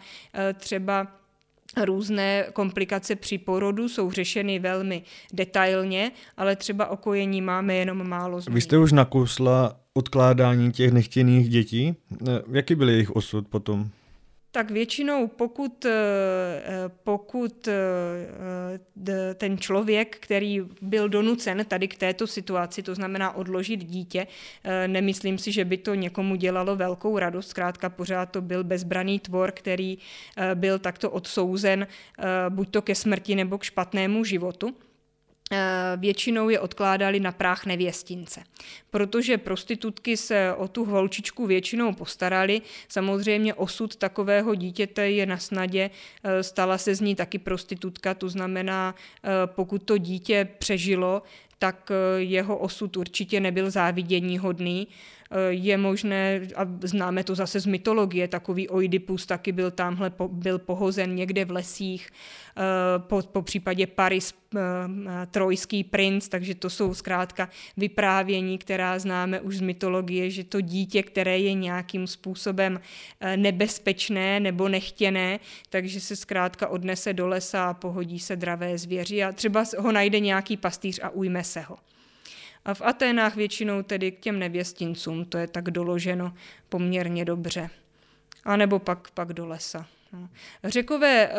třeba 0.55 1.07
Různé 1.85 2.47
komplikace 2.53 3.17
při 3.17 3.39
porodu 3.39 3.89
jsou 3.89 4.11
řešeny 4.11 4.59
velmi 4.59 5.03
detailně, 5.33 6.11
ale 6.37 6.57
třeba 6.57 6.87
o 6.87 6.97
kojení 6.97 7.43
máme 7.43 7.75
jenom 7.75 8.09
málo 8.09 8.41
zmíněn. 8.41 8.55
Vy 8.55 8.61
jste 8.61 8.79
už 8.79 8.93
nakusla 8.93 9.77
odkládání 9.95 10.73
těch 10.73 10.93
nechtěných 10.93 11.49
dětí. 11.49 11.95
Jaký 12.53 12.75
byl 12.75 12.89
jejich 12.89 13.11
osud 13.11 13.49
potom? 13.49 13.91
Tak 14.53 14.71
většinou, 14.71 15.29
pokud, 15.29 15.85
eh, 15.85 15.91
eh, 16.65 16.91
pokud 17.05 17.69
eh, 17.69 19.35
ten 19.35 19.59
člověk, 19.59 20.17
který 20.21 20.61
byl 20.83 21.09
donucen 21.09 21.65
tady 21.69 21.89
k 21.89 21.99
této 21.99 22.27
situaci, 22.27 22.83
to 22.83 22.95
znamená 22.95 23.37
odložit 23.37 23.85
dítě, 23.85 24.27
nemyslím 24.87 25.39
si, 25.39 25.53
že 25.53 25.65
by 25.65 25.77
to 25.77 25.95
někomu 25.95 26.37
dělalo 26.37 26.77
velkou 26.77 27.19
radost, 27.19 27.49
zkrátka 27.49 27.89
pořád 27.89 28.27
to 28.27 28.41
byl 28.43 28.65
bezbraný 28.65 29.21
tvor, 29.21 29.53
který 29.53 29.99
byl 30.55 30.79
takto 30.79 31.11
odsouzen 31.11 31.87
buď 32.49 32.71
to 32.71 32.83
ke 32.83 32.95
smrti 32.95 33.35
nebo 33.35 33.59
k 33.59 33.63
špatnému 33.63 34.25
životu. 34.25 34.75
Eh, 35.53 35.97
většinou 35.97 36.49
je 36.49 36.61
odkládali 36.61 37.21
na 37.21 37.33
práh 37.33 37.67
nevěstince. 37.67 38.43
Protože 38.91 39.39
prostitutky 39.39 40.17
se 40.17 40.55
o 40.55 40.69
tu 40.69 40.85
holčičku 40.85 41.47
většinou 41.47 41.93
postarali, 41.93 42.63
samozřejmě 42.89 43.55
osud 43.55 43.97
takového 43.97 44.55
dítěte 44.55 45.11
je 45.11 45.27
na 45.27 45.39
snadě, 45.39 45.91
eh, 46.25 46.43
stala 46.43 46.79
se 46.79 46.95
z 46.95 47.01
ní 47.01 47.15
taky 47.15 47.39
prostitutka, 47.39 48.15
to 48.15 48.29
znamená, 48.29 48.95
eh, 48.95 49.29
pokud 49.47 49.83
to 49.83 49.99
dítě 49.99 50.49
přežilo, 50.59 51.23
tak 51.59 51.91
jeho 52.17 52.59
osud 52.59 52.97
určitě 52.97 53.41
nebyl 53.41 53.71
závidění 53.71 54.39
hodný. 54.39 54.89
Je 55.49 55.77
možné, 55.77 56.41
a 56.57 56.67
známe 56.83 57.25
to 57.25 57.35
zase 57.35 57.61
z 57.61 57.67
mytologie, 57.67 58.29
takový 58.29 58.69
Oidipus 58.69 59.27
taky 59.27 59.53
byl 59.53 59.71
tamhle 59.71 60.13
byl 60.29 60.59
pohozen 60.59 61.15
někde 61.15 61.45
v 61.45 61.51
lesích, 61.51 62.11
po, 62.99 63.23
po 63.23 63.43
případě 63.43 63.87
Paris 63.87 64.35
trojský 65.31 65.85
princ, 65.85 66.29
takže 66.29 66.55
to 66.55 66.71
jsou 66.71 66.95
zkrátka 66.95 67.49
vyprávění, 67.77 68.59
která 68.59 68.99
známe 68.99 69.41
už 69.41 69.57
z 69.57 69.61
mytologie, 69.61 70.31
že 70.31 70.45
to 70.45 70.61
dítě, 70.61 71.03
které 71.03 71.39
je 71.39 71.55
nějakým 71.55 72.07
způsobem 72.07 72.81
nebezpečné 73.37 74.41
nebo 74.41 74.69
nechtěné, 74.69 75.41
takže 75.69 76.01
se 76.01 76.17
zkrátka 76.17 76.69
odnese 76.69 77.13
do 77.13 77.29
lesa 77.29 77.71
a 77.71 77.75
pohodí 77.75 78.19
se 78.19 78.37
dravé 78.37 78.79
zvěři 78.79 79.25
a 79.25 79.33
třeba 79.33 79.65
ho 79.79 79.93
najde 79.93 80.21
nějaký 80.21 80.57
pastýř 80.57 81.01
a 81.03 81.11
ujme 81.11 81.45
se 81.45 81.61
ho. 81.61 81.77
A 82.71 82.75
v 82.75 82.83
Aténách 82.83 83.37
většinou 83.37 83.83
tedy 83.83 84.13
k 84.13 84.21
těm 84.21 84.39
nevěstincům, 84.39 85.25
to 85.25 85.39
je 85.39 85.47
tak 85.47 85.71
doloženo 85.71 86.35
poměrně 86.69 87.25
dobře. 87.25 87.71
A 88.45 88.57
nebo 88.57 88.79
pak, 88.79 89.11
pak 89.11 89.33
do 89.33 89.47
lesa. 89.47 89.87
No. 90.13 90.29
Řekové 90.65 91.29
e, 91.29 91.33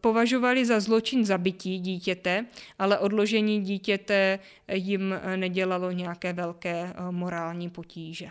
považovali 0.00 0.66
za 0.66 0.80
zločin 0.80 1.24
zabití 1.24 1.78
dítěte, 1.78 2.46
ale 2.78 2.98
odložení 2.98 3.60
dítěte 3.60 4.38
jim 4.72 5.12
eh, 5.12 5.36
nedělalo 5.36 5.90
nějaké 5.90 6.32
velké 6.32 6.70
e, 6.70 6.94
morální 7.10 7.70
potíže. 7.70 8.28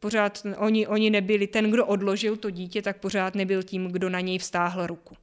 Pořád 0.00 0.42
oni, 0.56 0.86
oni 0.86 1.10
nebyli, 1.10 1.46
ten, 1.46 1.70
kdo 1.70 1.86
odložil 1.86 2.36
to 2.36 2.50
dítě, 2.50 2.82
tak 2.82 3.00
pořád 3.00 3.34
nebyl 3.34 3.62
tím, 3.62 3.88
kdo 3.92 4.10
na 4.10 4.20
něj 4.20 4.38
vstáhl 4.38 4.86
ruku. 4.86 5.16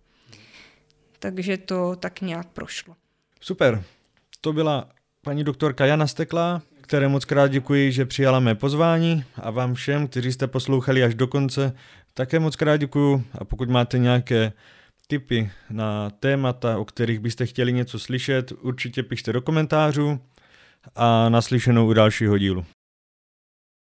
Takže 1.20 1.58
to 1.58 1.96
tak 1.96 2.22
nějak 2.22 2.48
prošlo. 2.48 2.96
Super. 3.42 3.84
To 4.42 4.54
byla 4.54 4.90
paní 5.24 5.44
doktorka 5.44 5.86
Jana 5.86 6.08
Stekla, 6.08 6.62
které 6.82 7.08
moc 7.08 7.26
krát 7.26 7.48
děkuji, 7.48 7.92
že 7.92 8.06
přijala 8.06 8.40
mé 8.40 8.56
pozvání 8.56 9.24
a 9.36 9.52
vám 9.52 9.74
všem, 9.74 10.08
kteří 10.08 10.32
jste 10.32 10.48
poslouchali 10.48 11.04
až 11.04 11.16
do 11.16 11.28
konce, 11.28 11.74
také 12.14 12.40
moc 12.40 12.56
krát 12.56 12.78
děkuji 12.78 13.24
a 13.38 13.46
pokud 13.46 13.70
máte 13.70 13.98
nějaké 13.98 14.54
tipy 15.08 15.52
na 15.70 16.10
témata, 16.10 16.78
o 16.78 16.86
kterých 16.86 17.20
byste 17.20 17.46
chtěli 17.46 17.74
něco 17.74 18.00
slyšet, 18.00 18.52
určitě 18.52 19.04
pište 19.04 19.34
do 19.34 19.42
komentářů 19.42 20.20
a 20.96 21.30
naslyšenou 21.30 21.88
u 21.88 21.94
dalšího 21.94 22.38
dílu. 22.38 22.66